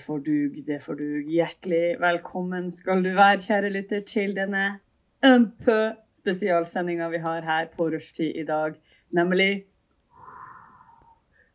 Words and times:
får 0.00 0.18
dug, 0.26 0.60
det 0.66 0.82
får 0.82 0.94
dug. 0.98 1.30
Hjertelig 1.30 1.96
velkommen 2.00 2.70
skal 2.70 3.04
du 3.04 3.10
være, 3.16 3.38
kjære 3.46 3.70
lytter, 3.72 4.00
til 4.06 4.34
denne 4.36 4.64
MP-spesialsendinga 5.24 7.08
vi 7.12 7.20
har 7.24 7.40
her 7.44 7.70
på 7.76 7.88
rushtid 7.92 8.36
i 8.36 8.44
dag, 8.44 8.76
nemlig 9.10 9.64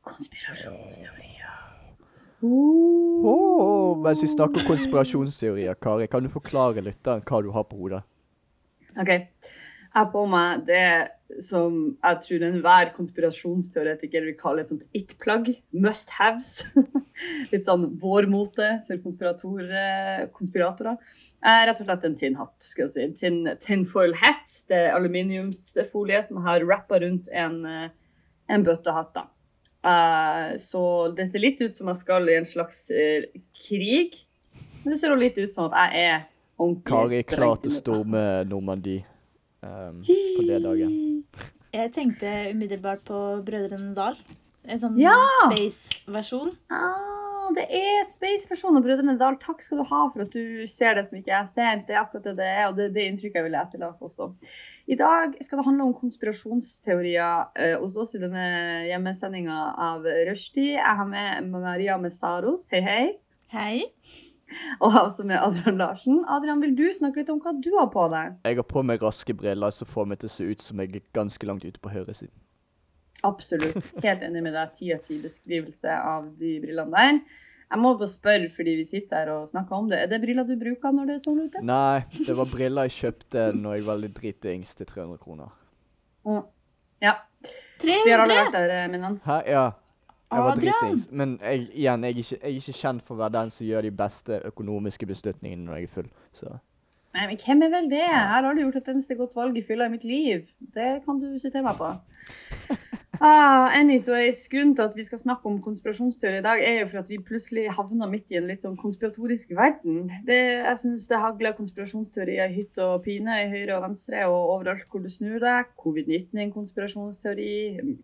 konspirasjonsteorier. 0.06 1.54
Uh. 2.42 4.02
Mens 4.06 4.24
vi 4.24 4.28
snakker 4.28 4.68
konspirasjonsteorier, 4.68 5.74
Kari, 5.82 6.08
kan 6.08 6.24
du 6.24 6.30
forklare 6.30 6.82
lytteren 6.86 7.24
hva 7.26 7.42
du 7.42 7.52
har 7.55 7.66
på 7.70 7.80
hodet? 7.80 8.04
OK. 9.02 9.12
Jeg 9.95 10.04
har 10.04 10.09
på 10.12 10.26
meg 10.27 10.66
det 10.67 10.88
som 11.40 11.76
jeg 12.04 12.17
tror 12.26 12.44
enhver 12.44 12.90
konspirasjonsteoretiker 12.98 14.26
vil 14.27 14.35
kalle 14.35 14.66
et 14.66 14.73
sånt 14.73 14.84
it-plagg. 14.91 15.54
Must 15.71 16.12
haves. 16.18 16.49
Litt 17.54 17.63
sånn 17.63 17.85
vårmote 18.02 18.68
for 18.90 18.99
konspirator- 19.05 20.27
konspiratorer. 20.35 20.99
Eh, 21.40 21.62
rett 21.70 21.80
og 21.80 21.88
slett 21.88 22.09
en 22.09 22.20
tinnhatt. 22.20 22.58
skal 22.59 22.90
jeg 22.90 22.91
si. 22.91 23.08
Tin, 23.24 23.40
tinfoil 23.63 24.18
hat. 24.20 24.60
Det 24.68 24.82
er 24.82 24.98
aluminiumsfolie 24.98 26.21
som 26.27 26.41
jeg 26.41 26.48
har 26.49 26.68
rappa 26.68 26.99
rundt 26.99 27.32
en, 27.32 27.57
eh, 27.65 27.90
en 28.52 28.68
bøttehatt. 28.68 29.15
da. 29.15 29.30
Uh, 29.85 30.57
så 30.59 31.15
det 31.15 31.30
ser 31.32 31.40
litt 31.40 31.59
ut 31.62 31.77
som 31.77 31.87
jeg 31.87 32.04
skal 32.04 32.27
i 32.27 32.35
en 32.35 32.52
slags 32.52 32.90
uh, 32.91 33.24
krig. 33.63 34.20
Men 34.84 34.91
det 34.91 34.99
ser 34.99 35.15
også 35.15 35.24
litt 35.24 35.40
ut 35.40 35.55
som 35.55 35.71
at 35.71 35.80
jeg 35.80 36.07
er 36.12 36.24
ordentlig 36.59 36.90
Kari 36.91 37.20
er 37.24 37.27
klar 37.30 37.59
til 37.63 37.71
å 37.71 37.80
storme 37.80 38.24
Normandie 38.49 39.05
um, 39.66 39.99
på 40.05 40.46
det 40.48 40.62
dagen. 40.63 40.96
Jeg 41.76 41.91
tenkte 41.91 42.30
umiddelbart 42.54 43.02
på 43.08 43.20
Brødrene 43.46 43.91
Dal. 43.98 44.16
En 44.66 44.80
sånn 44.82 44.96
Ja! 44.98 45.18
space-versjon. 45.44 46.54
Ah, 46.74 47.49
det 47.54 47.66
er 47.70 48.05
Space-versjonen 48.10 48.80
av 48.80 48.86
Brødrene 48.88 49.18
Dal. 49.20 49.36
Takk 49.41 49.60
skal 49.62 49.82
du 49.82 49.84
ha 49.91 49.99
for 50.13 50.24
at 50.24 50.32
du 50.34 50.63
ser 50.71 50.96
det 50.98 51.04
som 51.10 51.20
ikke 51.20 51.34
jeg 51.34 51.49
ser. 51.52 51.84
Det 51.86 51.93
er 51.93 51.99
akkurat 52.02 52.24
det 52.30 52.36
det 52.40 52.48
er, 52.48 52.63
og 52.71 52.80
det 52.80 52.88
er 52.88 52.96
det 52.96 53.05
inntrykket 53.12 53.38
jeg 53.41 53.46
vil 53.49 53.60
etterlate 53.60 54.08
også. 54.08 54.32
I 54.90 54.98
dag 54.98 55.36
skal 55.46 55.60
det 55.62 55.66
handle 55.68 55.86
om 55.90 55.93
konspirasjonsteorier 55.99 57.52
eh, 57.60 57.76
hos 57.82 57.98
oss 58.02 58.16
i 58.18 58.21
denne 58.24 58.46
hjemmesendinga 58.90 59.60
av 59.91 60.08
Rushdie. 60.30 60.77
Jeg 60.80 60.98
har 61.02 61.08
med 61.10 61.52
Maria 61.54 61.98
Messaros. 62.02 62.68
Hei, 62.71 62.82
hei. 62.86 63.05
Hei. 63.54 63.84
Og 64.84 64.91
jeg 64.91 64.94
som 64.94 65.06
også 65.06 65.25
med 65.28 65.38
Adrian 65.41 65.78
Larsen. 65.81 66.19
Adrian, 66.29 66.62
vil 66.62 66.75
du 66.78 66.85
snakke 66.94 67.22
litt 67.22 67.31
om 67.34 67.40
hva 67.44 67.53
du 67.57 67.72
har 67.79 67.90
på 67.94 68.06
deg? 68.13 68.35
Jeg 68.46 68.59
har 68.59 68.68
på 68.69 68.84
meg 68.85 69.03
raske 69.03 69.34
briller 69.38 69.74
som 69.74 69.90
får 69.90 70.09
meg 70.12 70.22
til 70.22 70.29
å 70.29 70.35
se 70.35 70.50
ut 70.52 70.66
som 70.66 70.81
jeg 70.81 70.91
er 70.94 71.07
ganske 71.18 71.50
langt 71.50 71.66
ute 71.66 71.81
på 71.81 71.94
høyresiden. 71.94 72.34
Absolutt. 73.25 73.81
Helt 74.03 74.24
enig 74.28 74.44
med 74.46 74.53
deg. 74.53 74.74
Ti 74.78 74.94
av 74.94 75.03
ti 75.06 75.18
beskrivelse 75.24 75.97
av 75.97 76.29
de 76.40 76.57
brillene 76.63 76.94
der. 76.94 77.19
Jeg 77.66 77.81
må 77.81 77.96
bare 77.97 78.07
spørre, 78.12 78.50
fordi 78.53 78.75
vi 78.78 78.84
sitter 78.85 79.24
her 79.24 79.31
og 79.34 79.47
snakker 79.50 79.75
om 79.79 79.88
det. 79.90 80.03
Er 80.03 80.12
det 80.12 80.19
briller 80.22 80.46
du 80.46 80.53
bruker 80.59 80.94
når 80.94 81.09
det 81.09 81.16
er 81.16 81.24
sol 81.24 81.40
ute? 81.41 81.63
Nei, 81.66 82.03
det 82.28 82.35
var 82.38 82.52
briller 82.52 82.85
jeg 82.85 82.97
kjøpte 83.00 83.47
når 83.57 83.80
jeg 83.80 83.88
var 83.88 84.03
litt 84.03 84.13
dritings 84.19 84.75
til 84.78 84.85
300 84.91 85.18
kroner. 85.24 85.56
Mm. 86.28 86.44
Ja. 87.02 87.16
Vi 87.81 87.97
har 88.06 88.22
alle 88.24 88.38
vært 88.38 88.53
der, 88.56 88.75
eh, 88.75 88.86
min 88.94 89.02
venn. 89.08 89.18
Hæ? 89.25 89.40
Ja. 89.50 89.66
Jeg 90.31 90.44
var 90.44 90.56
dritings. 90.59 91.09
Men 91.12 91.36
jeg, 91.41 91.68
igjen, 91.74 92.03
jeg 92.03 92.12
er, 92.12 92.22
ikke, 92.22 92.38
jeg 92.41 92.52
er 92.52 92.62
ikke 92.62 92.80
kjent 92.80 93.03
for 93.06 93.16
å 93.16 93.24
være 93.24 93.36
den 93.38 93.52
som 93.53 93.68
gjør 93.68 93.86
de 93.86 93.91
beste 94.03 94.40
økonomiske 94.50 95.09
beslutningene 95.09 95.68
når 95.68 95.78
jeg 95.80 95.90
er 95.90 95.94
full. 96.00 96.09
Så 96.36 96.56
Nei, 97.16 97.30
men 97.30 97.38
hvem 97.40 97.62
er 97.63 97.69
vel 97.72 97.86
det? 97.88 98.02
Jeg 98.03 98.24
har 98.28 98.44
aldri 98.44 98.66
gjort 98.66 98.81
et 98.81 98.90
eneste 98.91 99.16
godt 99.16 99.35
valg 99.38 99.56
i 99.56 99.64
fylla 99.64 99.85
i 99.88 99.94
mitt 99.94 100.03
liv. 100.03 100.50
Det 100.75 100.90
kan 101.06 101.22
du 101.22 101.30
sitere 101.40 101.64
meg 101.64 101.78
på. 101.80 101.94
Ah, 103.22 103.72
anyways, 103.74 104.48
grunnen 104.52 104.74
til 104.76 104.84
at 104.84 104.96
vi 104.98 105.03
skal 105.06 105.20
snakke 105.22 105.48
om 105.50 105.62
konspirasjonsteori 105.64 106.40
i 106.40 106.44
dag, 106.46 106.62
er 106.64 106.80
jo 106.80 106.88
for 106.92 107.02
at 107.02 107.09
vi 107.09 107.20
plutselig 107.24 107.66
havna 107.78 108.08
midt 108.12 108.34
i 108.34 108.40
en 108.40 108.48
litt 108.50 108.66
sånn 108.66 108.78
konspiratorisk 108.80 109.53
verden. 109.56 110.09
Det, 110.28 110.40
jeg 110.66 110.81
syns 110.81 111.08
det 111.12 111.22
hagler 111.22 111.56
konspirasjonsteorier 111.58 112.52
i 112.52 112.58
hytt 112.59 112.81
og 112.84 113.06
pine, 113.06 113.40
i 113.44 113.50
høyre 113.53 113.78
og 113.78 113.86
venstre 113.88 114.26
og 114.28 114.52
overalt 114.58 114.90
hvor 114.92 115.03
du 115.03 115.09
snur 115.14 115.40
deg. 115.44 115.72
Covid-19 115.81 116.36
er 116.36 116.46
en 116.48 116.56
konspirasjonsteori, 116.56 117.56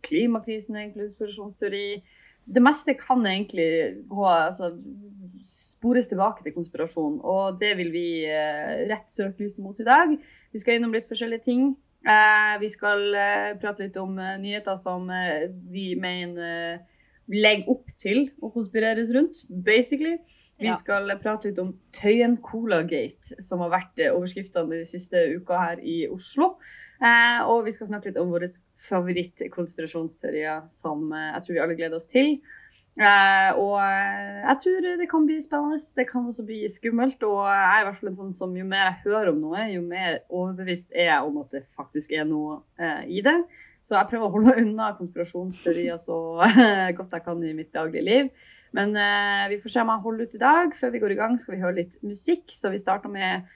klimakrisen 0.07 0.79
er 0.79 0.88
en 0.88 0.95
konspirasjonsteori. 0.95 1.85
Det 2.51 2.63
meste 2.63 2.97
kan 2.97 3.25
egentlig 3.28 3.69
gå, 4.09 4.25
altså, 4.25 4.72
spores 5.45 6.09
tilbake 6.11 6.43
til 6.45 6.55
konspirasjon, 6.55 7.22
og 7.23 7.59
det 7.61 7.75
vil 7.79 7.91
vi 7.93 8.07
eh, 8.29 8.88
rett 8.89 9.09
søkelyset 9.13 9.63
mot 9.63 9.79
i 9.79 9.88
dag. 9.88 10.13
Vi 10.51 10.61
skal 10.61 10.78
innom 10.78 10.93
litt 10.95 11.09
forskjellige 11.09 11.47
ting. 11.47 11.72
Eh, 12.01 12.59
vi 12.59 12.69
skal 12.69 13.13
eh, 13.13 13.51
prate 13.62 13.85
litt 13.85 13.97
om 14.01 14.16
eh, 14.17 14.38
nyheter 14.41 14.78
som 14.79 15.06
vi 15.69 15.91
mener 16.01 16.79
legger 17.31 17.69
opp 17.69 17.91
til 18.01 18.25
å 18.41 18.50
konspireres 18.51 19.12
rundt, 19.13 19.44
basically. 19.47 20.17
Vi 20.61 20.69
skal 20.78 21.09
prate 21.22 21.50
litt 21.50 21.59
om 21.61 21.72
Tøyen 21.95 22.35
Colagate, 22.45 23.38
som 23.41 23.63
har 23.63 23.72
vært 23.73 24.01
overskriftene 24.11 24.81
de 24.81 24.85
siste 24.85 25.17
uka 25.34 25.57
her 25.57 25.79
i 25.81 26.03
Oslo. 26.11 26.51
Og 27.50 27.63
vi 27.66 27.73
skal 27.73 27.90
snakke 27.90 28.11
litt 28.11 28.19
om 28.22 28.29
våre 28.29 28.45
favorittkonspirasjonsteorier, 28.85 30.67
som 30.69 31.07
jeg 31.16 31.41
tror 31.47 31.56
vi 31.56 31.63
alle 31.63 31.78
gleder 31.79 31.97
oss 31.97 32.06
til. 32.11 32.35
Eh, 33.00 33.50
og 33.56 33.78
eh, 33.79 34.41
jeg 34.44 34.57
tror 34.59 34.88
det 35.00 35.07
kan 35.09 35.25
bli 35.28 35.38
spennende. 35.41 35.79
Det 35.96 36.06
kan 36.09 36.28
også 36.28 36.46
bli 36.46 36.62
skummelt. 36.69 37.24
Og 37.24 37.41
jeg 37.47 37.66
er 37.66 37.81
i 37.81 37.88
hvert 37.88 38.00
fall 38.00 38.12
en 38.12 38.19
sånn 38.19 38.35
som 38.35 38.56
jo 38.57 38.68
mer 38.68 38.90
jeg 38.90 39.02
hører 39.07 39.31
om 39.31 39.41
noe, 39.46 39.66
jo 39.72 39.84
mer 39.85 40.22
overbevist 40.28 40.91
er 40.91 41.12
jeg 41.13 41.28
om 41.28 41.41
at 41.44 41.57
det 41.57 41.66
faktisk 41.79 42.16
er 42.18 42.28
noe 42.28 42.62
eh, 42.81 43.06
i 43.07 43.24
det. 43.25 43.38
Så 43.81 43.96
jeg 43.97 44.12
prøver 44.12 44.28
å 44.28 44.35
holde 44.35 44.57
unna 44.62 44.91
konspirasjonsteorier 45.00 45.97
så 45.97 46.18
godt 46.97 47.16
jeg 47.18 47.25
kan 47.25 47.41
i 47.41 47.56
mitt 47.57 47.72
daglige 47.74 48.06
liv. 48.06 48.50
Men 48.72 48.94
vi 49.52 49.58
får 49.59 49.73
se 49.73 49.81
om 49.81 49.90
jeg 49.91 50.03
holder 50.06 50.29
ut 50.29 50.35
i 50.38 50.40
dag. 50.44 50.75
Før 50.79 50.94
vi 50.94 51.02
går 51.02 51.16
i 51.16 51.18
gang, 51.18 51.34
skal 51.41 51.58
vi 51.58 51.63
høre 51.63 51.79
litt 51.81 51.97
musikk. 52.06 52.46
Så 52.56 52.72
vi 52.72 52.79
starter 52.79 53.12
med 53.12 53.50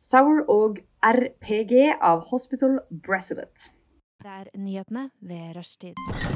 Sour 0.00 0.46
og 0.48 0.80
RPG 1.04 1.98
av 1.98 2.24
Hospital 2.30 2.78
Bracelet. 2.88 3.68
Det 4.22 4.32
er 4.38 4.48
nyhetene 4.56 5.10
ved 5.20 5.56
rushtid. 5.58 6.35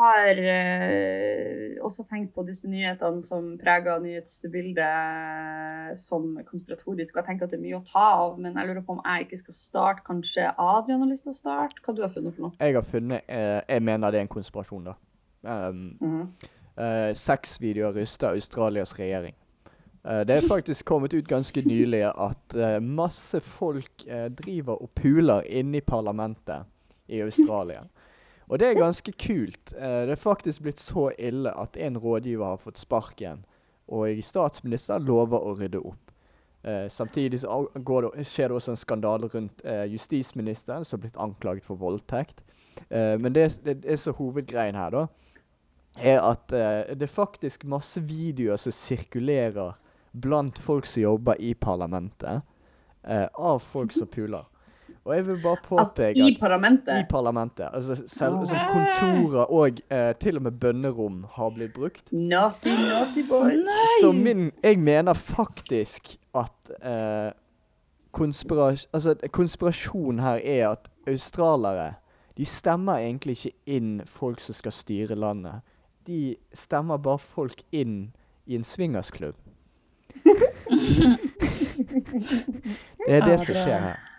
Har 0.00 0.38
eh, 0.40 1.76
også 1.84 2.04
tenkt 2.08 2.32
på 2.34 2.42
disse 2.48 2.68
nyhetene 2.70 3.22
som 3.24 3.52
preger 3.60 4.00
nyhetsbildet 4.04 5.98
som 6.00 6.38
konspiratorisk. 6.46 7.14
Og 7.14 7.20
jeg 7.20 7.26
tenker 7.28 7.46
at 7.46 7.52
det 7.54 7.58
er 7.60 7.64
mye 7.64 7.80
å 7.80 7.84
ta 7.86 8.06
av, 8.22 8.38
men 8.40 8.56
jeg 8.56 8.68
lurer 8.70 8.84
på 8.86 8.96
om 8.96 9.02
jeg 9.04 9.26
ikke 9.26 9.40
skal 9.42 9.56
starte. 9.56 10.04
Kanskje 10.06 10.48
Adrian 10.60 11.02
har 11.04 11.10
lyst 11.10 11.24
til 11.26 11.34
å 11.34 11.38
starte? 11.40 11.82
Hva 11.84 11.94
du 11.96 12.02
har 12.04 12.12
funnet 12.14 12.34
for 12.36 12.42
noe? 12.48 12.54
jeg 12.60 12.74
har 12.78 12.86
funnet 12.86 13.22
eh, 13.28 13.60
Jeg 13.68 13.82
mener 13.86 14.10
det 14.10 14.18
er 14.22 14.26
en 14.28 14.34
konspirasjon, 14.36 14.84
da. 14.90 14.94
Um, 15.42 15.96
Mhm. 16.00 16.24
eh, 16.76 17.12
Sexvideoer 17.16 17.94
ryster 17.96 18.28
Australias 18.34 18.92
regjering. 18.98 19.34
Eh, 20.04 20.22
det 20.24 20.36
er 20.36 20.48
faktisk 20.48 20.84
kommet 20.88 21.12
ut 21.14 21.28
ganske 21.28 21.62
nylig 21.66 22.04
at 22.08 22.54
eh, 22.56 22.78
masse 22.80 23.40
folk 23.40 24.06
eh, 24.06 24.28
driver 24.28 24.82
og 24.82 24.90
puler 24.96 25.40
inne 25.48 25.76
i 25.76 25.80
parlamentet 25.80 26.64
i 27.08 27.20
Australia. 27.20 27.82
Og 28.50 28.58
det 28.58 28.66
er 28.66 28.78
ganske 28.80 29.12
kult. 29.14 29.72
Eh, 29.78 30.02
det 30.08 30.16
er 30.16 30.20
faktisk 30.20 30.64
blitt 30.66 30.82
så 30.82 31.10
ille 31.18 31.52
at 31.54 31.76
en 31.78 31.98
rådgiver 32.02 32.44
har 32.44 32.62
fått 32.62 32.80
sparken, 32.82 33.44
og 33.86 34.22
statsministeren 34.26 35.06
lover 35.06 35.38
å 35.38 35.54
rydde 35.58 35.82
opp. 35.92 36.10
Eh, 36.62 36.88
samtidig 36.92 37.38
det, 37.38 38.26
skjer 38.28 38.50
det 38.50 38.56
også 38.58 38.74
en 38.74 38.80
skandale 38.80 39.30
rundt 39.32 39.62
eh, 39.64 39.86
justisministeren, 39.92 40.84
som 40.84 40.98
har 40.98 41.06
blitt 41.06 41.22
anklaget 41.22 41.64
for 41.64 41.78
voldtekt. 41.80 42.42
Eh, 42.90 43.16
men 43.18 43.32
det, 43.32 43.48
det, 43.64 43.80
det 43.84 43.94
er 43.94 44.02
så 44.02 44.12
hovedgreien 44.18 44.76
her, 44.76 44.90
da, 44.90 45.06
er 45.98 46.20
at 46.20 46.52
eh, 46.52 46.90
det 46.98 47.06
er 47.06 47.14
faktisk 47.14 47.64
masse 47.64 48.02
videoer 48.02 48.58
som 48.60 48.74
sirkulerer 48.74 49.78
blant 50.12 50.58
folk 50.58 50.86
som 50.90 51.02
jobber 51.02 51.38
i 51.38 51.54
parlamentet, 51.54 52.42
eh, 53.06 53.26
av 53.34 53.62
folk 53.62 53.94
som 53.94 54.10
puler. 54.10 54.44
Og 55.04 55.14
jeg 55.16 55.26
vil 55.26 55.36
bare 55.42 55.56
Altså, 55.78 55.94
påpeke 55.94 56.18
I 56.18 56.22
at 56.22 56.28
i 56.28 56.36
parlamentet. 56.40 57.06
parlamentet, 57.10 57.68
altså 57.72 57.94
selv 58.06 58.46
som 58.46 58.58
kontorer 58.72 59.44
og 59.44 59.78
eh, 59.90 60.14
til 60.20 60.36
og 60.36 60.42
med 60.42 60.52
bønnerom 60.60 61.24
har 61.30 61.50
blitt 61.50 61.72
brukt. 61.72 62.12
Naughty, 62.12 62.68
naughty 62.68 63.22
boys. 63.28 63.60
Så 64.02 64.12
min 64.12 64.52
Jeg 64.62 64.78
mener 64.78 65.12
faktisk 65.12 66.16
at 66.34 66.70
eh, 66.82 67.32
konspirasjon, 68.12 68.88
altså, 68.92 69.14
konspirasjon 69.32 70.18
her 70.18 70.40
er 70.44 70.68
at 70.70 70.88
australere 71.06 71.94
de 72.36 72.44
stemmer 72.44 72.94
egentlig 72.96 73.36
ikke 73.36 73.56
inn 73.66 74.02
folk 74.06 74.40
som 74.40 74.54
skal 74.54 74.72
styre 74.72 75.14
landet. 75.14 75.60
De 76.06 76.36
stemmer 76.54 76.96
bare 76.96 77.18
folk 77.18 77.62
inn 77.72 78.12
i 78.46 78.54
en 78.54 78.64
swingersklubb. 78.64 79.34
Det 83.06 83.16
er 83.16 83.24
det 83.26 83.40
som 83.40 83.54
skjer 83.54 83.78
her. 83.78 84.09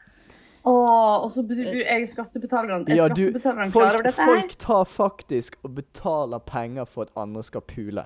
Og 0.66 1.30
så 1.34 1.42
bur- 1.48 1.58
er 1.82 2.04
skattebetalerne 2.06 2.86
Er 2.90 2.96
Ja, 2.96 3.08
skattebetalerne 3.10 3.72
klar 3.72 3.96
over 3.96 4.04
dette 4.04 4.22
her? 4.22 4.28
folk 4.42 4.58
tar 4.62 4.84
faktisk 4.86 5.56
og 5.64 5.76
betaler 5.76 6.40
penger 6.40 6.86
for 6.86 7.02
at 7.08 7.10
andre 7.18 7.44
skal 7.44 7.62
pule. 7.62 8.04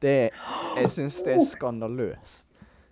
Det 0.00 0.30
jeg 0.76 0.88
syns 0.94 1.22
det 1.24 1.36
er 1.36 1.44
skandaløst. 1.54 2.46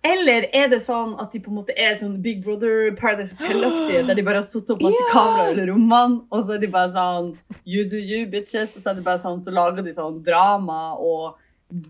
Eller 0.07 0.45
er 0.53 0.67
det 0.71 0.79
sånn 0.85 1.15
at 1.19 1.31
de 1.33 1.39
på 1.43 1.49
en 1.51 1.57
måte 1.57 1.73
er 1.75 1.95
sånn 1.99 2.21
Big 2.21 2.43
Brother 2.45 2.91
Paradise 2.95 3.35
Hotel-aktige, 3.35 4.05
der 4.07 4.15
de 4.15 4.23
bare 4.23 4.35
har 4.39 4.45
satt 4.45 4.69
opp 4.71 4.81
masse 4.85 5.07
kameraer 5.11 5.49
i 5.49 5.51
eller 5.55 5.71
rommene, 5.73 6.21
og 6.31 6.45
så 6.45 6.53
er 6.55 6.61
de 6.63 6.67
bare 6.71 6.91
sånn 6.93 7.33
You 7.65 7.83
do 7.89 7.97
you, 7.97 8.25
bitches. 8.31 8.77
Og 8.77 8.83
så 8.85 8.91
er 8.93 8.99
det 9.01 9.03
bare 9.03 9.19
sånn, 9.19 9.41
så 9.43 9.51
lager 9.51 9.83
de 9.83 9.91
sånn 9.97 10.21
drama 10.23 10.93
og 11.01 11.35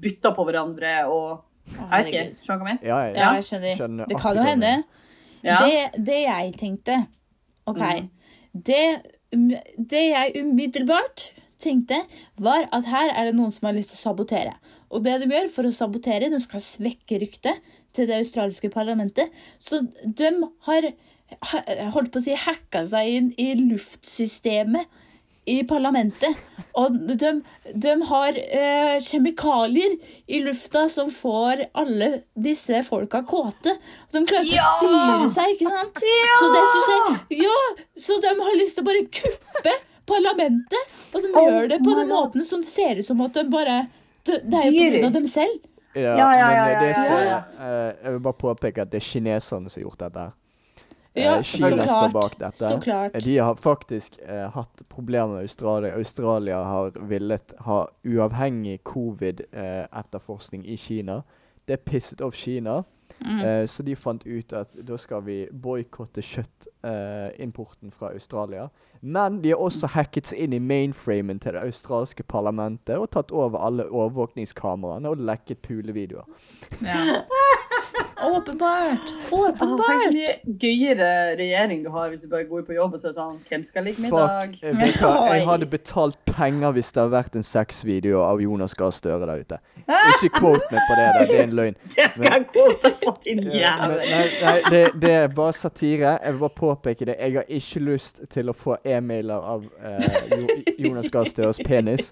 bytter 0.01 0.33
på 0.33 0.47
hverandre 0.47 0.95
og 1.11 1.43
Jeg 1.67 1.91
vet 1.91 2.07
ikke. 2.07 2.23
Skjønner 2.47 2.57
du 2.57 2.63
hva 2.63 2.71
jeg 2.71 2.79
mener? 2.79 2.87
Ja, 2.87 3.33
jeg 3.35 3.43
skjønner. 3.43 3.75
Skjønner 3.75 4.07
Det 4.07 4.17
kan 4.23 4.37
jo 4.39 4.43
hende 4.47 4.65
hende. 4.71 4.83
Ja. 5.47 5.57
Det, 5.63 6.03
det 6.09 6.19
jeg 6.25 6.53
tenkte 6.59 6.99
OK. 7.67 7.81
Mm. 7.81 8.09
Det, 8.67 8.83
det 9.91 10.03
jeg 10.11 10.35
umiddelbart 10.43 11.29
tenkte, 11.63 11.97
var 12.37 12.67
at 12.75 12.85
her 12.89 13.11
er 13.17 13.29
det 13.29 13.35
noen 13.37 13.51
som 13.53 13.65
har 13.69 13.75
lyst 13.77 13.91
til 13.93 13.97
å 13.99 14.03
sabotere. 14.11 14.53
Og 14.93 15.03
det 15.03 15.17
de 15.23 15.27
gjør 15.33 15.49
for 15.51 15.67
å 15.67 15.73
sabotere, 15.73 16.29
de 16.31 16.39
skal 16.39 16.61
svekke 16.63 17.17
ryktet 17.23 17.63
til 17.97 18.07
det 18.09 18.19
australske 18.21 18.69
parlamentet. 18.71 19.33
Så 19.59 19.81
de 20.05 20.29
har 20.69 20.91
ha- 21.51 21.63
holdt 21.95 22.13
på 22.13 22.21
å 22.21 22.23
si 22.27 22.37
hacka 22.39 22.85
seg 22.87 23.09
inn 23.17 23.31
i 23.41 23.49
luftsystemet 23.59 24.87
i 25.47 25.61
parlamentet. 25.67 26.35
Og 26.77 26.93
de, 27.17 27.29
de 27.73 27.93
har 28.09 28.35
eh, 28.37 28.97
kjemikalier 29.01 29.95
i 30.27 30.41
lufta 30.43 30.83
som 30.91 31.09
får 31.13 31.63
alle 31.79 32.09
disse 32.35 32.81
folka 32.85 33.23
kåte. 33.27 33.77
De 34.13 34.21
klarer 34.27 34.49
ikke 34.51 34.65
å 34.65 34.73
styre 34.81 35.29
seg, 35.33 35.53
ikke 35.55 35.71
sant? 35.71 36.01
Så 36.41 36.49
det 36.53 36.63
som 36.73 36.83
skjer 36.87 37.39
Ja! 37.45 37.55
Så 38.07 38.19
de 38.25 38.33
har 38.43 38.59
lyst 38.59 38.77
til 38.77 38.83
å 38.85 38.89
bare 38.89 39.05
kuppe 39.21 39.75
parlamentet. 40.07 40.93
Og 41.15 41.23
de 41.23 41.31
Oh 41.33 41.47
gjør 41.47 41.71
det 41.71 41.79
på 41.87 41.95
den 41.97 42.11
måten 42.11 42.43
som 42.47 42.61
ser 42.67 42.99
ut 42.99 43.07
som 43.07 43.21
at 43.25 43.33
de 43.39 43.45
bare 43.51 43.79
Det, 44.27 44.41
det 44.43 44.59
er 44.59 44.67
jo 44.67 44.75
på 44.77 44.89
grunn 44.91 45.07
av 45.07 45.13
dem 45.15 45.27
selv. 45.31 45.57
Ja, 45.97 46.11
Ja, 46.19 46.27
ja, 46.35 46.47
men 46.47 46.57
ja, 46.57 46.65
ja, 46.69 46.79
det 46.83 46.89
ja, 46.91 47.03
som- 47.07 47.23
ja. 47.25 47.37
eh, 47.57 47.93
Jeg 48.03 48.11
vil 48.17 48.19
bare 48.27 48.37
påpeke 48.43 48.81
at 48.83 48.91
det 48.91 48.99
er 49.01 49.05
kineserne 49.07 49.69
som 49.71 49.81
har 49.81 49.87
gjort 49.89 50.03
dette. 50.03 50.25
Her. 51.17 51.23
Ja, 51.25 51.37
Eh, 51.37 51.43
Kina 51.43 51.87
står 51.87 52.11
bak 52.13 52.37
dette. 52.39 52.67
Så 52.67 52.79
klart. 52.81 53.15
Eh, 53.15 53.21
De 53.25 53.37
har 53.37 53.55
faktisk 53.55 54.17
eh, 54.27 54.49
hatt 54.51 54.81
problemer 54.89 55.27
med 55.33 55.41
Australia. 55.41 55.93
Australia 55.97 56.63
har 56.63 56.91
villet 57.09 57.53
ha 57.59 57.87
uavhengig 58.05 58.79
covid-etterforskning 58.83 60.65
i 60.67 60.77
Kina. 60.77 61.21
Det 61.67 61.77
pisset 61.85 62.21
off 62.21 62.35
Kina, 62.35 62.83
Mm. 63.25 63.39
eh, 63.39 63.65
så 63.67 63.83
de 63.83 63.95
fant 63.95 64.23
ut 64.27 64.53
at 64.53 64.67
da 64.87 64.97
skal 64.97 65.21
vi 65.25 65.47
boikotte 65.51 66.21
kjøttimporten 66.21 67.91
fra 67.91 68.11
Australia. 68.13 68.67
Men 69.01 69.41
de 69.41 69.49
har 69.49 69.57
også 69.57 69.87
hacket 69.87 70.27
seg 70.27 70.39
inn 70.39 70.53
i 70.53 70.59
mainframen 70.59 71.39
til 71.39 71.53
det 71.53 71.61
australske 71.63 72.23
parlamentet 72.23 72.97
og 72.97 73.09
tatt 73.11 73.31
over 73.31 73.59
alle 73.65 73.85
overvåkningskameraene 73.89 75.09
og 75.09 75.17
lekket 75.17 75.61
pulevideoer. 75.61 76.25
Ja. 76.81 77.21
Åpenbart. 78.27 79.11
Åpenbart! 79.31 79.87
Tenk 79.87 80.01
så 80.03 80.11
mye 80.13 80.57
gøyere 80.61 81.09
regjering 81.39 81.83
du 81.85 81.89
har 81.93 82.09
hvis 82.11 82.21
du 82.23 82.27
bare 82.31 82.47
går 82.49 82.63
på 82.67 82.75
jobb 82.75 82.95
og 82.97 83.01
sier 83.01 83.13
sånn 83.15 83.37
Hvem 83.49 83.63
skal 83.67 83.85
ligge 83.87 84.01
middag? 84.03 84.55
Fuck. 84.57 84.63
Jeg, 84.63 84.93
jeg 84.97 85.45
hadde 85.47 85.69
betalt 85.71 86.17
penger 86.29 86.73
hvis 86.77 86.91
det 86.93 87.01
hadde 87.03 87.13
vært 87.13 87.37
en 87.39 87.45
sexvideo 87.47 88.21
av 88.25 88.41
Jonas 88.43 88.75
Gahr 88.77 88.93
Støre 88.95 89.27
der 89.29 89.43
ute. 89.45 89.59
Ikke 89.87 90.31
quote 90.39 90.65
meg 90.73 90.81
på 90.89 90.97
det 90.97 91.07
der, 91.07 91.19
det 91.31 91.37
er 91.37 91.43
en 91.47 91.57
løgn. 91.61 91.77
Det 91.97 92.07
skal 92.15 92.29
jeg 92.33 92.47
quote 92.53 92.93
på 93.03 93.13
din 93.25 93.43
men, 93.43 93.51
jævel. 93.61 93.97
nei, 94.01 94.23
nei 94.43 94.55
det, 94.73 94.81
det 95.01 95.11
er 95.23 95.27
bare 95.37 95.53
satire. 95.57 96.15
Jeg 96.23 96.33
vil 96.33 96.39
bare 96.45 96.57
påpeke 96.57 97.07
det. 97.09 97.15
Jeg 97.19 97.37
har 97.39 97.51
ikke 97.59 97.83
lyst 97.85 98.21
til 98.33 98.49
å 98.51 98.55
få 98.57 98.77
e-mailer 98.85 99.51
av 99.53 99.67
eh, 99.81 100.73
Jonas 100.81 101.09
Gahr 101.13 101.29
Støres 101.29 101.61
penis. 101.65 102.11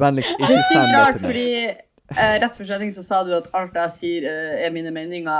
Vennligst 0.00 0.34
ikke 0.38 0.60
send 0.72 0.92
det 0.94 1.06
til 1.18 1.26
meg. 1.28 1.86
Eh, 2.16 2.36
rett 2.42 2.56
før 2.56 2.68
sending 2.68 2.92
så 2.94 3.04
sa 3.06 3.20
du 3.26 3.32
at 3.36 3.46
alt 3.56 3.76
jeg 3.78 3.94
sier 3.96 4.26
eh, 4.30 4.64
er 4.66 4.72
mine 4.74 4.92
meninger. 4.94 5.30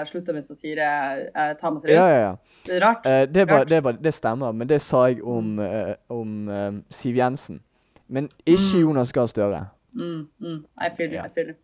Jeg 0.00 0.10
slutter 0.12 0.36
med 0.36 0.46
satire. 0.48 0.88
Jeg 1.30 1.58
tar 1.60 1.74
meg 1.74 1.84
seriøst. 1.84 2.08
ja, 2.10 2.18
ja. 2.26 2.32
Det 2.66 2.76
er 2.76 2.82
rart. 2.86 3.06
Eh, 3.06 3.22
det, 3.30 3.46
var, 3.50 3.64
det, 3.64 3.82
var, 3.84 4.00
det 4.02 4.14
stemmer, 4.14 4.52
men 4.52 4.68
det 4.68 4.80
sa 4.82 5.06
jeg 5.10 5.22
om, 5.24 5.58
eh, 5.62 5.94
om 6.10 6.48
eh, 6.48 6.72
Siv 6.90 7.16
Jensen. 7.20 7.62
Men 8.08 8.28
ikke 8.46 8.74
Mm. 8.76 8.80
Jonas 8.80 9.12
Gahr 9.12 9.26
Støre. 9.26 9.64
Mm, 9.94 10.26
mm. 10.40 10.58
Ja. 10.80 10.86
I 10.86 10.90
feel 10.96 11.14
you. 11.14 11.56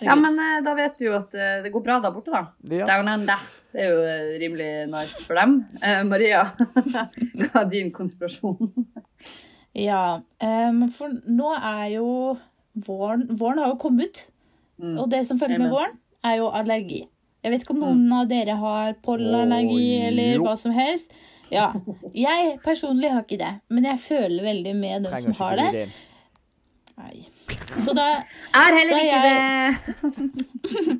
Ja, 0.00 0.14
men 0.14 0.38
eh, 0.38 0.58
da 0.64 0.74
vet 0.76 0.98
vi 1.00 1.06
jo 1.08 1.14
at 1.16 1.34
eh, 1.34 1.62
det 1.64 1.70
går 1.72 1.82
bra 1.84 1.98
der 2.04 2.12
borte, 2.12 2.30
da. 2.34 2.42
Ja. 2.74 2.84
Down 2.88 3.08
under. 3.08 3.40
Det 3.72 3.80
er 3.84 3.92
jo 3.92 4.02
eh, 4.04 4.32
rimelig 4.42 4.68
nice 4.92 5.24
for 5.24 5.38
dem. 5.38 5.58
Eh, 5.82 6.02
Maria, 6.08 6.42
hva 7.40 7.62
er 7.62 7.70
din 7.70 7.92
konspirasjon? 7.94 8.72
Ja, 9.76 10.20
um, 10.40 10.86
for 10.92 11.12
nå 11.28 11.50
er 11.56 11.86
jo 11.96 12.08
våren 12.76 13.26
Våren 13.36 13.58
har 13.62 13.68
jo 13.74 13.78
kommet, 13.80 14.30
Mm. 14.78 14.98
og 15.00 15.06
det 15.08 15.22
som 15.26 15.38
følger 15.40 15.58
med 15.58 15.70
våren, 15.72 15.94
er 16.22 16.34
jo 16.36 16.50
allergi. 16.52 16.98
Jeg 17.42 17.50
vet 17.52 17.62
ikke 17.62 17.72
om 17.72 17.78
noen 17.80 18.12
av 18.12 18.26
dere 18.28 18.56
har 18.60 18.92
pollenallergi 19.00 19.86
oh, 20.02 20.08
eller 20.08 20.34
jo. 20.34 20.42
hva 20.44 20.52
som 20.60 20.72
helst. 20.76 21.10
Ja. 21.50 21.70
Jeg 22.12 22.58
personlig 22.64 23.08
har 23.14 23.22
ikke 23.22 23.38
det, 23.40 23.52
men 23.70 23.84
jeg 23.88 23.98
føler 24.02 24.44
veldig 24.44 24.74
med 24.76 25.06
dem 25.06 25.16
som 25.22 25.32
har 25.38 25.56
det. 25.56 25.86
Nei. 26.98 27.22
Så 27.84 27.94
da, 27.96 28.06
Er 28.52 28.76
heller 28.76 28.98
ikke 28.98 29.20
jeg- 29.22 29.78
det. 29.96 30.96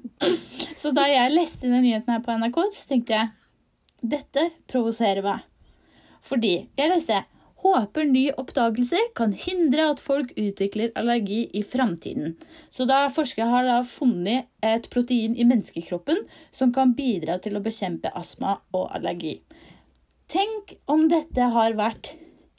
så 0.82 0.92
da 0.94 1.04
jeg 1.10 1.32
leste 1.34 1.68
den 1.68 1.82
nyheten 1.82 2.12
her 2.14 2.20
på 2.24 2.32
NRK, 2.38 2.58
så 2.72 2.88
tenkte 2.94 3.16
jeg 3.18 3.28
dette 4.16 4.50
provoserer 4.70 5.22
meg. 5.24 5.40
Fordi 6.22 6.54
jeg 6.78 6.90
leste 6.94 7.20
Håper 7.66 8.04
ny 8.06 8.28
oppdagelse 8.38 8.98
kan 9.18 9.32
hindre 9.34 9.88
at 9.90 9.98
folk 9.98 10.28
utvikler 10.38 10.92
allergi 10.94 11.40
i 11.58 11.64
framtiden. 11.66 12.36
Så 12.70 12.84
da 12.86 13.00
forskere 13.10 13.48
har 13.50 13.64
da 13.66 13.78
funnet 13.90 14.46
et 14.62 14.84
protein 14.92 15.34
i 15.34 15.46
menneskekroppen 15.48 16.20
som 16.54 16.70
kan 16.76 16.92
bidra 16.94 17.40
til 17.42 17.58
å 17.58 17.62
bekjempe 17.64 18.12
astma 18.14 18.60
og 18.70 18.92
allergi. 18.94 19.40
Tenk 20.30 20.76
om 20.86 21.08
dette 21.10 21.48
har 21.56 21.74
vært 21.78 22.12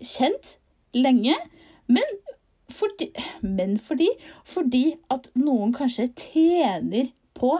kjent 0.03 0.57
lenge, 0.97 1.37
men 1.87 2.17
fordi, 2.75 3.07
men 3.43 3.77
fordi, 3.79 4.09
fordi 4.43 4.83
at 5.13 5.29
noen 5.39 5.71
kanskje 5.77 6.09
tjener 6.19 7.13
på 7.37 7.53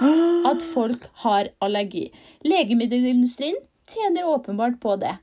at 0.52 0.68
folk 0.74 1.08
har 1.24 1.54
allergi. 1.64 2.10
Legemiddelindustrien 2.44 3.56
tjener 3.88 4.28
åpenbart 4.28 4.82
på 4.84 4.98
det. 5.00 5.16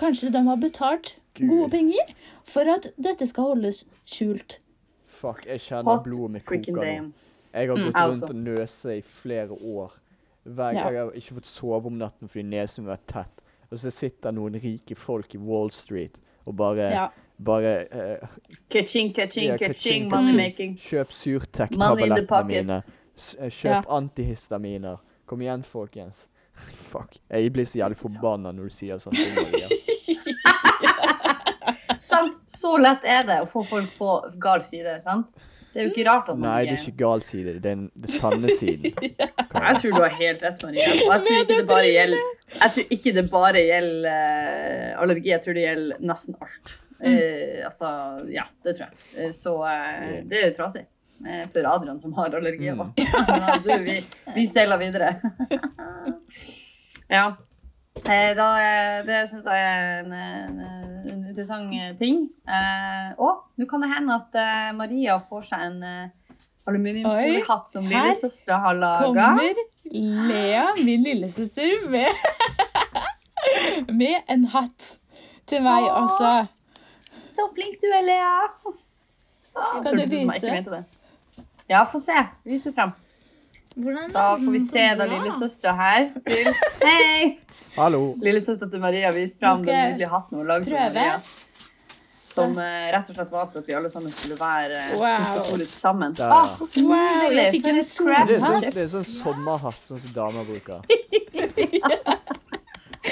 Kanskje 0.00 0.32
de 0.32 0.42
har 0.48 0.62
betalt 0.62 1.14
Gud. 1.34 1.48
gode 1.48 1.70
penger 1.70 2.14
for 2.44 2.60
at 2.74 2.92
dette 3.02 3.26
skal 3.26 3.44
holdes 3.54 3.84
skjult. 4.06 4.58
Fuck, 5.06 5.46
jeg 5.46 5.60
kjenner 5.60 5.84
Hot 5.96 6.04
blodet 6.04 6.30
mitt 6.30 6.44
koker 6.46 6.72
nå. 6.72 6.82
Jeg 7.54 7.68
har 7.68 7.76
Mm. 7.76 7.84
gått 7.84 7.94
mm, 7.94 7.94
rundt 7.94 8.22
også. 8.22 8.28
og 8.28 8.34
nøse 8.36 8.96
i 8.98 9.00
flere 9.02 9.48
år. 9.50 9.92
Hver, 10.44 10.72
Ja. 10.74 10.88
Jeg 10.90 10.98
har 11.04 11.10
ikke 11.12 11.34
fått 11.34 11.46
sove 11.46 11.86
om 11.86 11.98
natten 11.98 12.28
fordi 12.28 12.42
nesen 12.42 12.84
min 12.84 12.88
var 12.90 12.98
tett. 13.06 13.40
Og 13.72 13.78
så 13.78 13.90
sitter 13.90 14.30
noen 14.32 14.54
rike 14.62 14.94
folk 14.96 15.34
i 15.34 15.38
Wall 15.38 15.70
Street 15.70 16.18
og 16.46 16.56
bare, 16.56 16.90
Ja. 16.90 17.08
bare 17.42 17.86
uh, 17.92 18.26
Ka-ching, 18.70 19.12
ka-ching, 19.14 19.46
Ja, 19.48 19.56
ka-ching, 19.56 19.74
ka-ching, 19.74 20.08
money 20.10 20.36
making. 20.36 20.76
Kjøp 20.76 21.10
Syrtec-tablettene 21.10 22.46
mine. 22.46 22.82
Eh, 23.38 23.48
kjøp 23.50 23.64
Ja. 23.64 23.82
antihistaminer. 23.88 24.98
Kom 25.26 25.40
igjen, 25.40 25.62
folkens. 25.64 26.26
Fuck. 26.54 27.16
Jeg 27.30 27.52
blir 27.52 27.64
så 27.64 27.78
jævlig 27.78 27.96
forbanna 27.96 28.52
når 28.52 28.62
du 28.64 28.70
sier 28.70 28.96
sånn. 28.98 29.12
ting. 29.12 29.78
Sant? 32.04 32.38
Så 32.50 32.76
lett 32.80 33.04
er 33.08 33.26
det 33.28 33.40
å 33.44 33.50
få 33.50 33.64
folk 33.68 33.96
på 33.98 34.14
gal 34.42 34.64
side, 34.66 34.98
sant? 35.04 35.32
Det 35.74 35.80
er 35.82 35.88
jo 35.88 35.90
ikke 35.90 36.04
rart 36.06 36.28
at 36.30 36.38
man 36.38 36.46
Nei, 36.46 36.58
det 36.68 36.76
er 36.76 36.82
ikke 36.84 37.00
gal 37.00 37.22
side. 37.26 37.56
Det 37.56 37.56
er 37.56 37.64
den 37.64 37.88
det 37.98 38.12
sanne 38.14 38.52
siden. 38.54 38.92
Jeg 39.64 39.80
tror 39.80 39.96
du 39.96 40.00
har 40.04 40.14
helt 40.20 40.44
rett, 40.46 40.62
Maria. 40.62 40.86
Og 40.94 41.10
jeg 41.10 41.24
tror 41.24 41.38
ikke 41.40 41.56
det 41.58 41.66
bare 41.66 41.88
gjelder, 41.90 42.30
jeg 42.54 42.84
ikke 42.94 43.12
det 43.16 43.24
bare 43.32 43.62
gjelder 43.64 44.08
eh, 44.10 44.88
allergi, 45.02 45.30
jeg 45.30 45.42
tror 45.42 45.56
det 45.56 45.64
gjelder 45.64 46.02
nesten 46.10 46.36
alt. 46.44 46.74
Uh, 47.04 47.64
altså, 47.66 47.88
ja, 48.30 48.44
det 48.64 48.76
tror 48.76 48.84
jeg. 48.84 49.06
Eh, 49.18 49.32
så 49.34 49.54
eh, 49.70 50.18
det 50.30 50.40
er 50.40 50.46
jo 50.48 50.56
trasig. 50.58 50.84
For 51.54 51.66
Adrian 51.70 52.00
som 52.02 52.12
har 52.18 52.34
allergi. 52.36 52.70
Mm. 52.70 52.92
vi, 53.86 53.98
vi 54.34 54.46
seiler 54.50 54.78
videre. 54.78 55.14
ja. 57.16 57.26
Eh, 58.04 58.30
da, 58.36 58.48
det 59.06 59.22
syns 59.30 59.46
jeg 59.48 59.66
er 59.70 60.02
en, 60.02 60.12
en, 60.12 60.58
en 61.14 61.23
interessant 61.34 61.98
ting. 61.98 62.24
Eh, 62.46 63.10
og 63.18 63.58
nå 63.58 63.66
kan 63.70 63.82
det 63.84 63.90
hende 63.90 64.16
at 64.16 64.38
eh, 64.38 64.70
Maria 64.76 65.18
får 65.22 65.46
seg 65.50 65.64
en 65.66 65.82
eh, 65.84 66.38
aluminiumsfoliehatt 66.70 67.70
som 67.72 67.86
lillesøstera 67.88 68.60
har 68.64 68.78
laga. 68.78 69.06
Kommer 69.10 69.62
Lea, 70.30 70.64
min 70.80 71.04
lillesøster, 71.04 71.84
med, 71.92 72.08
med 74.00 74.32
en 74.32 74.46
hatt 74.54 74.94
til 75.50 75.64
meg 75.66 75.84
Åh. 75.84 76.02
også. 76.04 76.32
Så 77.34 77.48
flink 77.54 77.80
du 77.82 77.90
er, 77.90 78.04
Lea! 78.06 78.36
Så, 79.50 79.66
Kan 79.84 79.98
du 79.98 80.06
vise? 80.08 80.84
Ja, 81.68 81.84
få 81.84 82.00
se. 82.00 82.16
Vise 82.48 82.72
frem. 82.74 82.94
Da 83.74 84.36
får 84.38 84.52
vi 84.52 84.60
se 84.60 84.84
da 84.98 85.04
lillesøstera 85.10 85.72
her. 85.78 86.04
Til. 86.28 86.50
Hei! 86.84 87.38
Hallo. 87.74 88.02
Lillesøstera 88.22 88.70
til 88.70 88.80
Maria 88.82 89.10
viser 89.16 89.40
fram 89.40 89.64
den 89.66 89.74
nydelige 89.74 90.10
hatten 90.12 90.38
hun 90.38 90.46
lagde. 90.46 90.64
til. 90.68 90.74
Maria. 90.78 91.16
Som 92.34 92.56
eh, 92.58 92.86
rett 92.90 93.10
og 93.10 93.14
slett 93.14 93.30
var 93.30 93.46
for 93.50 93.60
at 93.62 93.66
vi 93.70 93.74
alle 93.78 93.90
sammen 93.90 94.10
skulle 94.14 94.36
være 94.40 94.78
eh, 94.90 94.94
Wow. 94.98 95.58
sammen. 95.70 96.14
Der, 96.18 96.24
ja. 96.26 96.30
Ah, 96.34 96.48
så 96.58 96.66
Wow, 96.82 96.94
nydelig. 97.22 97.42
jeg 97.42 97.52
fikk 97.54 97.62
For 97.62 97.70
en 97.70 97.78
et. 97.78 97.84
Det 98.28 98.36
er, 98.36 98.40
sånn, 98.40 98.54
Hatt. 98.54 98.74
det 98.74 98.82
er 98.84 98.88
sånn 98.94 99.06
sommerhatt, 99.10 99.82
sånn 99.90 100.00
som 100.02 100.12
damer 100.16 100.42
bruker. 100.48 100.78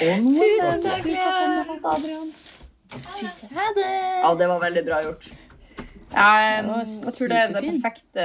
Tusen 0.02 0.82
takk, 0.82 1.04
Lea. 1.06 1.64
Adrian. 1.92 2.32
Ha 2.92 3.66
det! 3.76 3.90
Ja, 4.24 4.34
det 4.38 4.46
var 4.50 4.58
veldig 4.66 4.82
bra 4.88 4.98
gjort. 5.06 5.30
Jeg, 6.12 6.64
jeg 7.06 7.12
tror 7.16 7.30
det 7.30 7.36
er 7.40 7.52
det 7.54 7.62
perfekte 7.64 8.24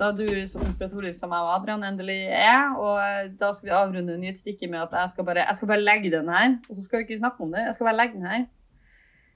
Da 0.00 0.08
du 0.18 0.24
som 0.50 0.64
konspiratorisk 0.64 1.20
som 1.20 1.34
jeg 1.34 1.46
og 1.46 1.52
Adrian 1.54 1.84
endelig 1.86 2.24
er, 2.26 2.72
og 2.74 3.36
da 3.38 3.52
skal 3.54 3.68
vi 3.68 3.74
avrunde 3.76 4.16
nyhetsstikket 4.18 4.70
med 4.70 4.82
at 4.82 4.96
jeg 4.98 5.12
skal 5.12 5.28
bare, 5.28 5.44
jeg 5.46 5.56
skal 5.56 5.70
bare 5.70 5.84
legge 5.84 6.10
den 6.10 6.28
her. 6.28 6.56
Og 6.68 6.74
så 6.74 6.82
skal 6.82 6.98
vi 6.98 7.06
ikke 7.06 7.20
snakke 7.20 7.44
om 7.44 7.52
det. 7.54 7.62
Jeg 7.68 7.76
skal 7.76 7.86
bare 7.86 7.96
legge 7.96 8.18
den 8.18 8.26
her. 8.26 8.48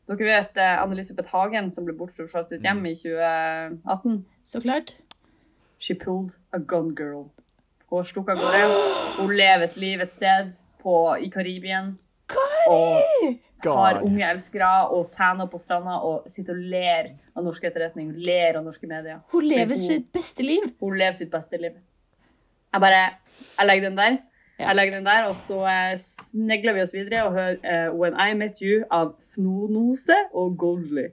Dere 0.09 0.27
vet 0.29 0.59
eh, 0.61 0.83
Anne-Elisabeth 0.83 1.31
Hagen 1.33 1.71
som 1.73 1.87
ble 1.87 1.95
bortført 1.97 2.29
fra 2.33 2.43
sitt 2.49 2.67
hjem 2.67 2.83
i 2.91 2.93
2018? 2.99 4.19
Så 4.45 4.61
klart. 4.61 4.97
She 5.79 5.95
pulled 5.95 6.35
a 6.53 6.59
gun 6.59 6.95
girl. 6.99 7.31
Hun 7.89 8.05
stukk 8.05 8.35
av 8.35 8.43
gårde. 8.43 8.83
Hun 9.21 9.33
lever 9.33 9.65
et 9.69 9.79
liv 9.81 10.03
et 10.05 10.13
sted 10.13 10.53
på, 10.83 10.97
i 11.21 11.31
Karibien. 11.33 11.95
Og 12.69 13.01
har 13.73 14.03
unge 14.03 14.25
elskere 14.31 14.89
og 14.91 15.11
tanner 15.13 15.47
på 15.47 15.59
stranda 15.59 15.97
og 16.05 16.29
sitter 16.31 16.53
og 16.53 16.59
ler 16.75 17.11
av 17.37 17.45
norsk 17.45 17.65
etterretning. 17.65 18.13
Ler 18.17 18.59
av 18.59 18.65
norske 18.65 18.87
medier. 18.87 19.21
Hun 19.33 19.45
lever 19.45 19.75
hun- 19.75 19.77
sitt 19.77 20.13
beste 20.13 20.43
liv. 20.43 20.63
Hun 20.81 20.99
lever 20.99 21.13
sitt 21.13 21.31
beste 21.31 21.57
liv. 21.61 21.73
Jeg 22.73 22.81
bare 22.81 23.11
Jeg 23.59 23.67
legger 23.67 23.89
den 23.89 23.97
der. 23.97 24.19
Ja. 24.59 24.67
Jeg 24.69 24.77
legger 24.77 24.95
den 24.95 25.05
der, 25.05 25.25
Og 25.29 25.35
så 25.37 25.65
eh, 25.67 25.97
snegler 25.99 26.73
vi 26.75 26.83
oss 26.83 26.93
videre 26.95 27.25
og 27.25 27.33
hører 27.33 27.57
eh, 27.65 27.91
When 27.95 28.15
I 28.15 28.35
Met 28.35 28.59
You 28.63 28.85
av 28.91 29.17
Snonose 29.21 30.15
og 30.33 30.57
Goldly. 30.57 31.09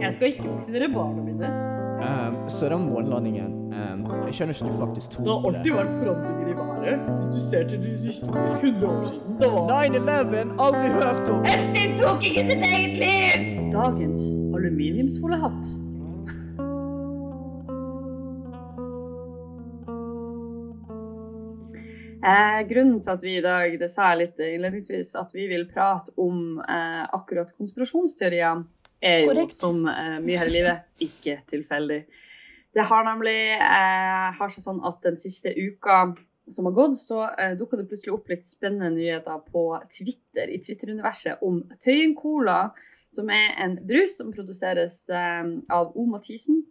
Jeg 0.00 0.12
skal 0.12 0.26
ikke 0.32 0.48
vokse 0.48 0.72
dere 0.72 0.88
barna 0.92 1.22
mine. 1.22 1.77
Um, 1.98 2.50
så 2.50 2.68
den 2.68 2.84
månelandingen 2.86 3.72
um, 3.74 4.04
Jeg 4.26 4.34
skjønner 4.34 4.54
ikke 4.54 4.66
at 4.66 4.72
du 4.72 4.78
faktisk 4.86 5.10
tror 5.10 5.50
det 5.50 5.64
det. 5.64 5.72
vært 5.74 5.96
forandringer 5.98 6.52
i 6.52 6.54
været. 6.60 7.00
Hvis 7.16 7.30
du 7.34 7.40
ser 7.50 7.68
til 7.68 7.82
det 7.82 7.90
historisk 7.90 8.56
100 8.62 8.86
år 8.86 9.02
siden, 9.08 9.34
da 9.40 9.50
var 9.54 9.62
9-11! 9.88 10.54
Aldri 10.66 10.88
hørt 10.94 11.28
om! 11.32 11.42
Epstein 11.42 11.98
tok 11.98 12.24
ikke 12.30 12.46
sitt 12.52 12.64
eget 12.70 12.96
liv! 13.02 13.50
Dagens 13.74 14.22
aluminiumsfoliehatt. 14.54 15.74
Eh, 22.28 22.60
grunnen 22.68 22.98
til 23.02 23.10
at 23.10 23.22
vi 23.22 23.36
i 23.38 23.42
dag, 23.42 23.74
det 23.80 23.90
sa 23.90 24.12
jeg 24.12 24.22
litt 24.22 24.40
innledningsvis, 24.42 25.14
at 25.16 25.30
vi 25.34 25.46
vil 25.50 25.68
prate 25.70 26.12
om 26.18 26.58
eh, 26.60 27.04
akkurat 27.14 27.52
konspirasjonsteorier, 27.56 28.64
er 29.02 29.22
jo 29.24 29.32
Korrekt. 29.32 29.58
som 29.58 29.84
uh, 29.86 30.18
mye 30.24 30.40
her 30.40 30.50
i 30.50 30.56
livet 30.56 31.04
ikke 31.04 31.40
tilfeldig. 31.50 32.00
Det 32.74 32.84
har 32.86 33.04
nemlig 33.06 33.38
uh, 33.58 34.30
har 34.38 34.54
seg 34.54 34.64
sånn 34.64 34.80
at 34.86 35.00
den 35.06 35.18
siste 35.20 35.54
uka 35.54 36.02
som 36.52 36.68
har 36.68 36.72
gått, 36.72 36.98
så 37.00 37.22
eh, 37.30 37.54
dukka 37.58 37.78
det 37.78 37.88
plutselig 37.90 38.14
opp 38.14 38.30
litt 38.32 38.46
spennende 38.46 38.90
nyheter 38.94 39.42
på 39.52 39.64
Twitter, 39.92 40.48
i 40.48 40.60
Twitter-universet, 40.62 41.42
om 41.44 41.60
Tøyen 41.82 42.14
Cola, 42.18 42.70
som 43.16 43.30
er 43.32 43.54
en 43.64 43.78
brus 43.88 44.18
som 44.18 44.32
produseres 44.34 45.02
eh, 45.12 45.50
av 45.74 45.94
O. 45.94 46.06
Mathisen, 46.10 46.62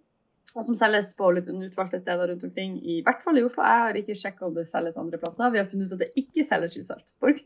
og 0.56 0.66
som 0.66 0.78
selges 0.80 1.12
på 1.18 1.30
litt 1.36 1.50
utvalgte 1.52 2.00
steder 2.02 2.32
rundt 2.32 2.48
omkring, 2.48 2.80
i 2.82 3.02
hvert 3.06 3.22
fall 3.22 3.38
i 3.38 3.44
Oslo. 3.46 3.62
Jeg 3.62 3.84
har 3.84 4.00
ikke 4.00 4.18
sjekka 4.18 4.48
om 4.48 4.56
det 4.56 4.66
selges 4.70 4.98
andre 4.98 5.20
plasser. 5.22 5.52
Vi 5.54 5.62
har 5.62 5.70
funnet 5.70 5.92
ut 5.92 6.00
at 6.00 6.08
det 6.08 6.24
ikke 6.24 6.46
selges 6.48 6.80
i 6.80 6.86
Sarpsborg. 6.88 7.44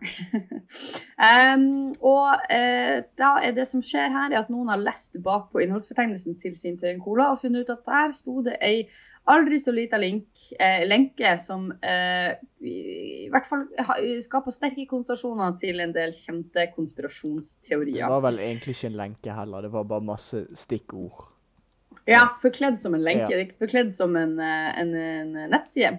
Um, 1.20 1.90
og 2.00 2.46
eh, 2.48 3.02
da 3.18 3.34
er 3.44 3.52
det 3.52 3.66
som 3.68 3.82
skjer 3.84 4.08
her, 4.08 4.30
er 4.32 4.38
at 4.38 4.48
noen 4.48 4.70
har 4.72 4.80
lest 4.80 5.18
bakpå 5.20 5.60
innholdsfortegnelsen 5.60 6.38
til 6.40 6.54
sin 6.56 6.78
Tøyen 6.80 7.02
Cola 7.04 7.26
og 7.34 7.42
funnet 7.42 7.66
ut 7.66 7.72
at 7.74 7.82
der 7.84 8.14
sto 8.16 8.38
det 8.46 8.54
ei 8.64 8.86
aldri 9.28 9.58
så 9.60 9.74
lita 9.74 9.98
link, 10.00 10.28
eh, 10.56 10.86
lenke 10.88 11.34
som 11.42 11.68
eh, 11.84 12.38
i, 12.64 13.28
hvert 13.30 13.48
fall 13.48 13.66
skaper 14.24 14.54
sterke 14.54 14.86
konnotasjoner 14.88 15.58
til 15.60 15.82
en 15.84 15.92
del 15.92 16.14
kjente 16.16 16.70
konspirasjonsteorier. 16.76 18.00
Det 18.00 18.14
var 18.14 18.24
vel 18.30 18.40
egentlig 18.46 18.78
ikke 18.78 18.92
en 18.94 18.98
lenke 19.02 19.36
heller, 19.36 19.66
det 19.66 19.74
var 19.74 19.90
bare 19.90 20.08
masse 20.14 20.46
stikkord. 20.56 21.28
Ja, 22.08 22.30
forkledd 22.40 22.78
som 22.80 22.96
en 22.96 23.04
lenke. 23.04 23.34
Ja. 23.36 23.50
Forkledd 23.60 23.92
som 23.94 24.16
en, 24.18 24.38
eh, 24.40 24.70
en, 24.80 24.94
en 24.96 25.36
nettside. 25.52 25.98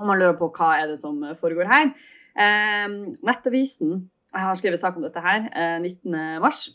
Og 0.00 0.08
man 0.08 0.18
lurer 0.18 0.36
på 0.38 0.50
hva 0.56 0.74
er 0.80 0.90
det 0.90 0.98
som 1.00 1.20
foregår 1.38 1.70
her. 1.70 1.92
Eh, 2.34 2.88
Nettavisen 3.22 4.10
jeg 4.34 4.42
har 4.42 4.56
skrevet 4.58 4.82
sak 4.82 4.96
om 4.98 5.04
dette 5.04 5.22
her 5.22 5.46
eh, 5.54 5.76
19. 5.78 6.14
mars. 6.42 6.66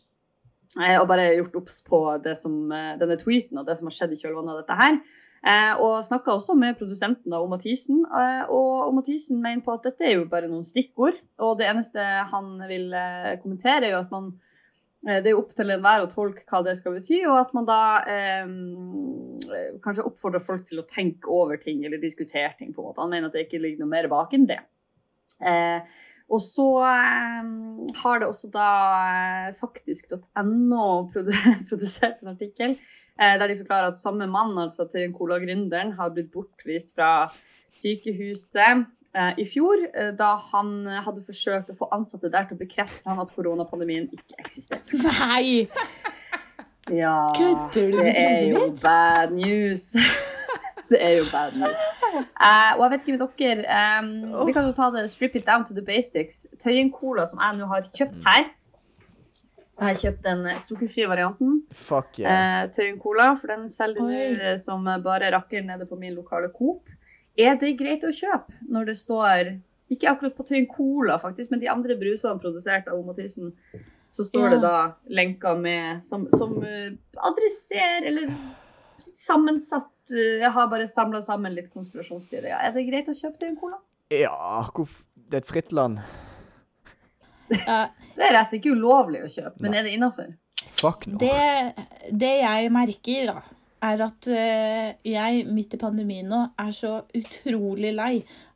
Eh, 0.80 0.96
og 1.00 1.08
bare 1.10 1.34
gjort 1.36 1.58
obs 1.60 1.82
på 1.84 2.00
som, 2.40 2.60
eh, 2.72 2.94
denne 3.00 3.18
tweeten 3.20 3.60
og 3.60 3.66
det 3.68 3.76
som 3.80 3.90
har 3.90 3.96
skjedd 3.98 4.14
i 4.16 4.20
kjølvannet 4.22 4.54
av 4.54 4.62
dette 4.62 4.78
her. 4.80 5.00
Eh, 5.40 5.74
og 5.80 6.04
snakka 6.04 6.36
også 6.36 6.56
med 6.60 6.78
produsenten 6.80 7.32
da, 7.32 7.40
om 7.42 7.52
Mathisen. 7.52 8.04
Eh, 8.06 8.44
og 8.54 8.94
Mathisen 8.96 9.42
mener 9.44 9.64
på 9.66 9.76
at 9.76 9.88
dette 9.88 10.08
er 10.08 10.18
jo 10.18 10.28
bare 10.32 10.52
noen 10.52 10.68
stikkord. 10.68 11.20
Og 11.44 11.58
det 11.60 11.68
eneste 11.68 12.06
han 12.32 12.54
vil 12.70 12.94
eh, 12.96 13.36
kommentere, 13.44 13.88
er 13.88 13.96
jo 13.98 14.04
at 14.06 14.14
man 14.16 14.32
eh, 14.32 14.49
det 15.00 15.32
er 15.32 15.38
opp 15.38 15.54
til 15.56 15.72
enhver 15.72 16.04
å 16.04 16.10
tolke 16.12 16.44
hva 16.50 16.60
det 16.66 16.74
skal 16.76 16.98
bety, 16.98 17.22
og 17.30 17.38
at 17.40 17.54
man 17.56 17.68
da 17.68 17.82
eh, 18.04 18.50
kanskje 19.84 20.06
oppfordrer 20.10 20.44
folk 20.44 20.66
til 20.68 20.82
å 20.82 20.88
tenke 20.90 21.32
over 21.32 21.60
ting 21.62 21.86
eller 21.88 22.02
diskutere 22.02 22.52
ting. 22.60 22.74
på 22.76 22.84
en 22.84 22.90
måte. 22.90 23.00
Han 23.02 23.14
mener 23.14 23.30
at 23.30 23.38
det 23.38 23.46
ikke 23.48 23.62
ligger 23.64 23.86
noe 23.86 23.94
mer 23.94 24.10
bak 24.12 24.36
enn 24.36 24.50
det. 24.50 24.60
Eh, 25.40 25.80
og 26.30 26.44
så 26.44 26.68
eh, 26.86 27.48
har 28.04 28.22
det 28.22 28.28
også 28.28 28.52
da 28.54 28.70
eh, 29.08 29.50
faktisk.no 29.58 30.86
produsert 31.70 32.20
en 32.20 32.34
artikkel 32.36 32.76
eh, 32.76 33.36
der 33.40 33.48
de 33.48 33.58
forklarer 33.62 33.94
at 33.94 34.04
samme 34.04 34.28
mann, 34.30 34.58
altså 34.60 34.86
til 34.92 35.14
Cola-gründeren, 35.16 35.96
har 35.98 36.14
blitt 36.14 36.32
bortvist 36.34 36.94
fra 36.98 37.30
sykehuset 37.74 38.66
eh, 38.68 38.86
i 39.10 39.46
fjor, 39.50 39.82
eh, 39.90 40.12
da 40.14 40.36
han 40.52 40.88
eh, 40.88 41.02
hadde 41.02 41.24
forsøkt 41.26 41.72
å 41.74 41.78
få 41.80 41.88
ansatte 41.96 42.30
der 42.30 42.46
til 42.46 42.60
å 42.60 42.62
bekrefte 42.62 43.02
for 43.02 43.14
han 43.14 43.24
at 43.24 43.32
koronapandemien 43.34 44.06
ikke 44.14 44.38
eksisterte. 44.46 45.02
Nei! 45.06 45.66
Ja, 46.90 47.28
Kødder 47.38 47.92
du 47.92 47.98
det 48.02 48.14
er 48.18 48.48
jo 48.50 48.62
bad 48.82 49.34
news. 49.38 49.92
det 50.90 50.98
er 50.98 51.12
jo 51.20 51.26
bad 51.30 51.54
news. 51.54 51.82
Uh, 52.34 52.72
og 52.80 52.82
jeg 52.82 52.92
vet 52.94 53.04
ikke 53.04 53.14
med 53.14 53.26
dere 53.38 54.00
um, 54.00 54.48
Vi 54.48 54.56
kan 54.56 54.66
jo 54.66 54.72
ta 54.74 54.88
det 54.96 55.04
strip 55.12 55.36
it 55.38 55.46
down 55.46 55.68
to 55.68 55.76
the 55.78 55.84
basics. 55.86 56.48
Tøyen 56.64 56.90
Cola, 56.90 57.28
som 57.30 57.44
jeg 57.44 57.60
nå 57.60 57.68
har 57.70 57.86
kjøpt 57.94 58.18
her 58.26 58.48
Jeg 58.48 59.86
har 59.86 60.00
kjøpt 60.02 60.26
den 60.26 60.42
sukkerfrie 60.66 61.12
varianten. 61.12 61.60
Fuck 61.78 62.24
yeah. 62.24 62.66
Uh, 62.66 62.74
Tøyen 62.74 62.98
Cola, 63.04 63.36
for 63.38 63.54
den 63.54 63.70
selger 63.70 64.10
nå 64.10 64.24
eh, 64.32 64.58
som 64.58 64.90
bare 65.06 65.30
rakker 65.36 65.62
nede 65.70 65.86
på 65.86 66.00
min 66.00 66.18
lokale 66.18 66.50
Coop. 66.58 66.90
Er 67.40 67.56
det 67.62 67.74
greit 67.80 68.04
å 68.04 68.12
kjøpe 68.14 68.58
når 68.68 68.90
det 68.92 68.98
står 69.00 69.52
Ikke 69.90 70.10
akkurat 70.12 70.36
på 70.38 70.44
Tøyen 70.46 70.68
Cola, 70.70 71.16
faktisk, 71.22 71.50
men 71.54 71.62
de 71.64 71.70
andre 71.72 71.96
brusene 71.98 72.38
produsert 72.44 72.90
av. 72.92 73.00
Mathisen, 73.08 73.54
så 74.14 74.26
står 74.28 74.44
Ja. 74.44 74.50
det 74.56 74.60
da 74.62 74.94
lenker 75.10 75.56
med 75.58 76.04
som, 76.06 76.28
som 76.36 76.58
eh, 76.62 76.92
adresserer 77.18 78.06
eller 78.12 78.30
sammensatt 79.16 80.12
eh, 80.14 80.42
Jeg 80.44 80.52
har 80.54 80.68
bare 80.70 80.88
samla 80.88 81.22
sammen 81.26 81.56
litt 81.56 81.72
konspirasjonsteorier. 81.74 82.54
Er 82.60 82.74
det 82.76 82.86
greit 82.90 83.10
å 83.10 83.16
kjøpe 83.18 83.42
Tøyen 83.42 83.58
Cola? 83.58 83.80
Ja, 84.14 84.66
det 85.16 85.38
er 85.40 85.44
et 85.44 85.50
fritt 85.50 85.72
land. 85.74 86.00
Det 87.50 87.58
er 87.66 88.34
rett. 88.36 88.52
Det 88.52 88.58
er 88.58 88.60
ikke 88.60 88.76
ulovlig 88.78 89.24
å 89.26 89.30
kjøpe, 89.32 89.58
men 89.64 89.74
er 89.74 89.86
det 89.88 89.94
innafor? 89.96 90.34
Fuck 90.80 91.06
no. 91.08 91.18
det, 91.18 91.86
det 92.12 92.34
jeg 92.44 92.70
merker, 92.76 93.32
da, 93.32 93.42
er 93.86 94.04
at 94.04 94.28
eh, 94.34 94.92
jeg 95.08 95.46
midt 95.48 95.76
i 95.76 95.82
pandemien 95.82 96.28
nå 96.28 96.44
er 96.60 96.72
så 96.76 97.00
utrolig 97.16 97.94
lei 97.96 98.14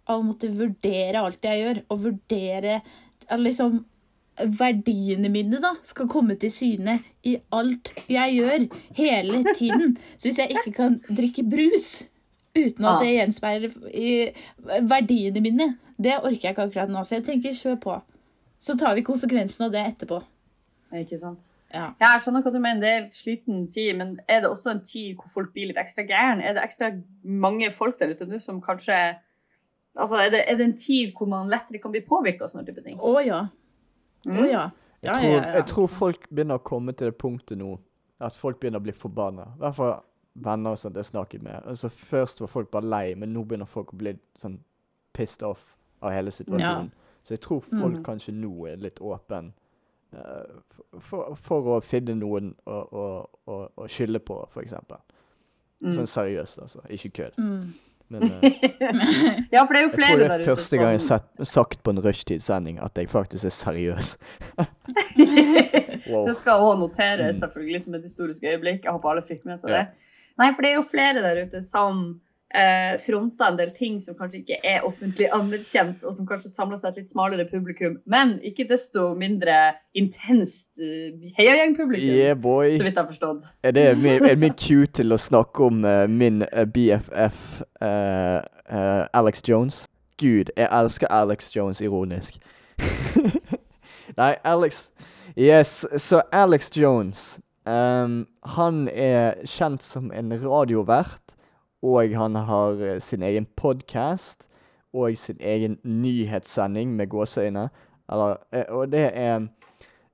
av 0.10 0.20
å 0.20 0.28
måtte 0.28 0.52
vurdere 0.52 1.22
alt 1.24 1.46
jeg 1.48 1.62
gjør, 1.64 1.82
og 1.94 2.06
vurdere 2.10 2.80
at 3.32 3.40
liksom 3.40 3.84
verdiene 4.58 5.30
mine 5.30 5.60
da, 5.62 5.76
skal 5.86 6.10
komme 6.10 6.36
til 6.42 6.52
syne 6.52 6.98
i 7.28 7.36
alt 7.54 7.94
jeg 8.10 8.40
gjør, 8.40 8.66
hele 8.98 9.44
tiden. 9.54 9.96
Så 10.18 10.30
hvis 10.30 10.42
jeg 10.42 10.58
ikke 10.58 10.74
kan 10.80 10.98
drikke 11.08 11.46
brus 11.46 12.08
uten 12.54 12.86
at 12.86 13.02
det 13.02 13.14
gjenspeiler 13.14 13.78
i 13.94 14.12
verdiene 14.90 15.42
mine, 15.42 15.70
det 16.02 16.20
orker 16.20 16.50
jeg 16.50 16.56
ikke 16.56 16.68
akkurat 16.68 16.92
nå. 16.92 17.06
Så 17.06 17.20
jeg 17.20 17.28
tenker 17.30 17.56
kjør 17.58 17.80
på. 17.82 17.98
Så 18.64 18.76
tar 18.80 18.98
vi 18.98 19.06
konsekvensen 19.06 19.68
av 19.68 19.74
det 19.74 19.86
etterpå. 19.94 20.22
Ikke 20.98 21.18
sant? 21.22 21.48
Ja. 21.74 21.90
Ja, 21.98 22.14
jeg 22.14 22.22
skjønner 22.24 22.46
hva 22.46 22.54
du 22.54 22.60
mener. 22.62 22.82
Det 22.84 22.90
er 22.90 23.00
en 23.02 23.12
sliten 23.18 23.68
tid, 23.74 23.96
men 23.98 24.16
er 24.30 24.44
det 24.44 24.50
også 24.50 24.76
en 24.76 24.84
tid 24.86 25.18
hvor 25.18 25.32
folk 25.34 25.54
blir 25.56 25.72
litt 25.72 25.80
ekstra 25.82 26.06
gæren? 26.06 26.44
Er 26.44 26.54
det 26.54 26.64
ekstra 26.64 26.92
mange 27.24 27.72
folk 27.74 27.98
der 28.00 28.14
ute 28.14 28.30
nå 28.30 28.42
som 28.42 28.62
kanskje 28.64 29.00
Altså, 29.94 30.18
er 30.18 30.32
det, 30.34 30.40
er 30.50 30.58
det 30.58 30.66
en 30.66 30.78
tid 30.78 31.12
hvor 31.14 31.28
man 31.30 31.52
lettere 31.52 31.78
kan 31.78 31.92
bli 31.94 32.00
påvirka 32.02 32.48
av 32.48 32.50
sånne 32.50 32.66
type 32.66 32.82
ting? 32.82 32.96
Å 32.98 33.20
ja. 33.22 33.44
Å 34.26 34.32
Oh, 34.32 34.48
ja. 34.48 34.64
Jeg 35.04 35.12
tror, 35.12 35.26
ja, 35.28 35.36
ja. 35.36 35.52
jeg 35.60 35.66
tror 35.70 35.88
folk 35.92 36.30
begynner 36.30 36.58
å 36.58 36.64
komme 36.64 36.96
til 36.98 37.12
det 37.12 37.18
punktet 37.20 37.60
nå 37.60 37.76
at 38.24 38.38
folk 38.40 38.58
begynner 38.62 38.80
å 38.80 38.86
bli 38.88 38.96
forbanna. 38.96 39.50
I 39.58 39.62
hvert 39.62 39.78
fall 39.78 39.94
venner 40.48 40.74
og 40.74 40.80
sånt 40.82 40.98
jeg 40.98 41.10
snakket 41.10 41.44
med. 41.44 41.60
Altså 41.70 41.90
Først 41.90 42.42
var 42.42 42.50
folk 42.50 42.72
bare 42.72 42.90
lei, 42.90 43.16
men 43.20 43.34
nå 43.36 43.44
begynner 43.44 43.70
folk 43.70 43.94
å 43.94 44.00
bli 44.00 44.16
sånn 44.40 44.58
pissed 45.14 45.44
off 45.46 45.62
av 46.02 46.16
hele 46.16 46.32
situasjonen. 46.34 46.90
Så 47.24 47.36
jeg 47.36 47.44
tror 47.44 47.62
folk 47.68 48.00
mm. 48.00 48.04
kanskje 48.08 48.34
nå 48.36 48.54
er 48.72 48.82
litt 48.84 49.00
åpen 49.04 49.52
eh, 49.52 49.63
for, 51.10 51.36
for 51.48 51.72
å 51.78 51.80
finne 51.86 52.16
noen 52.20 52.54
å, 52.66 52.80
å, 53.04 53.06
å, 53.50 53.58
å 53.76 53.88
skylde 53.92 54.20
på, 54.20 54.38
f.eks. 54.54 54.74
Mm. 55.84 55.96
Sånn 55.98 56.08
seriøst, 56.08 56.60
altså. 56.64 56.84
Ikke 56.94 57.10
kødd. 57.18 57.40
Mm. 57.42 57.74
Men 58.14 58.24
uh, 58.30 58.44
Ja, 59.54 59.64
for 59.66 59.74
det 59.74 59.80
er 59.80 59.86
jo 59.86 59.90
jeg 59.90 59.96
flere 59.96 60.12
tror 60.12 60.20
det 60.20 60.28
der 60.28 60.34
er 60.36 60.44
ute 60.44 60.50
første 60.52 60.78
gang 60.78 60.92
jeg 60.94 61.02
har 61.10 61.48
sagt 61.50 61.80
på 61.84 61.94
en 61.96 62.02
rushtidssending 62.04 62.80
at 62.84 63.00
jeg 63.00 63.10
faktisk 63.10 63.48
er 63.50 63.56
seriøs. 63.56 64.12
wow. 66.12 66.26
Det 66.28 66.36
skal 66.40 66.64
òg 66.68 66.78
noteres 66.84 67.34
Mm. 67.36 67.40
selvfølgelig 67.40 67.82
som 67.86 67.96
et 67.98 68.04
historisk 68.10 68.44
øyeblikk. 68.44 68.84
Jeg 68.86 68.92
håper 68.92 69.10
alle 69.16 69.24
fikk 69.26 69.46
med 69.50 69.60
seg 69.62 69.70
Ja. 69.72 69.78
det. 69.78 70.12
Nei, 70.38 70.50
for 70.54 70.62
det 70.66 70.72
er 70.72 70.76
jo 70.80 70.86
flere 70.90 71.22
der 71.22 71.44
ute 71.46 71.62
som 71.62 72.04
eh, 72.56 72.96
fronta 73.06 73.50
en 73.50 73.58
del 73.60 73.72
ting 73.76 74.00
som 74.02 74.18
kanskje 74.18 74.44
ikke 74.44 74.60
er 74.64 74.86
offentlig 74.88 75.30
anerkjent, 75.34 76.04
og 76.04 76.16
som 76.16 76.28
kanskje 76.30 76.52
samler 76.54 76.80
seg 76.82 76.94
et 76.94 77.04
litt 77.04 77.14
smalere 77.14 77.46
publikum, 77.50 78.00
men 78.06 78.38
ikke 78.46 78.68
desto 78.70 79.12
mindre 79.18 79.76
intenst 79.98 80.82
uh, 80.82 81.14
heiagjengpublikum, 81.38 82.14
Yeah, 82.14 82.38
boy. 82.38 82.78
så 82.78 82.84
vidt 82.84 82.96
jeg 82.96 83.02
har 83.02 83.10
forstått. 83.10 83.48
Er 83.64 83.72
det 83.76 83.88
min, 84.02 84.26
er 84.26 84.36
min 84.40 84.56
cue 84.58 84.90
til 84.90 85.14
å 85.14 85.20
snakke 85.22 85.68
om 85.70 85.84
uh, 85.86 86.06
min 86.10 86.44
uh, 86.50 86.64
BFF 86.66 87.62
uh, 87.82 88.42
eh, 88.70 89.04
Alex 89.14 89.44
Jones? 89.50 89.86
Gud, 90.18 90.54
jeg 90.58 90.70
elsker 90.72 91.08
Alex 91.12 91.56
Jones 91.56 91.82
ironisk. 91.82 92.38
Nei, 94.20 94.36
Alex 94.44 94.92
Yes, 95.38 95.86
så 95.98 96.22
Alex 96.32 96.78
Jones 96.78 97.40
um, 97.66 98.28
Han 98.56 98.88
er 98.88 99.40
kjent 99.50 99.84
som 99.84 100.12
en 100.14 100.34
radiovert, 100.44 101.33
og 101.84 102.16
han 102.16 102.36
har 102.36 102.72
eh, 102.72 103.02
sin 103.02 103.24
egen 103.24 103.46
podkast 103.56 104.50
og 104.94 105.18
sin 105.18 105.38
egen 105.40 105.80
nyhetssending 105.84 106.96
med 106.96 107.08
gåseøyne. 107.08 107.70
Eh, 108.12 108.64
og 108.70 108.92
det 108.92 109.12
er 109.14 109.48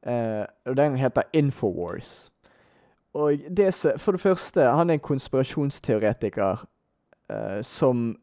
eh, 0.03 0.45
Og 0.65 0.77
den 0.77 0.95
heter 0.95 1.21
Infowars. 1.33 2.31
Og 3.13 3.33
det 3.57 3.93
For 3.97 4.11
det 4.11 4.21
første, 4.21 4.61
han 4.61 4.89
er 4.89 4.93
en 4.93 4.99
konspirasjonsteoretiker 4.99 6.65
som 7.61 8.17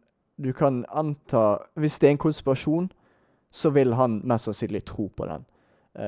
du 0.45 0.53
kan 0.53 0.85
anta 0.89 1.57
Hvis 1.75 1.99
det 1.99 2.07
er 2.07 2.11
en 2.11 2.19
konspirasjon, 2.19 2.93
så 3.51 3.71
vil 3.71 3.95
han 3.95 4.21
mest 4.25 4.45
sannsynlig 4.45 4.85
tro 4.85 5.07
på 5.17 5.27
den. 5.27 5.45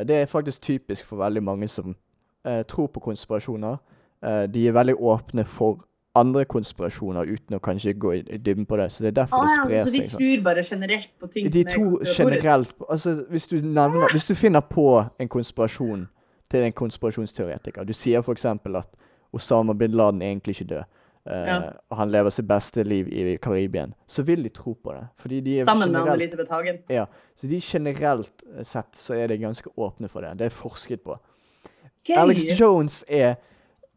Det 0.09 0.17
er 0.17 0.27
faktisk 0.27 0.63
typisk 0.63 1.07
for 1.07 1.17
veldig 1.17 1.43
mange 1.43 1.69
som 1.69 1.97
tror 2.69 2.87
på 2.87 3.01
konspirasjoner. 3.01 3.77
De 4.47 4.69
er 4.69 4.73
veldig 4.73 4.95
åpne 5.01 5.45
for 5.45 5.88
andre 6.17 6.45
konspirasjoner 6.45 7.25
uten 7.29 7.57
å 7.57 7.61
kanskje 7.61 7.93
gå 7.95 8.13
i, 8.15 8.21
i 8.31 8.37
dybden 8.39 8.67
på 8.67 8.77
det. 8.77 8.89
Så 8.93 9.05
det 9.05 9.09
er 9.09 9.17
derfor 9.23 9.37
Ah, 9.37 9.47
det 9.47 9.59
sprer 9.65 9.79
seg. 9.79 9.87
så 9.87 9.93
de 9.93 10.05
sånn. 10.09 10.19
tror 10.19 10.43
bare 10.45 10.63
generelt 10.65 11.11
på 11.21 11.27
ting 11.33 11.45
De 11.45 11.51
som 11.51 11.61
er 11.61 11.65
to 11.75 11.81
konspiratoriske. 11.81 12.23
generelt 12.25 12.73
Altså, 12.91 13.15
hvis 13.31 13.47
du 13.49 13.57
nevner 13.61 14.09
Hvis 14.13 14.27
du 14.29 14.35
finner 14.35 14.61
på 14.61 15.05
en 15.21 15.29
konspirasjon 15.29 16.09
til 16.51 16.61
en 16.65 16.73
konspirasjonsteoretiker 16.73 17.85
Du 17.85 17.93
sier 17.93 18.19
f.eks. 18.23 18.45
at 18.45 18.89
Osama 19.33 19.73
bin 19.75 19.91
Laden 19.93 20.23
er 20.23 20.27
egentlig 20.33 20.57
ikke 20.61 20.69
død, 20.75 20.85
Uh, 21.29 21.33
Ja. 21.47 21.73
han 21.93 22.09
lever 22.11 22.31
sitt 22.31 22.47
beste 22.49 22.83
liv 22.83 23.09
i 23.13 23.37
Karibien, 23.37 23.93
så 24.07 24.23
vil 24.23 24.43
de 24.43 24.49
tro 24.49 24.73
på 24.73 24.93
det. 24.95 25.43
De 25.45 25.59
er 25.59 25.65
Sammen 25.65 25.93
med 25.93 26.01
Anne-Elisabeth 26.01 26.49
Hagen. 26.51 26.79
Ja, 26.89 27.05
så 27.37 27.47
de 27.49 27.61
generelt 27.61 28.31
eh, 28.57 28.63
sett 28.65 28.97
så 28.97 29.15
er 29.15 29.27
de 29.27 29.37
ganske 29.37 29.69
åpne 29.77 30.09
for 30.09 30.21
det. 30.23 30.39
Det 30.39 30.47
er 30.47 30.49
forsket 30.49 31.01
på. 31.05 31.19
Alex 32.17 32.45
Jones 32.61 33.05
er, 33.09 33.35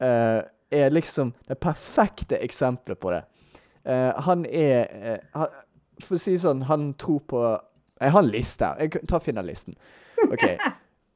eh, 0.02 0.42
er 0.72 0.90
liksom 0.90 1.34
det 1.48 1.60
perfekte 1.60 2.40
eksempelet 2.44 3.00
på 3.00 3.12
det. 3.12 3.24
Uh, 3.90 4.22
han 4.22 4.46
er 4.46 5.18
uh, 5.34 5.46
For 6.02 6.18
å 6.18 6.22
si 6.22 6.36
det 6.36 6.44
sånn, 6.44 6.64
han 6.70 6.92
tror 7.02 7.20
på 7.30 7.42
Jeg 8.02 8.14
har 8.14 8.24
en 8.24 8.32
liste. 8.34 8.70
Jeg 8.80 8.92
tar 8.94 9.04
ta 9.10 9.20
finner 9.22 9.46
listen. 9.46 9.76
OK. 10.28 10.46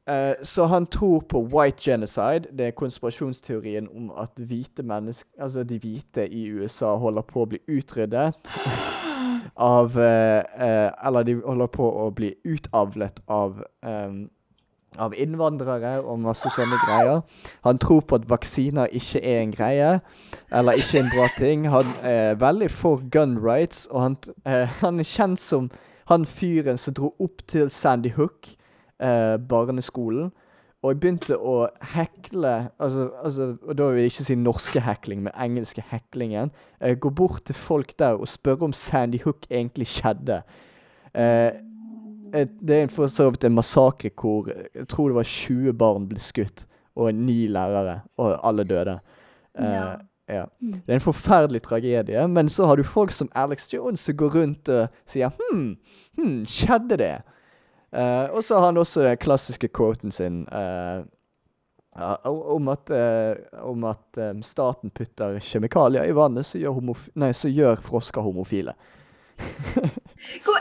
Uh, 0.10 0.34
så 0.54 0.68
han 0.70 0.86
tror 0.86 1.24
på 1.30 1.42
white 1.50 1.82
genocide. 1.82 2.52
Det 2.54 2.68
er 2.68 2.78
konspirasjonsteorien 2.78 3.90
om 3.90 4.12
at 4.22 4.38
hvite 4.38 4.86
mennesker 4.86 5.30
Altså 5.42 5.64
de 5.64 5.80
hvite 5.82 6.28
i 6.30 6.46
USA 6.50 6.96
holder 7.02 7.26
på 7.26 7.42
å 7.42 7.50
bli 7.50 7.62
utryddet 7.68 8.38
av 9.56 9.98
Eller 9.98 11.24
de 11.24 11.36
holder 11.42 11.70
på 11.74 11.90
å 12.06 12.10
bli 12.14 12.34
utavlet 12.44 13.22
av 13.32 13.64
em, 13.86 14.28
av 15.00 15.16
innvandrere 15.18 15.98
og 16.04 16.20
masse 16.24 16.50
sånne 16.56 16.78
greier. 16.86 17.24
Han 17.66 17.80
tror 17.82 18.04
på 18.08 18.20
at 18.20 18.30
vaksiner 18.30 18.94
ikke 18.96 19.22
er 19.24 19.42
en 19.42 19.56
greie, 19.56 19.92
eller 20.52 20.80
ikke 20.80 21.02
en 21.02 21.12
bra 21.14 21.28
ting. 21.38 21.68
Han 21.72 21.92
er 22.04 22.40
veldig 22.40 22.72
for 22.72 23.04
gun 23.12 23.38
rights, 23.44 23.86
og 23.92 24.02
han, 24.02 24.18
eh, 24.46 24.68
han 24.82 25.00
er 25.00 25.10
kjent 25.10 25.40
som 25.40 25.70
han 26.10 26.26
fyren 26.26 26.78
som 26.78 26.94
dro 26.94 27.14
opp 27.20 27.42
til 27.50 27.70
Sandy 27.70 28.12
Hook, 28.16 28.50
eh, 29.00 29.38
barneskolen, 29.38 30.32
og 30.86 31.00
begynte 31.02 31.38
å 31.38 31.68
hekle 31.96 32.70
altså, 32.78 33.10
altså, 33.24 33.58
Og 33.66 33.78
da 33.78 33.88
vil 33.90 34.04
jeg 34.04 34.12
ikke 34.12 34.26
si 34.28 34.36
norske 34.38 34.82
hekling, 34.86 35.24
men 35.26 35.34
engelske 35.34 35.82
heklingen. 35.90 36.52
Eh, 36.80 36.94
gå 36.94 37.10
bort 37.10 37.46
til 37.46 37.56
folk 37.56 37.96
der 38.00 38.20
og 38.20 38.30
spørre 38.30 38.70
om 38.70 38.74
Sandy 38.74 39.18
Hook 39.24 39.48
egentlig 39.50 39.88
skjedde. 39.88 40.44
Eh, 41.16 41.52
et, 42.36 42.52
det 42.62 42.76
er 42.78 42.92
for 42.94 43.12
så 43.12 43.30
vidt 43.32 43.46
en 43.48 43.56
massakre 43.58 44.12
hvor 44.20 44.50
jeg 44.52 44.88
tror 44.92 45.12
det 45.12 45.18
var 45.20 45.30
20 45.30 45.74
barn 45.80 46.08
ble 46.10 46.20
skutt, 46.24 46.66
og 46.96 47.14
ni 47.16 47.46
lærere, 47.52 48.02
og 48.18 48.36
alle 48.48 48.64
døde. 48.68 49.00
Eh, 49.60 49.64
Ja. 49.66 49.96
ja. 50.30 50.46
Det 50.60 50.90
er 50.90 51.00
en 51.00 51.04
forferdelig 51.04 51.62
tragedie, 51.66 52.28
men 52.28 52.50
så 52.50 52.66
har 52.66 52.76
du 52.80 52.84
folk 52.84 53.12
som 53.12 53.30
Alex 53.36 53.68
Jones 53.74 54.00
som 54.04 54.18
går 54.18 54.36
rundt 54.36 54.70
og 54.70 54.88
sier 55.06 55.32
hm, 55.40 55.76
hm 56.18 56.38
skjedde 56.46 56.98
det? 57.02 57.16
Uh, 57.96 58.28
og 58.36 58.44
så 58.44 58.58
har 58.60 58.66
han 58.74 58.78
også 58.82 59.06
den 59.06 59.18
klassiske 59.18 59.70
quoten 59.72 60.12
sin 60.12 60.42
uh, 60.52 61.06
uh, 61.96 62.18
om 62.28 62.68
at, 62.68 62.92
om 63.64 63.86
at 63.88 64.20
um, 64.20 64.42
staten 64.44 64.92
putter 64.92 65.38
kjemikalier 65.40 66.04
i 66.04 66.16
vannet 66.16 66.46
som 66.46 66.60
gjør, 66.60 66.82
nei, 67.16 67.32
gjør 67.32 67.80
frosker 67.86 68.26
homofile. 68.26 68.74
Hva- 70.46 70.55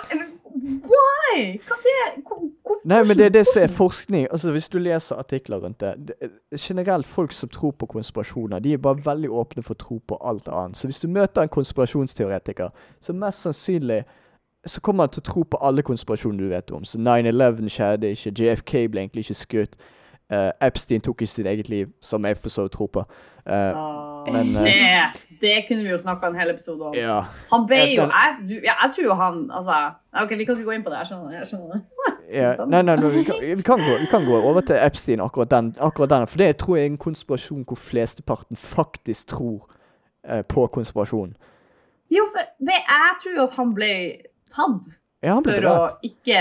Why? 1.34 1.60
Hva 1.66 1.76
det 1.82 2.24
hvor- 2.24 2.50
Nei, 2.84 3.02
men 3.02 3.16
det 3.16 3.26
er 3.26 3.28
det 3.28 3.46
som 3.46 3.62
er 3.62 3.68
forskning. 3.68 4.26
Altså, 4.30 4.50
Hvis 4.52 4.68
du 4.68 4.78
leser 4.78 5.16
artikler 5.16 5.58
rundt 5.60 5.80
det, 5.80 5.94
det 6.06 6.60
Generelt 6.60 7.06
folk 7.06 7.32
som 7.32 7.48
tror 7.48 7.70
på 7.70 7.86
konspirasjoner, 7.86 8.58
de 8.58 8.72
er 8.72 8.76
bare 8.78 8.96
veldig 9.04 9.28
åpne 9.30 9.62
for 9.62 9.74
å 9.74 9.78
tro 9.78 10.00
på 10.08 10.18
alt 10.20 10.48
annet. 10.48 10.76
Så 10.76 10.86
hvis 10.86 11.00
du 11.00 11.08
møter 11.08 11.42
en 11.42 11.48
konspirasjonsteoretiker, 11.48 12.68
så 13.00 13.12
mest 13.12 13.42
sannsynlig 13.42 14.04
så 14.66 14.80
kommer 14.80 15.02
han 15.04 15.08
til 15.10 15.20
å 15.20 15.24
tro 15.32 15.42
på 15.44 15.58
alle 15.60 15.82
konspirasjoner 15.82 16.38
du 16.38 16.48
vet 16.48 16.70
om. 16.70 16.84
Så 16.84 16.98
9-11 16.98 17.68
skjedde 17.68 18.10
ikke, 18.10 18.32
JFK 18.32 18.88
ble 18.88 19.00
egentlig 19.00 19.24
ikke 19.24 19.34
skutt. 19.34 19.76
Eh, 20.32 20.50
Epstein 20.60 21.00
tok 21.00 21.22
ikke 21.22 21.30
sitt 21.30 21.46
eget 21.46 21.68
liv, 21.68 21.92
som 22.02 22.24
jeg 22.24 22.36
for 22.36 22.48
så 22.48 22.62
vidt 22.66 22.72
tror 22.72 22.86
på. 22.86 23.04
Uh, 23.44 24.14
Ah, 24.26 24.32
Men, 24.32 24.56
uh, 24.56 24.62
det, 24.62 24.72
det 25.40 25.64
kunne 25.68 25.82
vi 25.82 25.90
jo 25.90 25.98
snakka 25.98 26.26
en 26.26 26.34
hel 26.34 26.50
episode 26.50 26.82
om. 26.82 26.94
ja. 26.94 27.24
Han 27.52 27.66
ble 27.66 27.76
jo 27.92 28.06
jeg, 28.08 28.36
du, 28.48 28.54
ja, 28.54 28.72
jeg 28.82 28.90
tror 28.94 29.04
jo 29.04 29.14
han 29.14 29.50
Altså 29.52 29.74
OK, 30.22 30.30
vi 30.30 30.44
kan 30.44 30.56
ikke 30.56 30.64
gå 30.64 30.70
inn 30.70 30.84
på 30.84 30.90
det. 30.90 30.98
Jeg 31.02 31.06
skjønner 31.06 31.28
det. 31.30 31.38
Jeg 31.38 31.48
skjønner 31.48 31.72
det. 31.74 31.82
Ja, 32.34 32.54
nei, 32.64 32.80
nei, 32.82 32.96
nei 32.96 33.10
vi, 33.12 33.22
kan, 33.24 33.36
vi, 33.42 33.62
kan 33.62 33.78
gå, 33.78 33.96
vi 34.00 34.06
kan 34.10 34.24
gå 34.24 34.36
over 34.40 34.60
til 34.64 34.78
Epstein, 34.80 35.20
akkurat 35.20 35.50
den. 35.50 35.74
Akkurat 35.78 36.10
den 36.10 36.26
for 36.26 36.40
det 36.40 36.56
tror 36.56 36.76
jeg 36.76 36.86
er 36.86 36.92
en 36.94 36.96
konspirasjon 36.98 37.64
hvor 37.68 37.76
flesteparten 37.76 38.56
faktisk 38.56 39.26
tror 39.34 39.66
eh, 40.24 40.40
på 40.40 40.66
konspirasjon. 40.66 41.34
Jo, 42.10 42.24
for 42.32 42.48
jeg 42.70 43.18
tror 43.22 43.36
jo 43.36 43.44
at 43.44 43.58
han 43.58 43.74
ble 43.76 43.90
tatt 44.54 44.94
Ja, 45.22 45.34
han 45.34 45.44
ble 45.44 45.58
for 45.58 45.68
å 45.68 45.76
ikke 46.08 46.40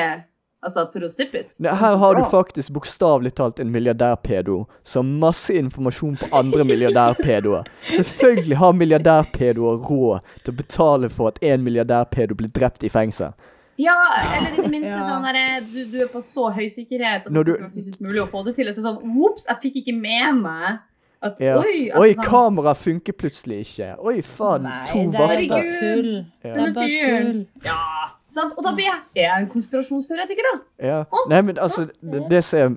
Altså 0.64 0.86
for 0.94 1.00
å 1.04 1.10
zip 1.12 1.34
it. 1.36 1.50
Ne, 1.60 1.70
Her 1.76 1.98
har 2.00 2.16
du 2.16 2.24
faktisk 2.32 2.72
bokstavelig 2.74 3.34
talt 3.36 3.60
en 3.60 3.72
milliardærpedo 3.74 4.66
som 4.84 5.06
har 5.12 5.20
masse 5.28 5.54
informasjon 5.54 6.16
på 6.22 6.30
andre 6.40 6.64
milliardærpedoer. 6.64 7.66
Selvfølgelig 7.92 8.56
har 8.62 8.72
milliardærpedoer 8.74 9.82
råd 9.90 10.20
til 10.44 10.54
å 10.54 10.58
betale 10.58 11.10
for 11.10 11.28
at 11.34 11.42
en 11.44 11.64
milliardærpedo 11.66 12.36
blir 12.40 12.50
drept 12.56 12.84
i 12.84 12.90
fengsel. 12.90 13.34
Ja, 13.82 13.96
eller 14.38 14.52
i 14.54 14.62
det 14.62 14.70
minste 14.72 14.94
Ja. 14.94 15.04
sånn 15.10 15.24
der, 15.26 15.62
du, 15.74 15.86
du 15.92 16.00
er 16.04 16.08
på 16.08 16.22
så 16.22 16.52
høy 16.54 16.68
sikkerhet 16.70 17.24
at 17.24 17.24
det 17.26 17.34
Når 17.34 17.44
du- 17.46 17.54
er 17.56 17.70
fysisk 17.74 18.00
mulig 18.00 18.22
å 18.22 18.28
få 18.30 18.46
det 18.46 18.56
til. 18.56 18.68
Og 18.70 18.76
så 18.76 18.82
sånn, 18.86 19.00
ops, 19.26 19.46
jeg 19.50 19.58
fikk 19.64 19.76
ikke 19.84 20.00
med 20.00 20.36
meg 20.44 20.80
at 21.24 21.40
Ja. 21.40 21.58
Oi! 21.58 21.90
Oi, 21.90 22.10
altså, 22.12 22.22
sånn, 22.22 22.30
kameraet 22.30 22.78
funker 22.78 23.14
plutselig 23.14 23.62
ikke. 23.66 23.96
Oi, 24.06 24.22
faen. 24.22 24.64
Nei, 24.64 24.86
to 24.86 25.00
er 25.00 25.08
vakter. 25.08 25.28
Herregud. 25.28 25.80
tull. 25.80 26.14
Ja. 26.14 26.24
Det 26.44 26.52
er 26.52 26.54
Denne 26.54 26.74
bare 26.74 26.88
fyren. 26.88 27.32
tull. 27.34 27.48
Ja, 27.66 28.03
sant? 28.34 28.54
Og 28.58 28.64
da 28.66 28.72
blir 28.76 28.86
jeg 28.90 29.00
Er 29.16 29.22
jeg 29.30 29.42
en 29.44 29.50
konspirasjonsteoretiker, 29.50 30.44
da? 30.54 30.88
Ja. 30.88 31.04
Nei, 31.30 31.42
men 31.42 31.58
altså, 31.58 31.88
det, 32.02 32.26
det 32.30 32.44
som 32.44 32.60
er 32.60 32.76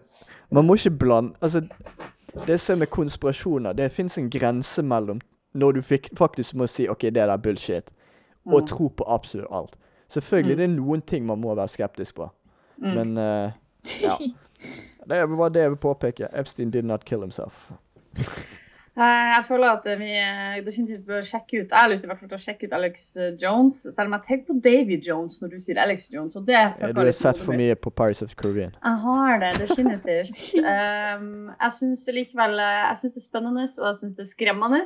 Man 0.51 0.67
må 0.67 0.75
ikke 0.79 0.91
blande 0.99 1.35
Altså, 1.43 1.63
det 2.47 2.61
som 2.61 2.75
er 2.77 2.79
med 2.85 2.87
konspirasjoner, 2.93 3.73
det 3.73 3.91
fins 3.93 4.19
en 4.19 4.31
grense 4.31 4.83
mellom 4.83 5.21
når 5.57 5.73
du 5.73 5.83
fikk, 5.83 6.11
faktisk 6.19 6.55
må 6.55 6.67
si 6.69 6.85
OK, 6.89 7.01
det 7.09 7.15
der 7.15 7.31
er 7.33 7.37
bullshit, 7.41 7.91
og 8.47 8.61
Mm. 8.61 8.67
tro 8.67 8.89
på 8.89 9.05
absolutt 9.09 9.49
alt. 9.51 9.77
Selvfølgelig 10.09 10.53
Mm. 10.55 10.59
det 10.59 10.65
er 10.65 10.75
noen 10.83 11.01
ting 11.03 11.27
man 11.27 11.41
må 11.41 11.55
være 11.55 11.69
skeptisk 11.69 12.15
på, 12.15 12.29
Mm. 12.79 12.95
men 12.95 13.17
uh, 13.19 13.51
ja. 14.03 14.17
Det 15.09 15.29
var 15.39 15.49
det 15.49 15.61
jeg 15.63 15.71
vil 15.71 15.77
påpeke. 15.77 16.29
Epstein 16.39 16.71
did 16.71 16.83
not 16.85 17.05
kill 17.05 17.21
himself. 17.21 17.71
Eh, 18.97 19.31
Jeg 19.35 19.45
føler 19.45 19.75
at 19.77 19.89
vi 20.01 20.07
eh, 20.17 20.61
definitivt 20.65 21.03
bør 21.05 21.25
sjekke 21.25 21.59
ut 21.61 21.73
Jeg 21.75 21.77
har 21.77 21.91
lyst 21.93 22.07
til 22.07 22.13
å 22.33 22.39
sjekke 22.41 22.69
ut 22.69 22.77
Alex 22.79 23.03
eh, 23.21 23.35
Jones. 23.43 23.83
Selv 23.93 24.09
om 24.09 24.15
jeg 24.17 24.25
tenker 24.25 24.47
på 24.49 24.57
Davy 24.65 24.97
Jones 25.05 25.37
når 25.43 25.53
du 25.53 25.59
sier 25.61 25.81
Alex 25.83 26.09
Jones. 26.13 26.39
Og 26.41 26.47
det 26.49 26.57
ja, 26.57 26.89
Du 26.95 27.03
har 27.03 27.11
sett 27.13 27.43
for 27.43 27.59
mye 27.61 27.77
på 27.77 27.93
Paris 27.93 28.25
of 28.25 28.33
the 28.33 28.39
Caribbean. 28.41 28.73
Jeg 28.81 29.03
har 29.05 29.43
det, 29.43 29.53
definitivt. 29.67 30.41
um, 30.63 31.53
jeg 31.67 31.77
syns 31.77 32.07
det 32.09 32.17
likevel 32.23 32.57
Jeg 32.63 32.97
synes 33.03 33.19
det 33.19 33.23
er 33.23 33.27
spennende, 33.27 33.69
og 33.69 33.91
jeg 33.91 34.01
syns 34.01 34.17
det 34.17 34.25
er 34.25 34.33
skremmende. 34.33 34.83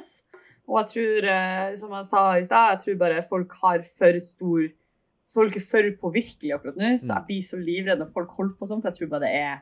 Og 0.70 0.76
jeg 0.80 0.90
tror, 0.90 1.30
som 1.78 1.94
jeg 1.96 2.06
sa 2.10 2.26
i 2.38 2.44
stad, 2.46 2.74
jeg 2.74 2.82
tror 2.82 3.00
bare 3.00 3.24
folk 3.30 3.56
har 3.62 3.86
for 3.86 4.20
stor 4.26 4.68
Folk 5.30 5.54
er 5.54 5.62
for 5.62 5.86
påvirkelige 6.02 6.56
akkurat 6.56 6.74
nå, 6.74 6.88
så 6.98 7.12
jeg 7.12 7.26
blir 7.28 7.42
så 7.46 7.54
livredd 7.54 8.00
når 8.02 8.08
folk 8.10 8.32
holder 8.34 8.56
på 8.58 8.66
sånn, 8.66 8.80
for 8.82 8.90
jeg 8.90 8.96
tror 8.98 9.10
bare 9.12 9.28
det 9.28 9.30
er 9.38 9.60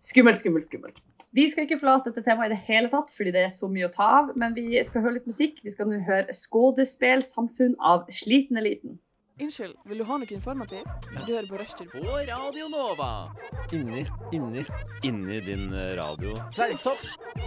skummelt, 0.00 0.40
skummelt, 0.40 0.64
skummelt. 0.64 1.02
Vi 1.32 1.44
skal 1.50 1.62
ikke 1.62 1.78
forlate 1.78 2.10
dette 2.10 2.24
temaet 2.26 2.50
i 2.50 2.54
det 2.56 2.64
hele 2.66 2.88
tatt, 2.90 3.12
fordi 3.14 3.30
det 3.34 3.44
er 3.46 3.52
så 3.54 3.68
mye 3.70 3.86
å 3.86 3.92
ta 3.94 4.08
av, 4.18 4.32
men 4.38 4.54
vi 4.56 4.80
skal 4.86 5.04
høre 5.04 5.20
litt 5.20 5.28
musikk. 5.30 5.60
Vi 5.62 5.70
skal 5.70 5.86
nå 5.86 6.00
høre 6.02 6.34
'Skådespelsamfunn' 6.34 7.78
av 7.78 8.08
Sliten 8.10 8.58
Eliten. 8.58 8.98
Unnskyld, 9.40 9.76
vil 9.88 9.98
du 9.98 10.04
ha 10.04 10.16
noe 10.18 10.34
informativt? 10.34 11.06
Du 11.26 11.32
hører 11.32 11.46
på 11.48 11.60
Rushtid. 11.60 11.88
På 11.92 12.16
Radio 12.28 12.66
Nova. 12.68 13.30
Inni, 13.72 14.02
inni, 14.36 14.64
inni 15.06 15.38
din 15.40 15.70
eh, 15.72 15.94
radio. 15.96 16.34
Fleinsopp. 16.52 17.06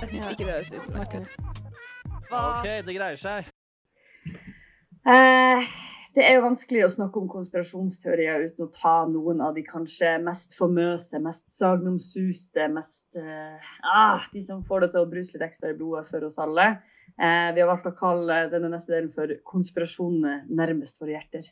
Hvis 0.10 0.26
ikke 0.32 0.48
det 0.48 0.54
høres 0.54 0.74
ut. 0.74 1.36
OK, 2.32 2.66
det 2.88 2.96
greier 2.96 3.20
seg. 3.20 3.52
Eh, 5.06 5.76
det 6.14 6.22
er 6.22 6.36
jo 6.38 6.44
vanskelig 6.46 6.84
å 6.86 6.92
snakke 6.94 7.18
om 7.18 7.30
konspirasjonsteorier 7.32 8.46
uten 8.46 8.68
å 8.68 8.74
ta 8.74 8.96
noen 9.10 9.40
av 9.42 9.56
de 9.56 9.64
kanskje 9.66 10.12
mest 10.22 10.54
famøse, 10.60 11.18
mest 11.24 11.48
sagnomsuste, 11.50 12.68
mest 12.70 13.18
eh, 13.18 13.72
ah, 13.90 14.28
De 14.34 14.44
som 14.46 14.62
får 14.66 14.86
det 14.86 14.92
til 14.94 15.02
å 15.02 15.10
bruse 15.10 15.34
litt 15.34 15.46
ekstra 15.48 15.72
i 15.74 15.78
blodet 15.78 16.06
for 16.12 16.26
oss 16.28 16.38
alle. 16.42 16.68
Eh, 17.18 17.50
vi 17.54 17.64
har 17.64 17.70
valgt 17.70 17.90
å 17.90 17.96
kalle 17.98 18.44
denne 18.52 18.70
neste 18.74 18.94
delen 18.94 19.10
for 19.14 19.30
'Konspirasjonene 19.50 20.54
nærmest 20.54 21.02
våre 21.02 21.18
hjerter'. 21.18 21.50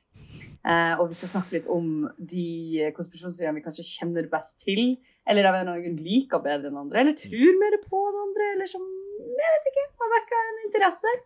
Eh, 0.62 0.94
og 1.00 1.10
vi 1.10 1.18
skal 1.18 1.34
snakke 1.34 1.58
litt 1.58 1.68
om 1.70 2.06
de 2.18 2.92
konspirasjonsteoriene 2.94 3.58
vi 3.58 3.66
kanskje 3.66 3.90
kjenner 3.98 4.30
best 4.30 4.60
til, 4.62 4.98
eller 5.26 5.50
av 5.50 5.58
en 5.58 5.66
eller 5.66 5.74
annen 5.74 5.86
grunn 5.88 6.06
liker 6.06 6.42
bedre 6.46 6.70
enn 6.70 6.82
andre, 6.86 7.02
eller 7.02 7.18
tror 7.18 7.58
mer 7.58 7.82
på 7.82 7.98
enn 7.98 8.24
andre, 8.28 8.54
eller 8.54 8.70
som 8.70 8.86
jeg 9.22 9.54
vet 9.58 9.70
ikke, 9.74 9.90
har 10.02 10.16
vekka 10.18 10.46
en 10.46 10.66
interesse. 10.70 11.18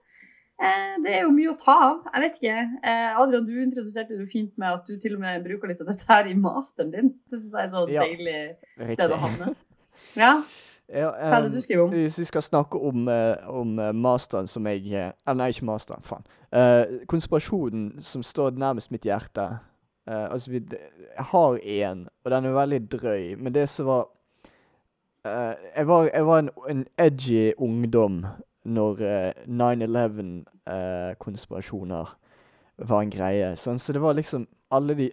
Eh, 0.64 0.94
det 1.04 1.12
er 1.18 1.26
jo 1.26 1.32
mye 1.36 1.52
å 1.52 1.58
ta 1.60 1.74
av. 1.90 1.98
Jeg 2.14 2.24
vet 2.24 2.38
ikke. 2.40 2.60
Eh, 2.88 3.18
Adrian, 3.20 3.48
du 3.48 3.56
introduserte 3.60 4.16
det 4.16 4.24
jo 4.24 4.30
fint 4.32 4.54
med 4.62 4.78
at 4.78 4.86
du 4.88 4.96
til 5.00 5.18
og 5.18 5.24
med 5.26 5.44
bruker 5.44 5.68
litt 5.68 5.82
av 5.84 5.90
dette 5.92 6.08
her 6.08 6.30
i 6.32 6.36
masteren 6.40 6.94
din. 6.94 7.10
Det 7.30 7.42
syns 7.42 7.58
jeg 7.58 7.66
er 7.66 7.74
så 7.74 7.90
Ja. 7.92 8.06
deilig 8.06 8.94
sted 8.94 9.12
å 9.12 9.20
havne. 9.20 9.56
Ja, 10.16 10.42
Ja, 10.88 11.10
hva 11.10 11.38
er 11.40 11.42
det 11.42 11.54
du 11.54 11.62
skriver 11.62 11.84
om? 11.84 11.90
Hvis 11.90 12.20
vi 12.20 12.26
skal 12.30 12.42
snakke 12.46 12.78
om, 12.78 13.08
eh, 13.08 13.50
om 13.50 13.80
eh, 13.80 13.92
masteren 13.92 14.48
som 14.48 14.68
jeg 14.68 14.94
eh, 14.94 15.12
ah, 15.26 15.34
Nei, 15.34 15.50
ikke 15.50 15.66
masteren, 15.66 16.04
faen. 16.06 16.24
Uh, 16.54 17.02
konspirasjonen 17.08 18.02
som 18.02 18.24
står 18.24 18.52
nærmest 18.52 18.92
mitt 18.92 19.02
hjerte. 19.04 19.60
Uh, 20.08 20.32
altså, 20.32 20.52
vi, 20.52 20.62
jeg 21.18 21.26
har 21.32 21.58
én, 21.58 22.06
og 22.24 22.32
den 22.32 22.46
er 22.46 22.54
veldig 22.54 22.80
drøy, 22.92 23.36
men 23.36 23.54
det 23.54 23.70
som 23.70 23.86
var 23.86 24.06
uh, 25.26 25.56
Jeg 25.76 25.88
var, 25.88 26.10
jeg 26.14 26.26
var 26.26 26.40
en, 26.40 26.50
en 26.70 26.86
edgy 26.98 27.54
ungdom 27.58 28.26
når 28.66 29.02
eh, 29.06 29.32
9-11-konspirasjoner 29.48 32.06
var 32.90 33.02
en 33.02 33.14
greie. 33.14 33.56
Sånn, 33.60 33.80
så 33.80 33.94
det 33.96 34.02
var 34.04 34.14
liksom 34.18 34.48
alle 34.76 34.94
de 34.98 35.08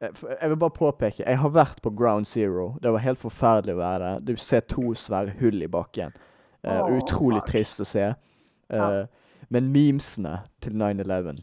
Eh, 0.00 0.08
Jeg 0.40 0.48
vil 0.48 0.56
bare 0.56 0.70
påpeke, 0.70 1.24
jeg 1.26 1.38
har 1.38 1.48
vært 1.48 1.82
på 1.82 1.90
Ground 1.90 2.26
Zero. 2.26 2.76
Det 2.82 2.92
var 2.92 2.98
helt 2.98 3.18
forferdelig 3.18 3.74
å 3.74 3.80
være 3.80 4.04
der. 4.04 4.20
Du 4.20 4.36
ser 4.36 4.60
to 4.60 4.94
svære 4.94 5.34
hull 5.40 5.62
i 5.62 5.68
bakken. 5.68 6.12
Uh, 6.62 6.84
oh, 6.84 6.98
utrolig 6.98 7.40
fuck. 7.40 7.50
trist 7.50 7.80
å 7.80 7.84
se. 7.84 8.14
Uh, 8.70 8.76
Ja. 8.76 9.06
Men 9.48 9.72
memesene 9.72 10.38
til 10.60 10.72
9-11 10.72 11.42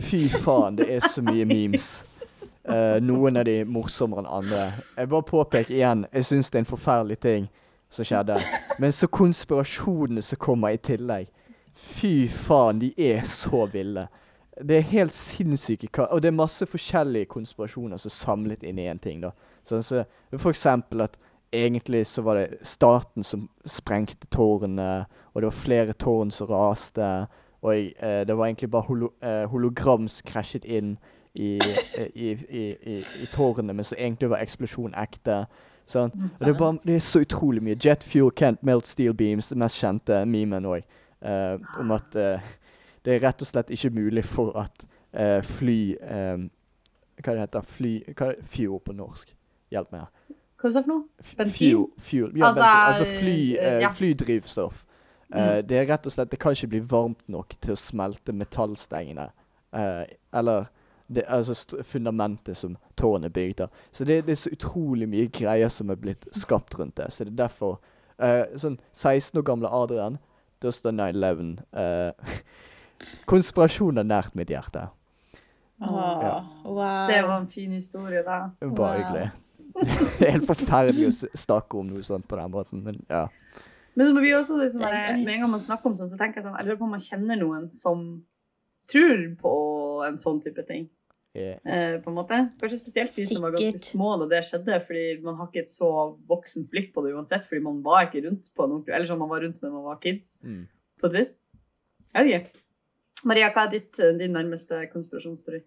Fy 0.00 0.28
faen, 0.28 0.76
det 0.78 0.86
er 0.94 1.00
så 1.00 1.22
mye 1.22 1.44
memes. 1.44 2.04
Uh, 2.64 3.00
noen 3.02 3.36
av 3.36 3.44
de 3.44 3.64
morsommere 3.64 4.22
enn 4.22 4.30
andre. 4.30 4.70
Jeg 4.96 5.08
bare 5.08 5.22
påpeker 5.22 5.74
igjen, 5.74 6.06
jeg 6.12 6.24
syns 6.24 6.50
det 6.50 6.58
er 6.58 6.64
en 6.64 6.70
forferdelig 6.70 7.18
ting 7.20 7.48
som 7.90 8.04
skjedde. 8.04 8.36
Men 8.78 8.92
så 8.92 9.06
konspirasjonene 9.06 10.22
som 10.22 10.38
kommer 10.38 10.74
i 10.74 10.80
tillegg. 10.82 11.28
Fy 11.76 12.28
faen, 12.32 12.80
de 12.80 12.92
er 12.96 13.22
så 13.28 13.66
ville. 13.72 14.06
Det 14.56 14.78
er 14.78 14.88
helt 14.88 15.14
sinnssyke 15.14 16.06
Og 16.08 16.22
det 16.22 16.28
er 16.28 16.32
masse 16.32 16.66
forskjellige 16.66 17.26
konspirasjoner 17.26 17.96
som 17.96 18.08
er 18.08 18.14
samlet 18.14 18.62
inn 18.62 18.78
i 18.78 18.88
én 18.88 18.98
ting. 18.98 19.20
da. 19.20 19.30
Sånn 19.64 19.82
så, 19.82 20.04
for 20.38 20.50
eksempel 20.50 21.02
at 21.04 21.18
egentlig 21.52 22.06
så 22.06 22.22
var 22.22 22.34
det 22.34 22.58
staten 22.62 23.24
som 23.24 23.48
sprengte 23.66 24.26
tårnet, 24.26 25.06
og 25.34 25.42
det 25.42 25.50
var 25.50 25.50
flere 25.64 25.92
tårn 25.92 26.30
som 26.30 26.48
raste. 26.48 27.26
Og 27.62 27.74
eh, 27.76 28.26
det 28.26 28.36
var 28.36 28.46
egentlig 28.46 28.70
bare 28.70 28.82
holo, 28.82 29.12
eh, 29.22 29.44
hologram 29.50 30.08
som 30.08 30.26
krasjet 30.26 30.64
inn 30.64 30.96
i, 31.34 31.58
eh, 31.58 32.06
i, 32.14 32.30
i, 32.32 32.64
i, 33.22 33.26
tårnet, 33.32 33.74
men 33.74 33.84
så 33.84 33.96
egentlig 33.98 34.30
var 34.30 34.44
eksplosjonen 34.44 34.94
ekte. 34.94 35.44
Sånn. 35.86 36.10
Det 36.40 36.48
er, 36.50 36.56
bare, 36.58 36.78
det 36.82 36.96
er 36.98 37.04
så 37.04 37.22
utrolig 37.22 37.62
mye. 37.62 37.78
Jet 37.78 38.02
fuel 38.04 38.32
can't 38.34 38.62
melt 38.66 38.88
steel 38.90 39.14
beams, 39.14 39.52
det 39.52 39.58
mest 39.60 39.78
kjente 39.78 40.24
memen 40.26 40.66
òg. 40.66 40.82
Uh, 41.22 41.56
om 41.80 41.94
at 41.94 42.16
uh, 42.18 42.42
det 43.06 43.14
er 43.14 43.22
rett 43.22 43.42
og 43.42 43.48
slett 43.48 43.70
ikke 43.72 43.92
mulig 43.94 44.24
for 44.28 44.58
at 44.60 44.84
uh, 45.16 45.40
fly 45.46 45.96
um, 46.02 46.48
Hva 47.22 47.32
det 47.32 47.46
heter 47.46 47.64
Fly 47.64 47.92
hva? 48.18 48.32
Fuel 48.52 48.82
på 48.84 48.92
norsk. 48.92 49.30
Hjelp 49.72 49.94
meg 49.94 50.04
her. 50.04 50.34
Hva 50.60 50.72
sa 50.72 50.82
du 50.82 50.88
for 50.88 50.92
noe? 50.92 51.30
Bensin? 51.38 51.56
Fuel, 51.56 51.86
fuel. 52.02 52.34
Ja, 52.36 52.50
Altså, 52.50 52.66
altså 52.66 53.06
fly, 53.20 53.38
eh, 53.56 53.70
eh, 53.70 53.80
ja. 53.84 53.92
flydrivstoff. 53.92 54.82
Mm. 55.26 55.66
det 55.66 55.74
er 55.74 55.88
rett 55.88 56.04
og 56.06 56.12
slett 56.14 56.30
Det 56.30 56.38
kan 56.38 56.54
ikke 56.54 56.68
bli 56.70 56.80
varmt 56.86 57.24
nok 57.26 57.56
til 57.60 57.72
å 57.74 57.78
smelte 57.80 58.30
metallstengene. 58.32 59.24
Eh, 59.74 60.04
eller 60.38 60.68
det, 61.08 61.22
altså 61.28 61.54
fundamentet 61.86 62.56
som 62.58 62.76
tårnet 62.98 63.28
er 63.30 63.34
bygd 63.36 63.60
av. 63.66 63.70
Så 63.92 64.04
det, 64.04 64.22
det 64.26 64.32
er 64.34 64.40
så 64.40 64.50
utrolig 64.52 65.06
mye 65.08 65.28
greier 65.30 65.68
som 65.70 65.90
er 65.90 65.96
blitt 66.00 66.26
skapt 66.34 66.74
rundt 66.78 66.96
det. 66.98 67.10
Så 67.14 67.24
det 67.24 67.32
er 67.36 67.42
derfor 67.46 67.78
uh, 68.22 68.44
Sånn 68.58 68.78
16 68.92 69.38
år 69.38 69.46
gamle 69.46 69.70
Adrian, 69.70 70.18
da 70.64 70.72
står 70.72 70.96
9-11 70.98 71.56
uh, 71.76 72.36
Konspirasjon 73.30 73.98
er 74.00 74.06
nært 74.08 74.34
mitt 74.38 74.50
hjerte. 74.50 74.88
Oh, 75.82 75.96
Ja. 76.24 76.36
wow. 76.64 77.06
Det 77.10 77.22
var 77.26 77.40
en 77.40 77.48
fin 77.52 77.72
historie, 77.72 78.22
da. 78.24 78.50
Bare 78.60 78.70
Wow. 78.70 78.92
hyggelig. 78.96 79.30
det 80.18 80.26
er 80.26 80.30
helt 80.38 80.46
forferdelig 80.48 81.08
å 81.10 81.28
snakke 81.36 81.76
om 81.76 81.90
noe 81.92 82.02
sånt 82.06 82.24
på 82.28 82.36
den 82.38 82.50
måten, 82.54 82.80
men 82.86 83.02
ja. 83.12 83.26
Men 83.96 84.08
det 84.14 84.22
blir 84.22 84.38
også 84.38 84.56
det 84.60 84.70
sånn 84.72 84.84
er 84.88 84.94
der, 84.94 85.18
med 85.24 85.34
en 85.34 85.42
gang 85.44 85.50
man 85.52 85.60
snakker 85.60 85.90
om 85.90 85.94
sånn, 85.96 86.08
så 86.08 86.16
tenker 86.20 86.40
jeg 86.40 86.44
sånn 86.46 86.56
Jeg 86.58 86.66
lurer 86.66 86.78
på 86.80 86.84
om 86.88 86.90
man 86.96 87.00
kjenner 87.04 87.38
noen 87.40 87.68
som 87.72 88.02
tror 88.88 89.22
på 89.40 89.52
en 90.06 90.16
sånn 90.20 90.40
type 90.44 90.64
ting. 90.68 90.88
Eh, 91.36 91.76
Eh, 91.76 92.00
på 92.00 92.10
en 92.10 92.16
måte. 92.16 92.38
Kanskje 92.60 92.78
spesielt 92.80 93.16
de 93.16 93.26
som 93.28 93.42
var 93.44 93.54
ganske 93.54 93.82
små 93.82 94.14
da 94.20 94.28
det 94.30 94.42
skjedde, 94.48 94.78
fordi 94.86 95.06
man 95.24 95.36
har 95.38 95.50
ikke 95.50 95.64
et 95.64 95.72
så 95.72 95.90
voksent 96.28 96.70
blikk 96.72 96.92
på 96.94 97.04
det 97.04 97.14
uansett, 97.16 97.44
fordi 97.48 97.62
man 97.64 97.82
var 97.84 98.06
ikke 98.06 98.24
rundt 98.28 98.50
på 98.56 98.68
noe, 98.70 98.84
eller 98.88 99.08
sånn 99.08 99.20
man 99.20 99.32
var 99.32 99.44
rundt 99.44 99.64
når 99.64 99.74
man 99.74 99.88
var 99.90 100.00
kids, 100.02 100.36
mm. 100.42 100.62
på 101.00 101.10
et 101.10 101.18
vis. 101.20 101.34
Jeg 102.14 102.28
vet 102.28 102.34
ikke. 102.34 102.62
Maria, 103.26 103.50
hva 103.52 103.66
er 103.66 103.72
ditt, 103.74 103.98
eh, 104.00 104.14
din 104.18 104.36
nærmeste 104.36 104.84
konspirasjonsteori? 104.92 105.62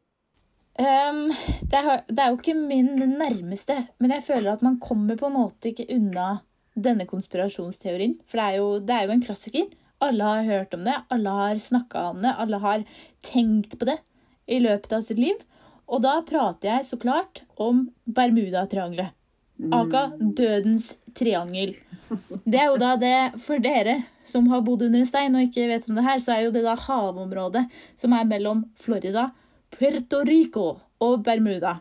Um, 0.80 1.26
det, 1.68 1.80
er, 1.80 2.04
det 2.08 2.24
er 2.24 2.30
jo 2.32 2.38
ikke 2.38 2.56
min 2.56 2.94
nærmeste, 3.20 3.76
men 4.00 4.14
jeg 4.16 4.24
føler 4.30 4.54
at 4.54 4.64
man 4.64 4.80
kommer 4.80 5.20
på 5.20 5.28
en 5.28 5.36
måte 5.36 5.74
ikke 5.74 5.90
unna 5.92 6.38
denne 6.80 7.08
konspirasjonsteorien. 7.10 8.16
For 8.30 8.40
det 8.40 8.46
er 8.46 8.60
jo, 8.62 8.68
det 8.80 8.96
er 8.96 9.08
jo 9.08 9.16
en 9.18 9.26
klassiker. 9.26 9.68
Alle 10.00 10.24
har 10.24 10.48
hørt 10.48 10.78
om 10.78 10.86
det, 10.88 10.96
alle 11.12 11.34
har 11.36 11.60
snakka 11.60 12.06
om 12.14 12.22
det, 12.24 12.32
alle 12.40 12.62
har 12.64 12.86
tenkt 13.26 13.76
på 13.80 13.90
det 13.90 13.98
i 14.48 14.62
løpet 14.64 14.96
av 14.96 15.04
sitt 15.04 15.20
liv. 15.20 15.42
Og 15.90 16.02
da 16.06 16.20
prater 16.22 16.70
jeg 16.70 16.86
så 16.86 16.98
klart 17.02 17.44
om 17.58 17.88
Bermudatriangelet. 18.06 19.16
Aka 19.76 20.06
dødens 20.38 20.94
triangel. 21.18 21.74
Det 22.48 22.56
er 22.62 22.70
jo 22.72 22.78
da 22.80 22.94
det, 22.96 23.16
for 23.44 23.60
dere 23.60 23.98
som 24.24 24.48
har 24.54 24.62
bodd 24.66 24.86
under 24.86 25.02
en 25.02 25.10
stein 25.10 25.36
og 25.36 25.44
ikke 25.50 25.66
vet 25.68 25.90
om 25.90 25.98
det 26.00 26.06
her, 26.06 26.22
så 26.24 26.36
er 26.38 26.46
jo 26.46 26.54
det 26.56 26.62
da 26.64 26.76
havområdet 26.80 27.66
som 28.00 28.14
er 28.16 28.24
mellom 28.30 28.64
Florida, 28.80 29.28
Puerto 29.76 30.22
Rico 30.26 30.68
og 31.04 31.24
Bermuda. 31.26 31.80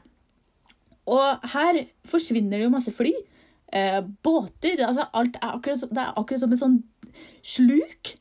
Og 1.08 1.46
her 1.54 1.84
forsvinner 2.08 2.58
det 2.58 2.66
jo 2.66 2.72
masse 2.74 2.92
fly. 2.92 3.12
Eh, 3.72 4.00
båter 4.24 4.80
altså 4.84 5.06
Alt 5.14 5.36
er 5.42 5.54
akkurat, 5.54 5.78
som- 5.78 5.88
det 5.92 5.98
er 6.02 6.12
akkurat 6.16 6.40
som 6.40 6.52
et 6.52 6.58
sånn 6.58 6.82
sluk. 7.42 8.14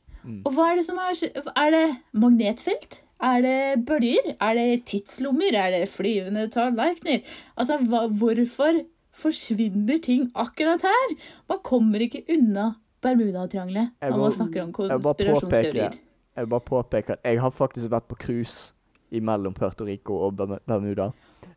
Og 0.45 0.53
hva 0.53 0.71
er 0.71 0.75
det 0.75 0.85
som 0.85 0.97
er 0.99 1.13
Er 1.55 1.71
det 1.71 1.97
magnetfelt? 2.13 3.01
Er 3.23 3.41
det 3.41 3.85
bølger? 3.87 4.35
Er 4.39 4.53
det 4.53 4.85
tidslommer? 4.85 5.55
Er 5.57 5.71
det 5.73 5.89
flyvende 5.89 6.47
tallerkener? 6.53 7.23
Altså, 7.57 7.79
hva, 7.89 8.05
hvorfor 8.07 8.83
forsvinner 9.17 9.97
ting 10.03 10.27
akkurat 10.35 10.85
her? 10.85 11.15
Man 11.49 11.63
kommer 11.63 12.03
ikke 12.05 12.23
unna 12.29 12.73
Bermudatriangelet 13.01 13.93
når 14.01 14.17
man 14.17 14.31
snakker 14.31 14.63
om 14.63 14.73
konspirasjonsteorier. 14.73 15.97
Jeg 16.37 16.45
vil 16.45 16.49
bare 16.49 16.65
påpeke 16.65 17.15
at 17.17 17.25
jeg 17.25 17.41
har 17.41 17.49
faktisk 17.49 17.89
vært 17.91 18.05
på 18.09 18.17
cruise 18.21 18.73
imellom 19.11 19.53
Puerto 19.53 19.85
Rico 19.85 20.19
og 20.27 20.37
Bermuda. 20.67 21.09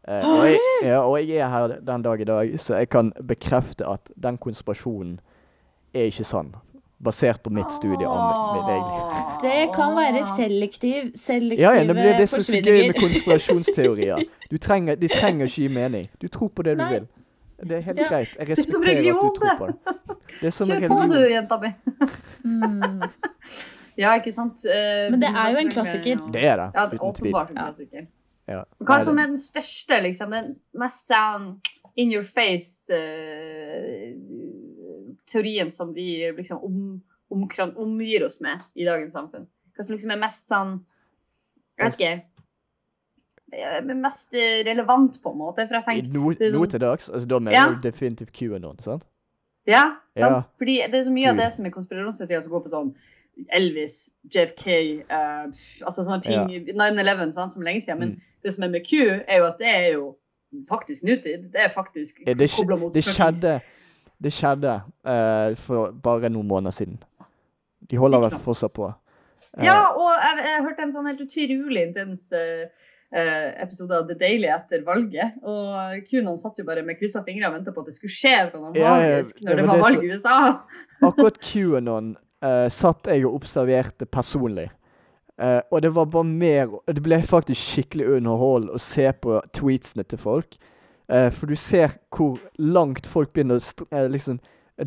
Eh, 0.08 0.24
og, 0.24 0.46
jeg, 0.46 0.58
ja, 0.82 0.98
og 1.00 1.16
jeg 1.18 1.36
er 1.36 1.48
her 1.48 1.74
den 1.84 2.02
dag 2.02 2.20
i 2.20 2.24
dag, 2.24 2.60
så 2.60 2.74
jeg 2.80 2.88
kan 2.88 3.12
bekrefte 3.28 3.88
at 3.88 4.12
den 4.22 4.38
konspirasjonen 4.38 5.18
er 5.94 6.08
ikke 6.08 6.24
sann. 6.24 6.54
Basert 7.04 7.40
på 7.42 7.50
mitt 7.50 7.72
studie 7.72 8.04
mitt 8.56 8.68
eget 8.68 8.88
liv. 8.90 9.04
Det 9.42 9.74
kan 9.74 9.94
være 9.96 10.20
selektiv, 10.36 11.12
selektive 11.16 11.62
Ja, 11.62 11.70
ja, 11.78 11.86
det 11.86 11.96
det 11.96 12.20
er 12.20 12.26
så 12.26 12.60
gøy 12.64 12.86
med 12.86 12.94
konspirasjonsteorier. 13.00 14.18
Du 14.50 14.58
trenger, 14.58 14.94
de 14.98 15.08
trenger 15.08 15.46
ikke 15.46 15.54
gi 15.62 15.68
mening. 15.68 16.06
Du 16.22 16.28
tror 16.28 16.48
på 16.48 16.62
det 16.62 16.72
du 16.78 16.82
Nei. 16.82 16.92
vil. 16.92 17.06
Det 17.62 17.76
er 17.76 17.80
helt 17.80 17.98
Ja. 17.98 18.08
greit. 18.08 18.28
Jeg 18.38 18.48
respekterer 18.50 18.96
religion, 18.96 19.16
at 19.16 19.22
du 19.22 19.40
tror 19.40 19.56
på 19.58 19.66
det. 19.66 19.74
Det 20.40 20.52
Kjør 20.54 20.66
religion. 20.74 20.90
På, 20.90 21.14
du, 21.14 21.20
jenta 21.30 21.58
mi. 21.60 21.70
Mm. 22.44 23.02
Ja, 23.98 24.14
ikke 24.16 24.32
sant? 24.32 24.64
Uh, 24.64 25.10
Men 25.12 25.20
det 25.20 25.28
er 25.28 25.50
jo 25.52 25.56
en 25.60 25.70
klassiker. 25.70 26.16
Det 26.32 26.44
er 26.44 26.56
det, 26.56 26.70
Ja, 26.74 26.84
det 26.86 26.98
er 26.98 27.04
uten 27.04 27.14
tvil. 27.14 27.32
åpenbart 27.32 27.50
en 27.50 27.56
Ja. 27.56 27.62
klassiker. 27.64 28.06
Ja. 28.48 28.62
Hva 28.80 29.04
som 29.04 29.18
er 29.18 29.26
den 29.26 29.38
største, 29.38 30.00
liksom, 30.02 30.30
den 30.30 30.56
mest 30.74 31.06
sånn 31.08 31.60
in 31.96 32.12
your 32.12 32.24
face-teorien 35.30 35.70
som 35.72 35.92
vi 35.94 36.32
liksom 36.36 36.58
om, 36.64 37.02
omkran, 37.30 37.76
omgir 37.76 38.24
oss 38.24 38.40
med 38.40 38.60
i 38.74 38.84
dagens 38.84 39.12
samfunn? 39.14 39.46
Hva 39.76 39.84
som 39.84 39.94
liksom 39.96 40.10
er 40.10 40.18
mest 40.20 40.48
sånn 40.50 40.80
Jeg 41.78 41.86
vet 41.86 42.00
ikke. 42.00 42.22
eh, 43.52 43.94
Mest 43.94 44.34
eh, 44.34 44.64
relevant, 44.66 45.20
på 45.22 45.30
en 45.32 45.38
måte. 45.38 45.66
For 45.68 45.78
jeg 45.78 45.84
tenker 45.86 46.12
no, 46.12 46.32
sånn, 46.34 46.58
nå 46.60 46.66
til 46.70 46.80
dags, 46.82 47.08
altså 47.08 47.26
da 47.28 47.38
mener 47.38 47.56
Ja. 47.58 47.68
du 47.74 47.80
definitivt 47.88 48.32
QAnon, 48.32 48.78
sant? 48.82 49.06
Ja, 49.66 49.96
sant? 50.16 50.36
Ja. 50.36 50.40
Fordi 50.58 50.76
det 50.90 50.94
er 51.00 51.04
så 51.04 51.12
mye 51.12 51.30
av 51.30 51.36
det 51.36 51.52
som 51.52 51.64
er 51.66 51.70
konspirasjonsteorier 51.70 52.40
som 52.42 52.52
går 52.52 52.64
på 52.66 52.70
sånn 52.74 52.94
Elvis, 53.56 54.10
JFK, 54.28 55.04
uh, 55.08 55.46
altså 55.86 56.02
sånne 56.04 56.22
ting 56.22 56.74
9-11, 56.76 57.32
som 57.32 57.62
er 57.62 57.64
lenge 57.70 57.80
siden. 57.80 57.98
Men 57.98 58.08
Mm. 58.10 58.20
det 58.42 58.52
som 58.54 58.64
er 58.64 58.68
med 58.68 58.84
Q, 58.84 58.96
er 59.26 59.38
jo 59.38 59.44
at 59.46 59.58
det 59.58 59.68
er 59.68 59.92
jo 59.94 60.16
faktisk 60.68 61.02
nutid. 61.04 61.50
Det 61.52 61.60
er 61.64 61.68
faktisk 61.68 62.20
kobla 62.26 62.76
mot 62.76 62.92
det 62.92 63.04
skjedde, 63.04 63.60
det 64.20 64.32
skjedde 64.36 64.74
eh, 65.08 65.56
for 65.64 65.94
bare 66.04 66.28
noen 66.32 66.48
måneder 66.50 66.74
siden. 66.76 66.98
De 67.90 67.98
holder 67.98 68.26
vel 68.26 68.38
fortsatt 68.44 68.74
på. 68.76 68.90
Eh, 69.56 69.64
Ja, 69.66 69.80
og 69.96 70.12
jeg, 70.14 70.44
jeg 70.46 70.64
hørte 70.66 70.84
en 70.86 70.92
sånn 70.94 71.08
helt 71.10 71.22
utrolig 71.24 71.82
intens 71.88 72.26
eh, 72.36 72.68
eh, 73.10 73.46
episode 73.64 73.96
av 73.96 74.08
The 74.10 74.14
Daily 74.20 74.50
etter 74.52 74.84
valget. 74.86 75.38
Og 75.42 76.02
QAnon 76.10 76.38
satt 76.42 76.60
jo 76.60 76.66
bare 76.68 76.84
med 76.86 77.00
kryssa 77.00 77.24
fingre 77.26 77.48
og 77.48 77.56
venta 77.58 77.72
på 77.74 77.82
at 77.82 77.90
det 77.90 77.96
skulle 77.96 78.14
skje 78.14 78.34
noe 78.52 78.74
Ja, 78.76 78.82
ja, 78.84 79.14
magisk 79.16 79.40
det 79.40 79.48
når 79.48 79.62
det 79.62 79.68
var 79.70 79.82
valg 79.86 80.04
i 80.04 80.12
USA. 80.12 80.36
Akkurat 81.08 81.40
QAnon 81.42 82.12
eh, 82.44 82.68
satt 82.70 83.10
jeg 83.10 83.24
og 83.26 83.40
observerte 83.40 84.06
personlig. 84.06 84.68
Eh, 85.40 85.62
og 85.72 85.80
det 85.82 85.94
var 85.96 86.10
bare 86.12 86.28
mer 86.28 86.74
Det 86.92 87.00
ble 87.02 87.22
faktisk 87.24 87.60
skikkelig 87.72 88.10
underhold 88.18 88.68
å 88.76 88.78
se 88.82 89.08
på 89.24 89.40
tweetsene 89.56 90.04
til 90.04 90.20
folk. 90.20 90.60
Eh, 91.10 91.30
for 91.32 91.46
du 91.46 91.56
ser 91.56 91.96
hvor 92.16 92.38
langt 92.58 93.06
folk 93.06 93.32
begynner 93.32 93.58
å 93.58 93.86
eh, 93.90 94.06
liksom 94.10 94.38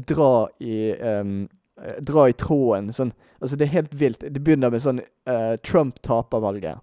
dra 0.08 0.48
i 0.60 0.94
um, 0.96 1.50
eh, 1.82 2.00
Dra 2.02 2.30
i 2.30 2.34
tråden. 2.34 2.94
Sånn. 2.94 3.14
Altså, 3.42 3.58
det 3.58 3.68
er 3.68 3.76
helt 3.76 4.00
vilt. 4.00 4.24
Det 4.24 4.44
begynner 4.44 4.72
med 4.72 4.82
sånn 4.82 5.02
uh, 5.30 5.56
Trump 5.66 6.00
taper 6.02 6.40
valget. 6.40 6.80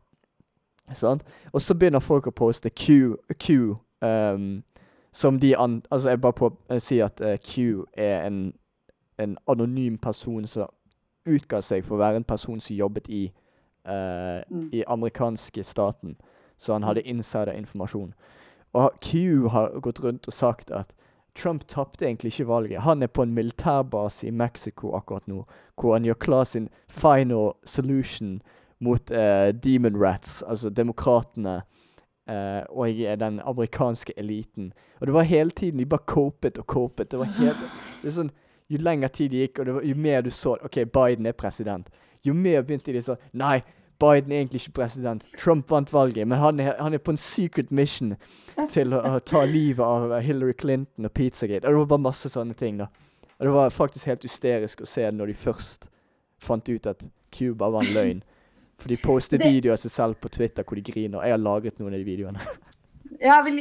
Sånn? 0.95 1.23
Og 1.55 1.63
så 1.63 1.75
begynner 1.75 2.03
folk 2.05 2.27
å 2.27 2.35
poste 2.35 2.71
Q, 2.71 3.17
Q 3.39 3.77
um, 4.05 4.63
som 5.13 5.39
de 5.41 5.55
an... 5.57 5.81
Altså, 5.91 6.11
jeg 6.11 6.21
bare 6.21 6.37
på, 6.37 6.51
å 6.51 6.81
sier 6.83 7.07
at 7.07 7.23
uh, 7.25 7.39
Q 7.41 7.87
er 7.97 8.27
en 8.27 8.51
en 9.21 9.39
anonym 9.47 9.99
person 9.99 10.47
som 10.47 10.67
utga 11.27 11.61
seg 11.63 11.85
for 11.85 11.97
å 11.97 12.01
være 12.01 12.21
en 12.21 12.25
person 12.25 12.61
som 12.61 12.77
jobbet 12.77 13.09
i 13.09 13.27
uh, 13.89 14.41
Mm. 14.51 14.71
i 14.73 14.85
amerikanske 14.87 15.65
staten. 15.65 16.17
Så 16.59 16.73
han 16.73 16.83
hadde 16.83 17.03
insider-informasjon. 17.03 18.15
Og 18.73 18.91
Q 19.03 19.49
har 19.49 19.81
gått 19.81 20.01
rundt 20.01 20.27
og 20.27 20.33
sagt 20.33 20.71
at 20.71 20.93
Trump 21.35 21.65
tapte 21.69 22.07
egentlig 22.07 22.33
ikke 22.33 22.49
valget. 22.49 22.83
Han 22.83 23.03
er 23.03 23.07
på 23.07 23.23
en 23.23 23.35
militærbase 23.35 24.27
i 24.27 24.31
Mexico 24.31 24.95
akkurat 24.97 25.29
nå, 25.29 25.45
hvor 25.81 25.93
han 25.95 26.05
gjør 26.05 26.15
klar 26.15 26.45
sin 26.45 26.69
final 26.89 27.53
solution 27.65 28.41
mot 28.81 29.11
eh, 29.11 29.55
demon 29.55 29.97
rats, 29.97 30.43
altså 30.43 30.71
demokratene 30.71 31.63
eh, 32.29 32.63
og 32.69 32.89
den 33.21 33.41
amerikanske 33.41 34.13
eliten. 34.17 34.73
Og 35.01 35.07
det 35.07 35.15
var 35.15 35.23
hele 35.23 35.51
tiden 35.51 35.79
De 35.79 35.87
bare 35.87 36.07
copet 36.07 36.59
og 36.59 36.67
copet. 36.67 37.11
Det 37.11 37.19
var 37.19 37.25
helt, 37.25 37.59
det 38.03 38.09
er 38.09 38.17
sånn, 38.21 38.33
Jo 38.71 38.79
lenger 38.79 39.09
tid 39.09 39.31
det 39.31 39.39
gikk, 39.39 39.59
og 39.59 39.67
det 39.67 39.73
var, 39.75 39.83
jo 39.83 39.95
mer 39.99 40.21
du 40.23 40.31
så 40.31 40.53
OK, 40.63 40.77
Biden 40.95 41.27
er 41.27 41.33
president, 41.33 41.89
jo 42.23 42.35
mer 42.35 42.63
begynte 42.63 42.93
de 42.93 43.01
sånn 43.03 43.19
Nei, 43.33 43.63
Biden 44.01 44.33
er 44.33 44.41
egentlig 44.41 44.63
ikke 44.65 44.73
president. 44.81 45.25
Trump 45.39 45.71
vant 45.71 45.93
valget, 45.93 46.27
men 46.29 46.39
han 46.41 46.61
er, 46.61 46.75
han 46.81 46.95
er 46.97 47.03
på 47.05 47.13
en 47.15 47.21
secret 47.21 47.71
mission 47.71 48.15
til 48.73 48.95
å, 48.97 49.01
å 49.17 49.21
ta 49.21 49.45
livet 49.45 49.85
av 49.85 50.15
Hillary 50.25 50.57
Clinton 50.57 51.05
og 51.09 51.13
Pizzagate. 51.17 51.67
Og 51.69 51.75
det 51.77 51.83
var 51.85 51.91
bare 51.95 52.07
masse 52.09 52.33
sånne 52.33 52.57
ting, 52.57 52.81
da. 52.81 52.89
Og 53.39 53.47
det 53.47 53.53
var 53.55 53.71
faktisk 53.73 54.09
helt 54.11 54.25
hysterisk 54.27 54.83
å 54.85 54.89
se 54.89 55.05
når 55.13 55.33
de 55.33 55.39
først 55.45 55.87
fant 56.41 56.69
ut 56.69 56.87
at 56.91 57.05
Cuba 57.33 57.69
var 57.73 57.85
en 57.87 57.95
løgn. 57.95 58.23
For 58.81 58.89
de 58.89 58.97
postet 58.97 59.41
Det- 59.41 59.49
videoer 59.53 59.77
av 59.77 59.83
seg 59.85 59.93
selv 59.93 60.21
på 60.21 60.29
Twitter 60.33 60.65
hvor 60.65 60.77
de 60.81 60.83
griner. 60.93 61.23
Jeg 61.25 61.37
har 61.37 61.39
lagret 61.41 61.79
noen 61.81 61.93
av 61.95 62.01
de 62.01 62.05
videoene. 62.09 62.41
Ja, 63.21 63.41
vil, 63.45 63.61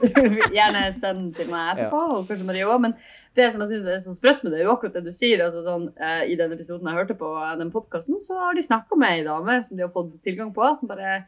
gjerne 0.56 0.86
send 0.96 1.34
til 1.36 1.50
meg 1.50 1.74
etterpå, 1.74 2.04
og 2.16 2.28
kanskje 2.28 2.46
Marie 2.48 2.66
også, 2.66 2.84
Men 2.86 2.94
det 3.36 3.50
som 3.52 3.64
jeg 3.64 3.72
synes 3.74 3.90
er 3.90 3.98
så 4.04 4.14
sprøtt 4.16 4.44
med 4.44 4.54
det, 4.54 4.62
er 4.62 4.68
jo 4.68 4.76
akkurat 4.76 4.96
det 4.96 5.04
du 5.10 5.12
sier. 5.12 5.42
altså 5.44 5.64
sånn, 5.66 5.90
eh, 6.00 6.22
I 6.32 6.38
den 6.40 6.54
episoden 6.56 6.88
jeg 6.88 6.98
hørte 7.02 7.18
på 7.18 7.34
eh, 7.42 7.58
den 7.60 7.72
podkasten, 7.74 8.20
så 8.24 8.38
har 8.40 8.56
de 8.56 8.64
snakka 8.64 8.98
med 8.98 9.18
ei 9.18 9.26
dame 9.26 9.60
som 9.66 9.76
de 9.76 9.84
har 9.84 9.92
fått 9.94 10.16
tilgang 10.24 10.54
på. 10.56 10.64
som 10.78 10.90
bare 10.90 11.20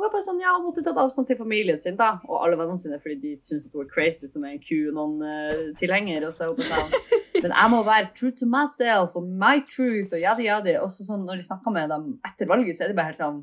hun 0.00 0.06
er 0.06 0.12
bare 0.14 0.24
sånn, 0.24 0.38
ja, 0.40 0.54
hun 0.56 0.64
måtte 0.64 0.80
tatt 0.80 0.96
avstand 0.96 1.26
til 1.28 1.36
familien 1.36 1.76
sin 1.80 1.98
da, 1.98 2.14
og 2.24 2.38
alle 2.40 2.56
vennene 2.56 2.80
sine 2.80 2.96
fordi 3.02 3.18
de 3.20 3.32
syns 3.44 3.66
hun 3.68 3.82
er 3.82 3.90
crazy 3.90 4.30
som 4.30 4.46
er 4.48 4.54
en 4.54 4.62
QAnon-tilhenger. 4.64 6.24
og 6.24 6.32
så 6.32 6.46
er 6.46 6.54
hun 6.54 6.70
sånn, 6.70 6.94
Men 7.42 7.52
jeg 7.52 7.72
må 7.74 7.82
være 7.84 8.08
true 8.16 8.32
to 8.32 8.48
myself 8.48 9.18
og 9.20 9.26
my 9.28 9.60
truth 9.68 10.14
og 10.14 10.22
yadi 10.22 10.46
yadi. 10.48 10.78
Og 10.80 10.88
så 10.88 11.04
sånn, 11.04 11.26
når 11.28 11.42
de 11.42 11.44
snakker 11.50 11.74
med 11.74 11.92
dem 11.92 12.06
etter 12.24 12.48
valget, 12.48 12.78
så 12.78 12.86
er 12.86 12.92
det 12.92 12.96
bare 12.96 13.12
helt 13.12 13.20
sånn 13.20 13.42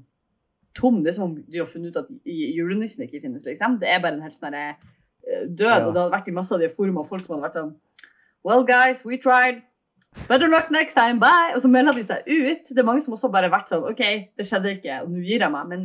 tom. 0.78 1.02
Det 1.04 1.12
er 1.12 1.18
som 1.18 1.28
om 1.32 1.36
de 1.42 1.60
har 1.62 1.68
funnet 1.70 1.92
ut 1.96 2.02
at 2.04 2.08
julenissen 2.26 3.04
ikke 3.08 3.22
finnes, 3.26 3.44
liksom. 3.46 3.80
Det 3.82 3.90
er 3.92 4.00
bare 4.04 4.18
en 4.20 4.26
helt 4.28 4.38
sånn 4.38 4.54
eh, 4.58 4.76
død. 5.50 5.66
Ja. 5.68 5.80
Og 5.88 5.94
det 5.96 6.02
hadde 6.04 6.14
vært 6.18 6.30
i 6.32 6.36
masse 6.38 6.54
av 6.56 6.62
de 6.64 6.70
forumene 6.74 7.08
folk 7.10 7.26
som 7.26 7.36
hadde 7.36 7.48
vært 7.50 7.60
sånn 7.62 7.74
Well, 8.48 8.64
guys, 8.64 9.02
we 9.04 9.18
tried. 9.20 9.64
Better 10.30 10.48
luck 10.48 10.70
next 10.72 10.96
time. 10.96 11.20
Bye. 11.20 11.52
Og 11.56 11.62
så 11.62 11.68
melder 11.70 11.94
de 11.98 12.04
seg 12.08 12.24
ut. 12.26 12.70
Det 12.70 12.80
er 12.80 12.86
mange 12.88 13.02
som 13.04 13.14
også 13.14 13.28
bare 13.34 13.50
har 13.50 13.54
vært 13.58 13.70
sånn 13.74 13.84
OK, 13.90 14.00
det 14.40 14.46
skjedde 14.48 14.72
ikke, 14.78 15.02
og 15.04 15.12
nå 15.12 15.20
gir 15.26 15.44
jeg 15.44 15.52
meg. 15.52 15.68
Men 15.68 15.84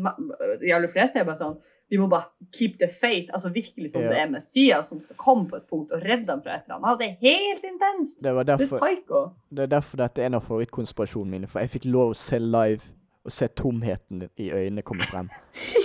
de 0.62 0.70
aller 0.72 0.88
fleste 0.92 1.18
er 1.20 1.26
bare 1.28 1.40
sånn 1.40 1.58
Vi 1.92 1.98
må 2.00 2.06
bare 2.08 2.30
keep 2.56 2.78
the 2.80 2.86
faith. 2.88 3.28
Altså 3.36 3.50
virkelig 3.52 3.90
som 3.92 4.00
Ja. 4.00 4.08
det 4.14 4.18
er 4.22 4.30
Messias 4.32 4.88
som 4.88 5.00
skal 5.02 5.16
komme 5.20 5.44
på 5.50 5.56
et 5.58 5.66
punkt 5.68 5.90
og 5.92 6.00
redde 6.00 6.24
dem 6.30 6.40
fra 6.40 6.54
et 6.54 6.62
eller 6.64 6.78
annet. 6.78 6.98
Det 7.02 7.08
er 7.10 7.18
helt 7.26 7.66
intenst. 7.68 8.22
Det 8.22 8.32
var 8.32 8.44
Det 8.48 8.54
er 8.54 8.62
derfor, 8.62 8.78
psycho. 8.86 9.20
det 9.52 9.62
er 9.66 9.66
derfor 9.74 9.96
dette 10.00 10.22
er 10.22 10.26
en 10.30 10.34
av 10.38 10.46
favorittkonspirasjonene 10.46 11.30
mine. 11.30 11.46
For 11.52 11.60
jeg 11.60 11.68
fikk 11.74 11.84
lov 11.92 12.14
å 12.14 12.16
se 12.16 12.38
live 12.38 12.80
og 13.24 13.32
se 13.32 13.48
tomheten 13.48 14.26
i 14.36 14.50
øynene 14.50 14.82
komme 14.82 15.06
frem. 15.06 15.28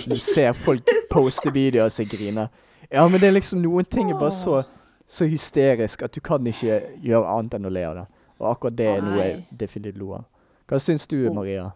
Du 0.08 0.16
ser 0.16 0.52
folk 0.52 0.88
poste 1.12 1.52
videoer 1.54 1.86
og 1.86 1.94
seg 1.94 2.10
griner. 2.10 2.48
Ja, 2.90 3.04
men 3.08 3.20
det 3.20 3.28
er 3.28 3.36
liksom 3.36 3.62
noen 3.62 3.86
ting 3.86 4.10
er 4.10 4.18
bare 4.18 4.34
så, 4.34 4.62
så 5.06 5.28
hysterisk 5.28 6.02
at 6.02 6.14
du 6.14 6.20
kan 6.24 6.46
ikke 6.46 6.80
gjøre 7.04 7.34
annet 7.36 7.58
enn 7.58 7.68
å 7.68 7.74
le 7.74 7.84
av 7.86 7.98
det. 8.00 8.06
Og 8.38 8.50
akkurat 8.52 8.78
det 8.78 8.86
er 8.86 9.04
noe 9.04 9.18
jeg 9.18 9.42
definitivt 9.60 10.00
lo 10.00 10.14
av. 10.20 10.24
Hva 10.68 10.80
syns 10.82 11.06
du, 11.10 11.18
Oh. 11.28 11.34
Maria? 11.34 11.70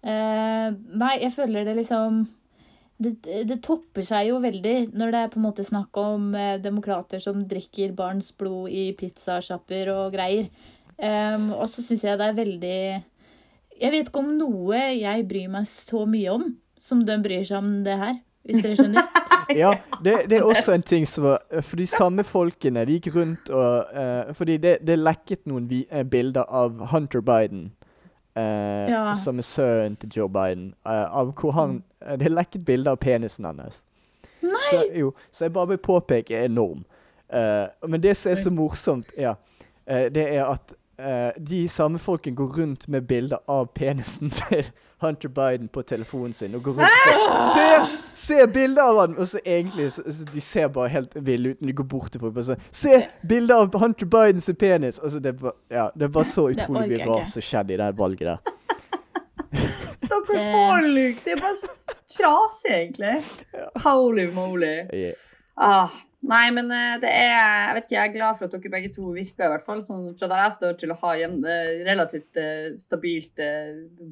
Uh, 0.00 0.72
nei, 0.96 1.18
jeg 1.20 1.32
føler 1.34 1.66
det 1.68 1.74
liksom 1.76 2.22
det, 3.00 3.10
det 3.48 3.58
topper 3.64 4.04
seg 4.04 4.30
jo 4.30 4.38
veldig 4.40 4.94
når 4.96 5.12
det 5.12 5.20
er 5.20 5.32
på 5.32 5.40
en 5.40 5.44
måte 5.44 5.64
snakk 5.64 5.96
om 6.00 6.34
eh, 6.36 6.58
demokrater 6.60 7.20
som 7.20 7.42
drikker 7.48 7.94
barns 7.96 8.28
blod 8.36 8.68
i 8.72 8.90
pizzasjapper 8.96 9.88
og 9.92 10.12
greier. 10.12 10.50
Um, 11.00 11.50
og 11.56 11.64
så 11.72 11.80
syns 11.80 12.04
jeg 12.04 12.20
det 12.20 12.26
er 12.28 12.36
veldig 12.36 12.80
Jeg 13.80 13.92
vet 13.94 14.08
ikke 14.10 14.20
om 14.20 14.34
noe 14.38 14.80
jeg 15.00 15.24
bryr 15.28 15.48
meg 15.52 15.66
så 15.68 16.04
mye 16.08 16.32
om 16.34 16.50
som 16.80 17.02
de 17.04 17.16
bryr 17.22 17.42
seg 17.44 17.58
om 17.58 17.70
det 17.84 17.96
her, 18.00 18.14
hvis 18.48 18.62
dere 18.64 18.76
skjønner. 18.78 19.10
Ja, 19.50 19.72
det, 20.04 20.12
det 20.30 20.36
er 20.38 20.44
også 20.46 20.76
en 20.76 20.82
ting 20.86 21.02
som 21.10 21.24
var 21.24 21.40
For 21.66 21.74
de 21.80 21.86
samme 21.90 22.22
folkene 22.22 22.84
de 22.86 23.00
gikk 23.00 23.08
rundt 23.16 23.48
og 23.50 23.88
uh, 23.90 24.28
Fordi 24.38 24.54
det, 24.62 24.76
det 24.86 24.94
lekket 25.00 25.40
noen 25.50 25.64
vi, 25.66 25.80
uh, 25.90 26.04
bilder 26.06 26.46
av 26.46 26.76
Hunter 26.92 27.20
Biden. 27.26 27.64
uh, 28.38 28.86
Ja. 28.92 29.00
Som 29.18 29.42
er 29.42 29.48
sønnen 29.48 29.96
til 29.98 30.12
Joe 30.16 30.28
Biden. 30.30 30.68
eh, 30.86 31.02
av 31.10 31.32
hvor 31.40 31.50
han 31.56 31.80
eh, 32.00 32.14
Det 32.20 32.28
er 32.30 32.36
lekket 32.36 32.64
bilder 32.64 32.94
av 32.94 33.00
penisen 33.02 33.44
hans. 33.50 33.82
Nei! 34.40 34.62
Så, 34.70 34.84
jo, 34.94 35.10
så 35.32 35.48
jeg 35.48 35.52
bare 35.58 35.72
vil 35.74 35.82
påpeke 35.82 36.44
enorm. 36.44 36.84
Eh, 37.32 37.66
men 37.88 38.00
det 38.02 38.14
som 38.16 38.30
er 38.30 38.38
så 38.38 38.50
morsomt, 38.54 39.10
ja, 39.18 39.34
eh, 39.86 40.06
det 40.14 40.28
er 40.36 40.44
at 40.46 40.76
eh, 41.00 41.32
de 41.48 41.64
samme 41.68 41.98
folkene 41.98 42.36
går 42.36 42.52
rundt 42.58 42.88
med 42.88 43.02
bilder 43.08 43.38
av 43.48 43.66
penisen 43.74 44.30
til 44.40 44.68
Hunter 45.00 45.28
Biden 45.32 45.68
på 45.72 45.82
telefonen 45.88 46.32
sin. 46.36 46.54
Og 46.54 46.62
går 46.62 46.72
rundt 46.78 46.82
og 46.82 47.44
ser, 47.54 47.84
se, 48.14 48.36
se 48.36 48.46
bilder 48.52 48.82
av 48.82 48.98
han! 49.00 49.14
Og 49.18 49.28
så 49.28 49.40
egentlig 49.46 49.88
så, 49.92 50.02
så 50.12 50.26
De 50.34 50.40
ser 50.44 50.68
bare 50.68 50.88
helt 50.92 51.14
ville 51.24 51.54
ut 51.54 51.60
når 51.60 51.66
de 51.72 51.76
går 51.80 51.88
bort 51.94 52.12
til 52.12 52.20
folk. 52.20 52.34
Bare 52.36 52.44
så, 52.52 52.56
Se 52.70 53.00
bilder 53.28 53.64
av 53.64 53.78
Hunter 53.80 54.06
Bidens 54.12 54.50
penis! 54.60 54.98
Altså, 54.98 55.18
det, 55.24 55.34
var, 55.42 55.56
ja, 55.72 55.88
det 55.96 56.12
var 56.14 56.28
så 56.28 56.48
utrolig 56.52 56.88
mye 56.92 57.06
rart 57.08 57.32
som 57.32 57.42
skjedde 57.42 57.74
i 57.74 57.80
det 57.80 57.90
valget 57.98 58.26
der. 58.34 58.56
Stakkars 59.96 60.36
Det- 60.36 60.52
folk! 60.52 61.24
Det 61.24 61.32
er 61.32 61.40
bare 61.40 61.56
s- 61.56 61.86
trasig, 62.16 62.70
egentlig. 62.70 63.16
Holy 63.84 64.28
moly. 64.34 64.76
Yeah. 64.92 65.12
Ah, 65.56 65.88
nei, 66.20 66.46
men 66.54 66.70
eh, 66.74 66.96
det 67.02 67.10
er 67.10 67.30
Jeg 67.32 67.74
vet 67.76 67.86
ikke, 67.86 67.96
jeg 67.96 68.08
er 68.08 68.14
glad 68.14 68.38
for 68.38 68.46
at 68.46 68.54
dere 68.56 68.72
begge 68.74 68.92
to 68.94 69.12
virker, 69.14 69.46
i 69.46 69.52
hvert 69.54 69.66
fall. 69.66 69.82
Sånn, 69.84 70.10
fra 70.18 70.28
der 70.30 70.44
jeg 70.44 70.56
står 70.56 70.78
til 70.80 70.94
å 70.94 70.98
ha 71.02 71.14
hjem, 71.20 71.38
eh, 71.44 71.80
relativt 71.88 72.40
eh, 72.40 72.72
stabilt 72.82 73.44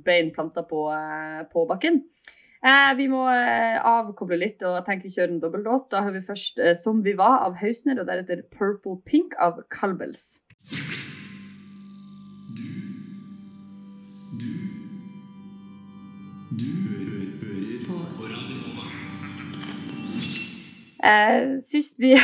bein 0.06 0.32
planta 0.34 0.64
på, 0.66 0.88
på 1.52 1.66
bakken. 1.68 2.02
Vi 2.98 3.04
må 3.06 3.20
avkoble 3.30 4.34
litt 4.40 4.64
og 4.66 4.80
tenke 4.82 5.12
kjøre 5.14 5.30
en 5.30 5.38
dobbeltlåt. 5.44 5.92
Da 5.92 6.02
har 6.02 6.10
vi 6.10 6.24
først 6.26 6.58
'Som 6.82 7.04
vi 7.04 7.12
var' 7.14 7.46
av 7.46 7.54
Hausner, 7.62 8.00
og 8.00 8.08
deretter 8.08 8.42
'Purple 8.50 8.98
Pink' 9.06 9.38
av 9.38 9.62
Calbels. 9.70 10.40
Eh, 21.04 21.58
sist, 21.62 21.94
vi, 21.98 22.18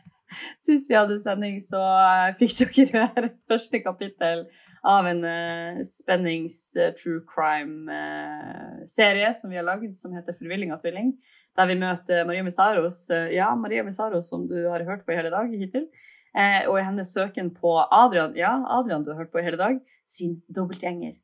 sist 0.66 0.90
vi 0.90 0.96
hadde 0.96 1.18
sending, 1.22 1.60
så 1.62 1.78
eh, 1.78 2.34
fikk 2.40 2.74
dere 2.74 3.06
høre 3.14 3.30
første 3.50 3.80
kapittel 3.84 4.46
av 4.86 5.06
en 5.10 5.24
eh, 5.26 5.82
spennings 5.86 6.76
eh, 6.80 6.94
crime-serie 7.30 9.34
som 9.38 9.50
vi 9.52 9.58
har 9.60 9.68
lagd, 9.68 9.92
som 9.98 10.14
heter 10.16 10.32
'Forvilling 10.34 10.70
av 10.74 10.80
tvilling'. 10.82 11.12
Der 11.56 11.66
vi 11.70 11.76
møter 11.80 12.26
Maria 12.28 12.42
Misaros, 12.42 13.10
eh, 13.10 13.34
ja, 13.38 13.54
Maria 13.54 13.82
Messaros, 13.86 14.28
som 14.28 14.48
du 14.48 14.68
har 14.68 14.84
hørt 14.84 15.06
på 15.06 15.12
i 15.12 15.16
hele 15.16 15.30
dag 15.30 15.48
hittil. 15.52 15.86
Eh, 16.36 16.68
og 16.68 16.80
i 16.80 16.84
hennes 16.84 17.14
søken 17.14 17.54
på 17.54 17.86
Adrian, 17.90 18.36
ja, 18.36 18.64
Adrian 18.68 19.04
du 19.04 19.10
har 19.12 19.18
hørt 19.22 19.32
på 19.32 19.38
i 19.40 19.46
hele 19.46 19.56
dag, 19.56 19.80
sin 20.06 20.42
dobbeltgjenger. 20.52 21.14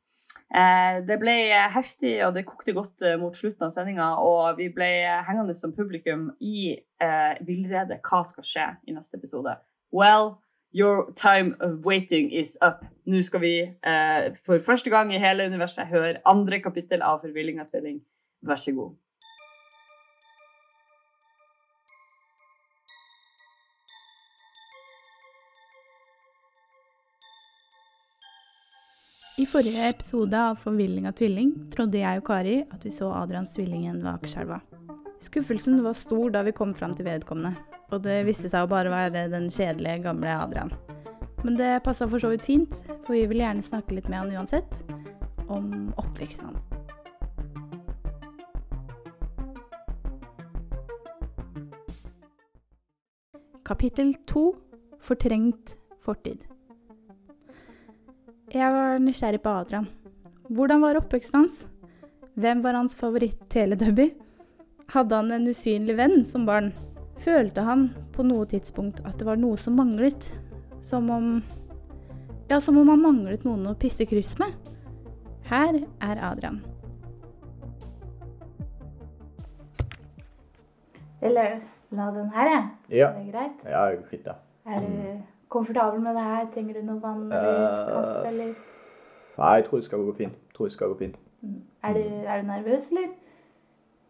Eh, 0.53 0.99
det 1.07 1.17
ble 1.17 1.33
heftig, 1.73 2.13
og 2.27 2.35
det 2.35 2.45
kokte 2.45 2.75
godt 2.77 3.01
eh, 3.01 3.17
mot 3.17 3.33
slutten 3.37 3.65
av 3.65 3.73
sendinga. 3.73 4.11
Og 4.21 4.59
vi 4.59 4.69
ble 4.73 4.89
hengende 5.25 5.55
som 5.57 5.73
publikum 5.73 6.29
i 6.39 6.73
eh, 6.77 7.33
villrede. 7.45 7.97
Hva 8.05 8.21
skal 8.27 8.47
skje 8.47 8.67
i 8.87 8.95
neste 8.95 9.17
episode? 9.17 9.55
Well, 9.93 10.37
your 10.73 11.11
time 11.15 11.55
of 11.59 11.85
waiting 11.85 12.31
is 12.31 12.57
up. 12.61 12.85
Nå 13.05 13.21
skal 13.25 13.41
vi 13.41 13.55
eh, 13.61 14.33
for 14.45 14.61
første 14.61 14.93
gang 14.93 15.13
i 15.13 15.21
hele 15.21 15.49
universet 15.49 15.89
høre 15.89 16.21
andre 16.29 16.61
kapittel 16.61 17.01
av 17.05 17.21
Forvillinga 17.25 17.65
tvilling. 17.69 18.01
Vær 18.45 18.61
så 18.61 18.75
god. 18.77 18.93
Forrige 29.53 29.85
episode 29.85 30.33
av 30.33 30.55
Forvilling 30.57 31.05
av 31.05 31.13
tvilling 31.13 31.51
trodde 31.69 31.99
jeg 31.99 32.17
og 32.17 32.23
Kari 32.25 32.55
at 32.73 32.85
vi 32.87 32.89
så 32.89 33.11
Adrians 33.13 33.51
tvilling 33.53 33.83
igjen 33.83 33.99
ved 34.01 34.09
Akerselva. 34.09 34.55
Skuffelsen 35.21 35.77
var 35.85 35.93
stor 35.93 36.31
da 36.33 36.41
vi 36.47 36.55
kom 36.57 36.71
fram 36.73 36.95
til 36.97 37.05
vedkommende, 37.05 37.51
og 37.93 38.01
det 38.01 38.23
viste 38.25 38.49
seg 38.49 38.65
å 38.65 38.71
bare 38.71 38.89
være 38.89 39.27
den 39.29 39.51
kjedelige, 39.53 40.01
gamle 40.07 40.31
Adrian. 40.33 40.73
Men 41.43 41.59
det 41.59 41.83
passa 41.85 42.07
for 42.09 42.23
så 42.23 42.31
vidt 42.31 42.41
fint, 42.41 42.73
for 43.05 43.13
vi 43.13 43.27
vil 43.29 43.43
gjerne 43.43 43.61
snakke 43.61 43.93
litt 43.93 44.09
med 44.09 44.23
han 44.23 44.33
uansett, 44.33 44.81
om 45.45 45.93
oppveksten 46.01 46.49
hans. 46.49 46.65
Kapittel 53.61 54.15
to 54.25 54.47
Fortrengt 55.03 55.75
fortid. 56.01 56.41
Jeg 58.53 58.69
var 58.69 58.99
nysgjerrig 59.01 59.39
på 59.41 59.49
Adrian. 59.49 59.87
Hvordan 60.53 60.83
var 60.83 60.99
oppveksten 60.99 61.39
hans? 61.39 61.63
Hvem 62.37 62.61
var 62.61 62.77
hans 62.77 62.93
favoritt-teletubby? 62.99 64.11
Hadde 64.93 65.17
han 65.17 65.31
en 65.33 65.47
usynlig 65.49 65.95
venn 65.97 66.21
som 66.27 66.45
barn? 66.45 66.69
Følte 67.23 67.63
han 67.65 67.87
på 68.13 68.25
noe 68.27 68.45
tidspunkt 68.49 69.01
at 69.07 69.17
det 69.17 69.25
var 69.25 69.41
noe 69.41 69.57
som 69.57 69.77
manglet? 69.79 70.29
Som 70.85 71.09
om 71.09 71.35
Ja, 72.49 72.59
som 72.59 72.77
om 72.77 72.89
han 72.91 73.01
manglet 73.01 73.45
noen 73.47 73.65
å 73.71 73.73
pisse 73.79 74.05
kryss 74.05 74.35
med? 74.37 74.53
Her 75.49 75.79
er 76.03 76.19
Adrian. 76.21 76.61
Eller 81.23 81.61
la 81.89 82.09
den 82.11 82.29
her, 82.35 82.49
jeg. 82.51 82.65
Ja. 82.99 83.09
Er 83.09 83.23
det 83.23 83.31
greit? 83.31 83.65
Ja, 83.65 83.85
det 83.89 84.09
fint, 84.11 84.25
da. 84.27 84.35
Er 84.67 84.83
du 84.83 85.23
komfortabel 85.53 86.01
med 86.03 86.15
det 86.17 86.23
her? 86.25 86.45
Trenger 86.53 86.79
du 86.79 86.87
noe 86.87 87.01
vann 87.03 87.25
eller 87.31 87.83
kaffe, 87.89 88.23
eller 88.31 88.53
Nei, 89.37 89.51
jeg 89.57 89.65
tror 89.65 89.79
det 89.81 89.85
skal 89.87 90.03
gå 90.05 90.11
fint. 90.17 90.33
Jeg 90.47 90.55
tror 90.57 90.67
det 90.69 90.73
skal 90.75 90.91
gå 90.91 90.97
fint. 90.99 91.15
er, 91.83 91.93
du, 91.97 92.01
er 92.29 92.41
du 92.41 92.47
nervøs, 92.47 92.89
eller? 92.91 93.07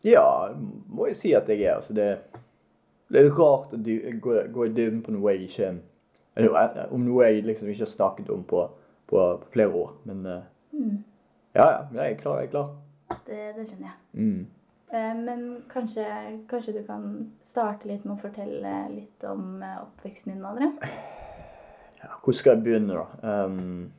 Ja, 0.03 0.23
må 0.91 1.05
jeg 1.07 1.15
si 1.15 1.31
at 1.33 1.47
jeg 1.49 1.61
er. 1.63 1.77
Altså, 1.77 1.93
det, 1.95 2.07
det 3.13 3.21
er 3.21 3.29
rart 3.37 3.71
å 3.73 3.79
gå, 4.25 4.33
gå 4.57 4.65
i 4.67 4.73
dybden 4.75 4.99
på 5.05 5.13
noe 5.15 5.31
jeg 5.31 5.47
ikke 5.47 5.69
Om 6.91 7.05
noe 7.05 7.23
jeg 7.29 7.43
liksom 7.45 7.69
ikke 7.71 7.85
har 7.85 7.91
snakket 7.93 8.29
om 8.33 8.43
på, 8.43 8.65
på, 9.07 9.21
på 9.43 9.51
flere 9.55 9.71
år. 9.83 9.93
Men 10.09 10.25
eh, 10.25 10.41
Mm. 10.73 11.03
ja, 11.55 11.65
ja. 11.69 11.81
Jeg 11.93 12.11
er 12.11 12.17
klar. 12.17 12.37
Jeg 12.41 12.47
er 12.47 12.51
klar. 12.51 12.69
Det, 13.27 13.39
det 13.55 13.67
skjønner 13.69 13.91
jeg. 13.91 13.97
Mm. 14.13 14.47
Eh, 14.93 15.15
Men 15.23 15.43
kanskje, 15.69 16.05
kanskje 16.49 16.73
du 16.79 16.83
kan 16.87 17.03
starte 17.45 17.87
litt 17.87 18.05
med 18.05 18.15
å 18.17 18.21
fortelle 18.27 18.71
litt 18.89 19.23
om 19.29 19.61
eh, 19.61 19.75
oppveksten 19.83 20.33
din, 20.33 20.45
Adrian? 20.45 20.73
Hvor 22.23 22.31
skal 22.31 22.55
jeg 22.55 22.63
begynne, 22.63 22.93
da? 22.93 23.43
Um, 23.45 23.91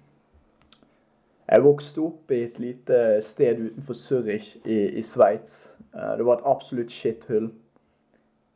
jeg 1.49 1.65
vokste 1.65 2.01
opp 2.01 2.33
i 2.33 2.41
et 2.47 2.59
lite 2.59 3.21
sted 3.23 3.61
utenfor 3.61 3.95
Zürich 3.95 4.57
i, 4.65 4.79
i 4.99 5.03
Sveits. 5.03 5.71
Uh, 5.95 6.17
det 6.19 6.27
var 6.27 6.39
et 6.39 6.49
absolutt 6.49 6.93
skitthull. 6.93 7.51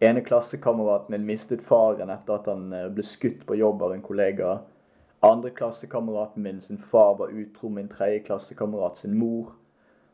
ene 0.00 0.20
klassekameraten 0.22 1.10
min 1.10 1.26
mistet 1.26 1.62
faren 1.62 2.10
etter 2.10 2.36
at 2.36 2.46
han 2.46 2.72
eh, 2.72 2.84
ble 2.94 3.02
skutt 3.02 3.40
på 3.46 3.56
jobb 3.58 3.82
av 3.82 3.92
en 3.92 4.02
kollega. 4.02 4.58
Andre 5.26 5.50
klassekameraten 5.50 6.42
min 6.42 6.60
sin 6.60 6.78
far 6.78 7.16
var 7.18 7.32
utro 7.34 7.68
min 7.68 7.88
tredje 7.88 8.20
klassekamerat 8.28 8.96
sin 8.96 9.18
mor. 9.18 9.56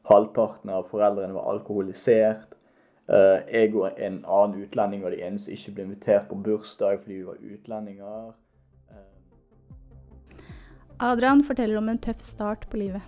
Halvparten 0.08 0.70
av 0.70 0.88
foreldrene 0.88 1.36
var 1.36 1.50
alkoholisert. 1.52 2.56
Eh, 3.08 3.44
jeg 3.52 3.74
og 3.74 4.00
en 4.00 4.22
annen 4.24 4.64
utlending 4.64 5.04
var 5.04 5.12
de 5.12 5.20
eneste 5.20 5.52
som 5.52 5.58
ikke 5.58 5.76
ble 5.76 5.86
invitert 5.90 6.28
på 6.30 6.40
bursdag 6.46 7.02
fordi 7.02 7.18
vi 7.18 7.26
var 7.26 7.44
utlendinger. 7.52 8.32
Adrian 11.04 11.42
forteller 11.44 11.76
om 11.76 11.88
en 11.92 11.98
tøff 12.00 12.22
start 12.24 12.62
på 12.72 12.78
livet. 12.80 13.02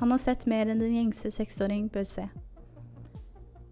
Han 0.00 0.10
har 0.10 0.18
sett 0.18 0.46
mer 0.50 0.66
enn 0.66 0.80
den 0.82 0.96
gjengse 0.96 1.30
seksåring 1.30 1.84
bør 1.94 2.06
se. 2.10 2.24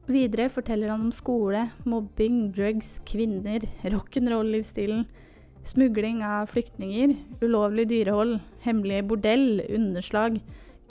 Videre 0.07 0.47
forteller 0.55 0.93
han 0.93 1.09
om 1.09 1.15
skole, 1.15 1.65
mobbing, 1.83 2.53
drugs, 2.55 3.01
kvinner, 3.11 3.65
rock'n'roll-livsstilen, 3.83 5.03
smugling 5.67 6.21
av 6.23 6.47
flyktninger, 6.53 7.17
ulovlig 7.43 7.89
dyrehold, 7.91 8.37
hemmelig 8.63 9.01
bordell, 9.11 9.65
underslag, 9.67 10.39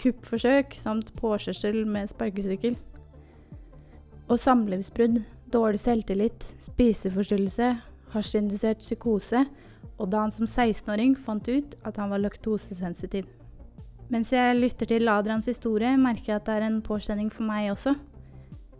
kuppforsøk 0.02 0.76
samt 0.76 1.14
påkjørsel 1.16 1.86
med 1.88 2.12
sparkesykkel. 2.12 2.76
Og 4.28 4.42
samlivsbrudd, 4.42 5.22
dårlig 5.54 5.80
selvtillit, 5.80 6.50
spiseforstyrrelse, 6.60 7.72
hasjindusert 8.12 8.84
psykose, 8.84 9.46
og 9.96 10.12
da 10.12 10.26
han 10.26 10.34
som 10.34 10.48
16-åring 10.48 11.16
fant 11.20 11.48
ut 11.48 11.76
at 11.88 11.98
han 12.02 12.12
var 12.12 12.24
laktosesensitiv. 12.24 13.28
Mens 14.12 14.32
jeg 14.34 14.58
lytter 14.60 14.90
til 14.90 15.10
Adrians 15.10 15.48
historie, 15.50 15.96
merker 15.98 16.34
jeg 16.34 16.42
at 16.42 16.50
det 16.50 16.58
er 16.58 16.68
en 16.68 16.82
påkjenning 16.86 17.32
for 17.34 17.48
meg 17.48 17.72
også. 17.72 17.96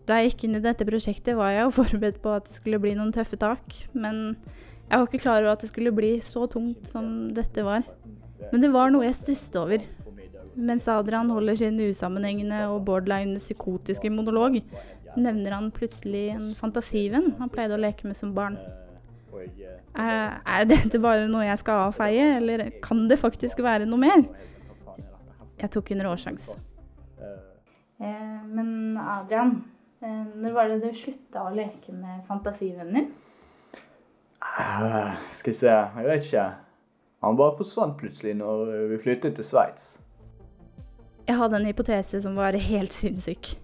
Da 0.06 0.20
jeg 0.20 0.30
gikk 0.30 0.46
inn 0.46 0.60
i 0.60 0.62
dette 0.62 0.86
prosjektet, 0.86 1.34
var 1.38 1.50
jeg 1.50 1.64
jo 1.64 1.74
forberedt 1.80 2.20
på 2.22 2.36
at 2.36 2.46
det 2.46 2.60
skulle 2.60 2.80
bli 2.82 2.94
noen 2.98 3.14
tøffe 3.14 3.38
tak, 3.40 3.64
men 3.92 4.36
jeg 4.86 5.00
var 5.00 5.08
ikke 5.08 5.22
klar 5.24 5.40
over 5.42 5.56
at 5.56 5.64
det 5.64 5.72
skulle 5.72 5.94
bli 5.94 6.12
så 6.22 6.46
tungt 6.50 6.86
som 6.86 7.32
dette 7.34 7.64
var. 7.66 7.82
Men 8.52 8.62
det 8.62 8.70
var 8.70 8.92
noe 8.94 9.08
jeg 9.08 9.18
stusset 9.18 9.58
over. 9.58 9.82
Mens 10.56 10.86
Adrian 10.88 11.32
holder 11.34 11.58
sin 11.58 11.80
usammenhengende 11.82 12.62
og 12.70 12.84
borderline 12.86 13.40
psykotiske 13.40 14.12
monolog, 14.14 14.60
nevner 15.16 15.56
han 15.56 15.72
plutselig 15.74 16.28
en 16.34 16.50
fantasivenn 16.56 17.34
han 17.40 17.52
pleide 17.52 17.76
å 17.76 17.80
leke 17.80 18.06
med 18.06 18.16
som 18.16 18.34
barn. 18.36 18.56
Er, 19.96 20.40
er 20.46 20.68
dette 20.68 21.00
bare 21.06 21.28
noe 21.30 21.46
jeg 21.46 21.62
skal 21.62 21.88
avfeie, 21.88 22.36
eller 22.38 22.68
kan 22.84 23.06
det 23.10 23.18
faktisk 23.20 23.62
være 23.64 23.88
noe 23.88 24.02
mer? 24.02 24.24
Jeg 25.56 25.72
tok 25.72 25.92
en 25.94 26.04
råsjans. 26.04 26.50
Eh, 28.00 28.46
men 28.52 28.98
Adrian, 29.00 29.64
eh, 30.02 30.24
når 30.36 30.52
var 30.52 30.68
det 30.68 30.82
du 30.84 30.90
slutta 30.92 31.46
å 31.46 31.54
leke 31.54 31.94
med 31.96 32.26
fantasivennen 32.28 32.98
din? 32.98 33.12
Eh, 34.44 35.14
Skal 35.38 35.52
vi 35.52 35.58
se, 35.58 35.72
jeg 35.72 36.08
vet 36.08 36.26
ikke. 36.28 36.48
Han 37.24 37.38
bare 37.38 37.56
forsvant 37.56 37.96
plutselig 37.98 38.36
når 38.36 38.74
vi 38.92 38.98
flyttet 39.02 39.38
til 39.38 39.44
Sveits. 39.44 39.94
Jeg 41.26 41.36
hadde 41.40 41.58
en 41.58 41.66
hypotese 41.66 42.20
som 42.22 42.36
var 42.38 42.54
helt 42.54 42.92
sinnssyk. 42.92 43.56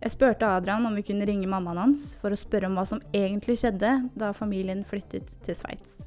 Jeg 0.00 0.14
spurte 0.14 0.48
Adrian 0.48 0.86
om 0.88 0.94
vi 0.96 1.02
kunne 1.04 1.26
ringe 1.28 1.44
mammaen 1.44 1.76
hans 1.76 2.14
for 2.16 2.32
å 2.32 2.36
spørre 2.38 2.70
om 2.70 2.78
hva 2.78 2.86
som 2.88 3.02
egentlig 3.12 3.58
skjedde 3.60 3.90
da 4.16 4.30
familien 4.32 4.80
flyttet 4.88 5.34
til 5.44 5.56
Sveits. 5.58 5.98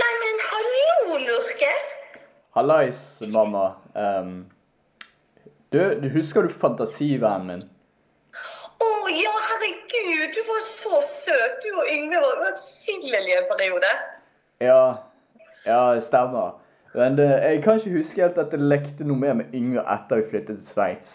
Nei, 0.00 0.08
men 0.24 0.42
hallo, 0.48 1.20
Nurke. 1.22 1.70
Hallais, 2.58 3.04
mamma. 3.22 3.68
Um, 3.94 4.34
du, 5.70 5.78
du 6.02 6.10
husker 6.16 6.42
du 6.42 6.50
fantasivennen 6.50 7.46
min? 7.52 7.64
Å 8.82 8.90
ja, 9.14 9.36
herregud, 9.52 10.26
du 10.34 10.42
var 10.50 10.66
så 10.66 10.98
søt. 11.06 11.62
Du 11.62 11.70
og 11.70 11.86
Yngve 11.86 12.18
var 12.26 12.44
uatskillelige 12.48 13.44
en 13.44 13.48
periode. 13.54 13.94
Ja, 14.58 14.82
ja, 15.62 15.80
det 15.94 16.02
stemmer. 16.10 16.58
Men 16.94 17.16
det, 17.18 17.26
jeg 17.42 17.62
kan 17.62 17.80
ikke 17.80 17.96
huske 17.96 18.22
helt 18.22 18.38
at 18.38 18.52
jeg 18.54 18.62
lekte 18.62 19.06
noe 19.06 19.18
mer 19.18 19.34
med 19.34 19.54
Yngve 19.56 19.82
etter 19.96 20.20
vi 20.20 20.28
flyttet 20.30 20.60
til 20.60 20.66
Sveits. 20.68 21.14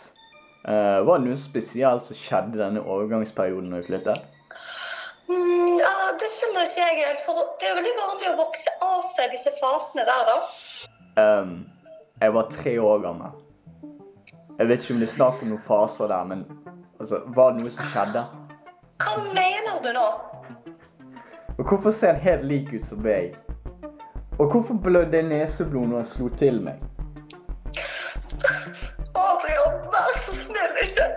Uh, 0.68 1.00
var 1.08 1.22
det 1.22 1.30
noe 1.30 1.40
spesielt 1.40 2.08
som 2.10 2.18
skjedde 2.20 2.60
denne 2.60 2.84
overgangsperioden 2.84 3.72
når 3.72 3.86
vi 3.86 3.94
flyttet? 3.94 4.26
Mm, 5.30 5.78
ja, 5.80 5.94
det 6.20 6.28
skjønner 6.34 6.68
ikke 6.68 6.84
jeg 6.84 6.98
helt, 7.00 7.24
for 7.24 7.44
det 7.62 7.70
er 7.70 7.78
veldig 7.80 7.96
vanlig 7.96 8.32
å 8.34 8.38
vokse 8.42 8.74
av 8.84 9.00
seg 9.08 9.32
disse 9.32 9.54
fasene 9.62 10.04
der, 10.10 10.32
da. 10.34 10.38
Um, 11.22 11.54
jeg 12.20 12.36
var 12.36 12.52
tre 12.52 12.76
år 12.84 13.04
gammel. 13.06 13.38
Jeg 14.60 14.68
vet 14.68 14.84
ikke 14.84 14.98
om 14.98 15.00
det 15.00 15.08
er 15.08 15.16
snakk 15.16 15.44
om 15.44 15.54
noen 15.54 15.64
faser 15.64 16.12
der, 16.12 16.26
men 16.28 16.44
altså, 17.00 17.22
var 17.38 17.54
det 17.56 17.64
noe 17.64 17.76
som 17.78 17.94
skjedde? 17.94 18.26
Hva 19.00 19.14
mener 19.32 19.80
du 19.86 19.94
nå? 19.96 20.08
Og 21.56 21.64
hvorfor 21.64 21.96
ser 21.96 22.18
han 22.18 22.26
helt 22.26 22.50
lik 22.52 22.74
ut 22.74 22.84
som 22.90 23.00
meg? 23.04 23.38
Og 24.40 24.52
hvorfor 24.52 24.74
blødde 24.84 25.16
jeg 25.18 25.24
neseblod 25.24 25.88
når 25.88 25.98
jeg 25.98 26.08
slo 26.08 26.28
til 26.28 26.62
meg? 26.62 26.74
Adrian, 29.16 29.74
vær 29.94 30.12
så 30.16 30.36
snill, 30.36 30.78
ikke. 30.84 31.08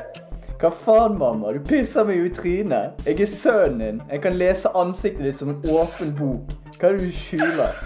Hva 0.62 0.70
faen, 0.84 1.14
mamma? 1.18 1.52
Du 1.54 1.60
pisser 1.68 2.06
meg 2.08 2.18
i 2.18 2.32
trynet. 2.34 3.04
Jeg 3.06 3.20
er 3.20 3.30
sønnen 3.30 3.80
din. 3.80 4.00
Jeg 4.10 4.22
kan 4.24 4.34
lese 4.34 4.72
ansiktet 4.74 5.24
ditt 5.28 5.38
som 5.38 5.52
en 5.52 5.60
åpen 5.70 6.10
bok. 6.18 6.50
Hva 6.80 6.88
er 6.88 6.98
det 6.98 7.06
du 7.06 7.12
skjuler? 7.18 7.76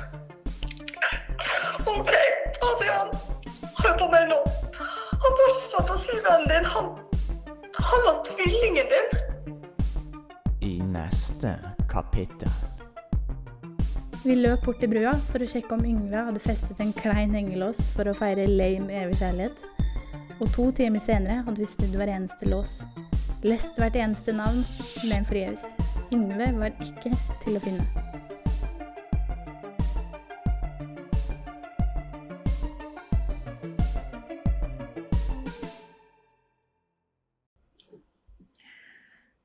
OK, 1.93 2.13
Adrian, 2.71 3.13
hør 3.83 3.99
på 4.01 4.09
meg 4.15 4.31
nå. 4.33 4.39
Han 5.25 5.37
var 5.41 5.53
ikke 5.53 5.69
fantasivennen 5.75 6.49
din. 6.55 6.71
Han, 6.77 6.89
han 7.91 8.09
var 8.09 8.25
tvillingen 8.31 8.89
din. 8.95 9.21
I 10.73 10.75
neste 10.97 11.59
kapittel. 11.93 12.76
Vi 14.27 14.35
løp 14.35 14.65
bort 14.67 14.81
til 14.83 14.91
brua 14.91 15.13
for 15.29 15.39
å 15.39 15.47
sjekke 15.47 15.77
om 15.77 15.85
Yngve 15.87 16.19
hadde 16.27 16.41
festet 16.43 16.81
en 16.83 16.91
klein 16.99 17.31
hengelås 17.37 17.79
for 17.95 18.11
å 18.11 18.15
feire 18.19 18.49
lame 18.51 18.91
evig 18.99 19.21
kjærlighet. 19.21 19.61
Og 20.41 20.51
to 20.51 20.65
timer 20.75 20.99
senere 20.99 21.45
hadde 21.47 21.63
vi 21.63 21.69
snudd 21.71 21.95
hver 21.95 22.11
eneste 22.11 22.49
lås. 22.51 22.81
Lest 23.47 23.79
hvert 23.79 23.95
eneste 23.95 24.35
navn, 24.35 24.65
men 25.07 25.29
forgjeves. 25.31 25.69
Yngve 26.11 26.51
var 26.59 26.75
ikke 26.83 27.15
til 27.45 27.55
å 27.55 27.63
finne. 27.63 27.87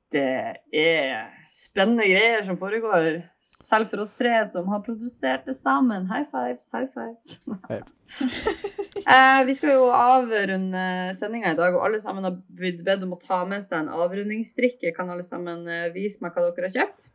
Det 0.10 0.61
er 0.72 1.28
spennende 1.52 2.06
greier 2.08 2.46
som 2.48 2.56
foregår, 2.60 3.22
selv 3.44 3.90
for 3.92 4.04
oss 4.06 4.14
tre 4.16 4.34
som 4.48 4.70
har 4.72 4.84
produsert 4.86 5.44
det 5.46 5.58
sammen. 5.60 6.08
High 6.08 6.28
fives, 6.32 6.70
high 6.72 6.88
fives. 6.94 7.36
eh, 9.16 9.42
vi 9.48 9.56
skal 9.58 9.76
jo 9.76 9.90
avrunde 9.92 10.84
sendinga 11.18 11.52
i 11.52 11.60
dag, 11.60 11.76
og 11.76 11.88
alle 11.88 12.00
sammen 12.04 12.28
har 12.28 12.38
blitt 12.48 12.80
bedt 12.88 13.04
om 13.04 13.18
å 13.18 13.20
ta 13.20 13.44
med 13.48 13.66
seg 13.68 13.84
en 13.84 13.92
avrundingsdrikke. 14.00 14.94
Kan 14.96 15.12
alle 15.12 15.28
sammen 15.28 15.68
eh, 15.68 15.90
vise 15.96 16.24
meg 16.24 16.32
hva 16.36 16.48
dere 16.48 16.72
har 16.72 16.78
kjøpt? 16.80 17.12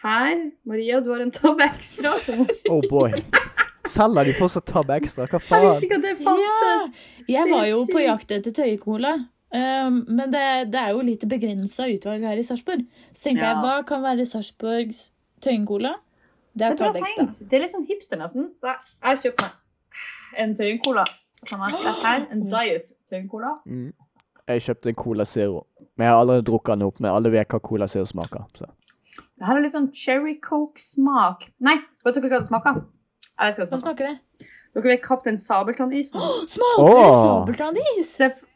Her, 0.00 0.46
Maria, 0.64 1.02
du 1.04 1.10
har 1.12 1.20
en 1.20 1.34
tabbe 1.34 1.66
ekstra. 1.66 2.14
Oh 2.72 2.80
boy. 2.88 3.12
Selger 3.90 4.30
de 4.30 4.32
fortsatt 4.38 4.70
tabbe 4.70 4.96
ekstra? 5.00 5.26
Hva 5.28 5.42
faen? 5.42 5.66
Jeg 5.66 5.74
visste 5.74 5.88
ikke 5.88 5.98
at 5.98 6.06
det 6.06 6.16
fantes. 6.22 6.96
Jeg 7.26 7.42
er 7.42 7.50
var 7.50 7.66
jo 7.68 7.82
på 7.90 8.06
jakt 8.06 8.32
etter 8.38 8.54
tøyecola. 8.54 9.12
Um, 9.52 10.04
men 10.06 10.30
det, 10.30 10.42
det 10.70 10.78
er 10.78 10.92
jo 10.94 11.00
litt 11.02 11.24
begrensa 11.26 11.88
utvalg 11.90 12.22
her 12.22 12.38
i 12.38 12.44
Sarpsborg. 12.46 12.84
Så 13.12 13.24
tenkte 13.28 13.42
Ja. 13.42 13.54
jeg, 13.54 13.62
hva 13.64 13.80
kan 13.88 14.02
være 14.04 14.26
Sarpsborgs 14.28 15.08
tøyencola? 15.42 15.94
Det 16.54 16.66
er 16.68 16.76
bra 16.78 16.92
tenkt. 16.94 17.40
Det 17.48 17.56
er 17.58 17.64
litt 17.64 17.74
sånn 17.74 17.86
hipster, 17.88 18.18
nesten. 18.20 18.50
Da, 18.62 18.76
jeg 19.08 19.18
kjøpt 19.24 19.42
meg 19.42 20.38
en 20.44 20.54
tøyencola 20.58 21.04
som 21.48 21.62
jeg 21.66 21.78
skal 21.80 21.98
her. 22.04 22.26
En 22.30 22.44
diet 22.54 22.92
tøyencola. 23.10 23.56
Mm. 23.66 23.90
Jeg 24.50 24.62
kjøpte 24.66 24.90
en 24.90 24.94
Cola 24.98 25.24
Zero. 25.30 25.60
Men 25.96 26.06
jeg 26.08 26.12
har 26.14 26.20
allerede 26.24 26.46
drukket 26.48 26.72
den 26.74 26.82
opp. 26.88 26.98
Men 27.00 27.10
alle 27.14 27.30
vet 27.30 27.48
hva 27.54 27.60
Cola 27.62 27.86
Zero 27.90 28.04
smaker. 28.08 28.46
Så. 28.58 28.66
Det 29.38 29.46
her 29.46 29.56
er 29.56 29.62
litt 29.62 29.74
sånn 29.76 29.90
cherry 29.94 30.34
coke-smak. 30.42 31.44
Nei, 31.62 31.76
vet 32.04 32.16
dere 32.18 32.30
hva 32.32 32.40
det 32.42 32.48
smaker? 32.50 32.80
Jeg 33.38 33.46
vet 33.52 33.60
hva 33.60 33.66
det 33.66 33.70
Hva 33.70 33.78
smaker. 33.78 33.84
smaker 33.84 34.10
det? 34.10 34.48
Dere 34.74 34.90
vet 34.90 35.02
Kaptein 35.04 35.38
Sabeltann-isen? 35.38 36.18
Smaker 36.50 36.82
det 36.82 37.06
Åh. 37.06 37.20
sabeltannis? 37.22 38.10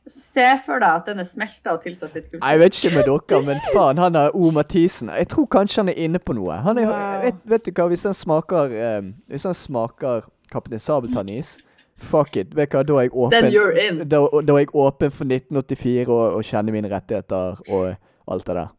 Se, 0.07 0.45
for 0.67 0.83
deg 0.83 0.99
at 1.01 1.07
den 1.09 1.23
er 1.23 1.25
smelta 1.25 1.73
og 1.73 1.81
tilsatt 1.81 2.13
litt 2.13 2.33
Nei, 2.37 2.51
Jeg 2.53 2.61
vet 2.61 2.75
ikke 2.77 2.91
med 2.97 3.07
dere, 3.09 3.39
men 3.47 3.61
faen, 3.73 3.99
han 3.99 4.17
er 4.21 4.35
O. 4.37 4.51
Mathisen. 4.53 5.09
Jeg 5.09 5.29
tror 5.33 5.47
kanskje 5.49 5.81
han 5.81 5.89
er 5.89 5.97
inne 6.05 6.21
på 6.21 6.35
noe. 6.37 6.59
Han 6.61 6.79
er, 6.79 6.91
Wow. 6.91 7.23
vet, 7.23 7.39
vet 7.49 7.65
du 7.65 7.71
hva, 7.73 7.87
hvis 7.89 8.05
han 8.05 8.15
smaker 8.15 8.75
um, 8.99 9.15
Hvis 9.33 9.47
han 9.49 9.55
smaker 9.57 10.29
Kaptein 10.53 10.79
Sabeltann-is 10.83 11.57
Fuck 11.97 12.37
it. 12.37 12.53
Vet 12.57 12.73
du 12.73 12.77
hva, 12.77 12.83
da 12.85 12.97
er 12.99 13.07
jeg 13.07 13.15
åpen. 13.15 13.33
Then 13.33 13.53
you're 13.55 13.73
in. 13.73 14.03
Da, 14.09 14.21
da 14.45 14.57
er 14.59 14.65
jeg 14.67 14.75
åpen 14.75 15.11
for 15.15 15.25
1984 15.25 16.09
og, 16.11 16.25
og 16.37 16.45
kjenner 16.45 16.75
mine 16.75 16.91
rettigheter 16.91 17.61
og 17.71 17.95
alt 18.29 18.47
det 18.47 18.57
der. 18.59 18.73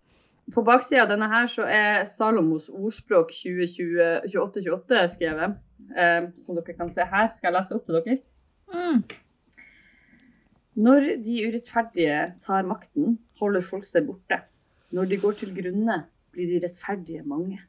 På 0.54 0.62
baksida 0.62 1.08
av 1.08 1.10
denne 1.10 1.26
her 1.32 1.48
så 1.50 1.66
er 1.66 2.04
Salomos 2.06 2.68
ordspråk 2.70 3.32
2028 3.34 5.08
skrevet. 5.16 5.56
Um, 5.96 6.28
som 6.38 6.58
dere 6.60 6.76
kan 6.78 6.90
se 6.92 7.02
her. 7.08 7.30
Skal 7.34 7.50
jeg 7.50 7.56
lese 7.58 7.72
det 7.72 7.80
opp 7.80 7.86
til 7.90 7.98
dere? 7.98 8.18
Mm. 8.76 9.02
Når 10.76 11.06
de 11.24 11.36
urettferdige 11.48 12.20
tar 12.44 12.66
makten, 12.68 13.18
holder 13.40 13.64
folk 13.64 13.86
seg 13.88 14.08
borte. 14.10 14.42
Når 14.96 15.08
de 15.12 15.18
går 15.22 15.38
til 15.40 15.54
grunne, 15.56 16.02
blir 16.36 16.50
de 16.52 16.60
rettferdige 16.66 17.24
mange. 17.24 17.62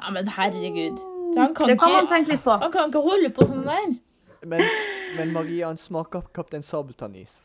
Ja, 0.00 0.10
men 0.14 0.28
herregud. 0.28 0.98
Han 1.36 1.54
kan, 1.54 1.68
Det 1.70 1.78
kan 1.78 1.92
man 1.94 2.08
tenke 2.10 2.32
litt 2.32 2.42
på. 2.42 2.56
han 2.58 2.72
kan 2.72 2.90
ikke 2.90 3.02
holde 3.04 3.30
på 3.34 3.46
sånn 3.46 3.62
der. 3.66 3.92
Men, 4.42 4.64
men 5.18 5.32
Maria, 5.36 5.68
han 5.68 5.78
smaker 5.78 6.24
Kaptein 6.34 6.62
Sabeltann-is. 6.66 7.40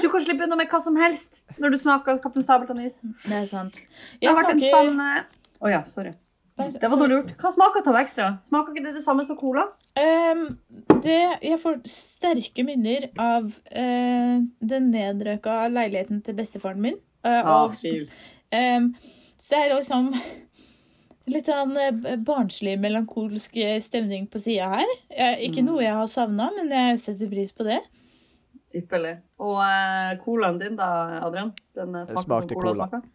Du 0.00 0.06
kan 0.08 0.22
slippe 0.24 0.46
unna 0.46 0.56
med 0.56 0.70
hva 0.72 0.78
som 0.80 0.94
helst 0.96 1.42
når 1.60 1.74
du 1.74 1.78
smaker 1.80 2.20
Kaptein 2.22 2.46
Sabeltann-is. 2.46 3.00
Det 3.26 3.40
er 3.40 3.48
sant. 3.50 3.80
Det 3.82 4.22
Jeg 4.22 4.30
har 4.30 4.38
vært 4.38 4.54
en 4.54 4.60
smaker 4.62 4.86
sånn 4.92 5.00
eh, 5.04 5.40
Å 5.64 5.72
ja, 5.72 5.80
sorry. 5.90 6.12
Det 6.54 6.86
var 6.86 7.00
noe 7.00 7.08
lurt. 7.10 7.32
Hva 7.40 7.50
smaker 7.50 7.82
Tab 7.82 7.96
Extra? 7.98 8.28
Smaker 8.46 8.74
ikke 8.76 8.84
det 8.84 8.92
det 8.94 9.02
samme 9.02 9.24
som 9.26 9.34
cola? 9.38 9.64
Um, 9.98 10.44
det, 11.02 11.16
jeg 11.42 11.58
får 11.58 11.80
sterke 11.90 12.62
minner 12.66 13.08
av 13.18 13.48
uh, 13.50 14.36
den 14.62 14.86
nedrøka 14.92 15.64
leiligheten 15.72 16.20
til 16.22 16.36
bestefaren 16.38 16.78
min. 16.84 17.00
Uh, 17.26 17.40
Ah, 17.40 17.64
og, 17.64 17.74
ehm, 18.54 18.92
så 19.40 19.50
det 19.50 19.58
er 19.64 19.74
liksom 19.74 20.12
litt 21.34 21.48
sånn 21.48 21.72
eh, 21.80 22.14
barnslig, 22.22 22.76
melankolsk 22.78 23.56
stemning 23.82 24.28
på 24.30 24.38
sida 24.44 24.68
her. 24.76 24.94
Ikke 25.40 25.62
Mm. 25.64 25.70
noe 25.72 25.82
jeg 25.82 25.96
har 25.96 26.06
savna, 26.12 26.50
men 26.54 26.68
jeg 26.70 27.00
setter 27.00 27.30
pris 27.32 27.50
på 27.56 27.64
det. 27.66 27.80
Ypperlig. 28.76 29.16
Og 29.40 30.20
colaen 30.22 30.58
din 30.60 30.76
da, 30.76 31.18
Adrian? 31.24 31.50
Den 31.74 31.96
smaker 32.04 32.26
smakte 32.28 32.54
som 32.54 32.60
cola, 32.60 32.74
cola. 32.74 32.74
smaker? 32.88 33.08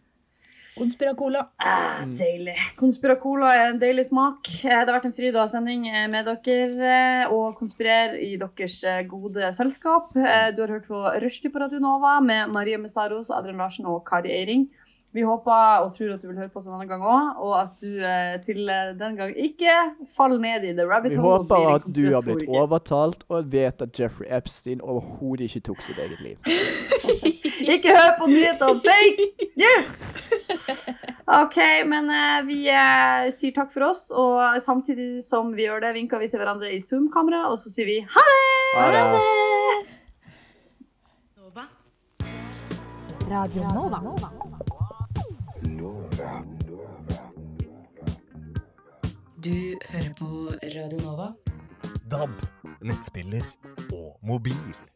Konspiracola. 0.80 1.42
Ah, 1.60 2.00
deilig. 2.16 2.56
Konspiracola 2.80 3.52
er 3.54 3.64
en 3.74 3.80
deilig 3.82 4.06
smak. 4.08 4.48
Eh, 4.64 4.70
Det 4.80 4.88
har 4.88 4.94
vært 4.96 5.08
en 5.10 5.16
fryd 5.16 5.36
å 5.36 5.42
ha 5.44 5.48
sending 5.50 5.86
eh, 5.90 6.06
med 6.08 6.24
dere 6.24 6.90
eh, 6.90 7.32
og 7.32 7.58
konspirere 7.60 8.16
i 8.24 8.36
deres 8.40 8.78
gode 9.10 9.52
selskap. 9.56 10.14
Du 10.16 10.62
har 10.64 10.72
hørt 10.72 10.88
på 10.88 11.02
Rushdie 11.20 11.52
på 11.52 11.60
Radio 11.60 11.80
Nova 11.82 12.18
med 12.24 12.52
Maria 12.54 12.78
Messaros, 12.80 13.30
Adrian 13.30 13.60
Larsen 13.60 13.86
og 13.86 14.04
Kari 14.08 14.32
Eiring. 14.32 14.68
Vi 15.12 15.24
håper 15.26 15.82
og 15.82 15.94
tror 15.96 16.12
at 16.14 16.22
du 16.22 16.28
vil 16.28 16.38
høre 16.38 16.52
på 16.54 16.60
oss 16.60 16.68
en 16.68 16.76
annen 16.76 16.86
gang 16.86 17.02
òg, 17.02 17.40
og 17.42 17.54
at 17.58 17.80
du 17.82 17.98
til 18.46 18.70
den 19.00 19.16
gang 19.18 19.32
ikke 19.34 19.72
faller 20.14 20.38
ned 20.38 20.68
i 20.68 20.74
the 20.78 20.86
rabbit 20.86 21.16
hole. 21.18 21.40
Vi 21.42 21.48
håper 21.50 21.66
at 21.74 21.88
du 21.90 22.04
har 22.14 22.22
blitt 22.22 22.46
overtalt, 22.46 23.26
og 23.28 23.50
vet 23.50 23.82
at 23.82 23.98
Jeffrey 23.98 24.30
Epstein 24.30 24.80
overhodet 24.80 25.50
ikke 25.50 25.64
tok 25.72 25.82
sitt 25.82 25.98
eget 25.98 26.22
liv. 26.22 26.38
Ikke 27.60 27.92
hør 27.96 28.14
på 28.18 28.28
nyhetene! 28.30 28.80
Fake 28.84 29.50
news! 29.60 29.96
OK, 31.30 31.58
men 31.86 32.10
eh, 32.10 32.40
vi 32.48 32.58
eh, 32.72 33.28
sier 33.34 33.54
takk 33.54 33.70
for 33.74 33.90
oss, 33.90 34.08
og 34.10 34.58
samtidig 34.64 35.22
som 35.24 35.52
vi 35.54 35.68
gjør 35.68 35.84
det, 35.84 35.94
vinker 35.98 36.18
vi 36.22 36.30
til 36.30 36.42
hverandre 36.42 36.72
i 36.74 36.80
Zoom-kamera, 36.82 37.46
og 37.50 37.58
så 37.60 37.70
sier 37.72 37.86
vi 37.88 38.00
ha 38.02 38.26
det! 38.30 38.40
Ha 38.76 38.88
det! 38.96 39.50
Radio 43.30 43.62
Nova. 43.62 43.98
Du 49.44 49.54
hører 49.90 50.12
på 50.18 50.30
Radio 50.74 50.98
Nova. 51.04 51.28
DAB, 52.10 52.34
nettspiller 52.82 53.46
og 53.92 54.18
mobil. 54.26 54.89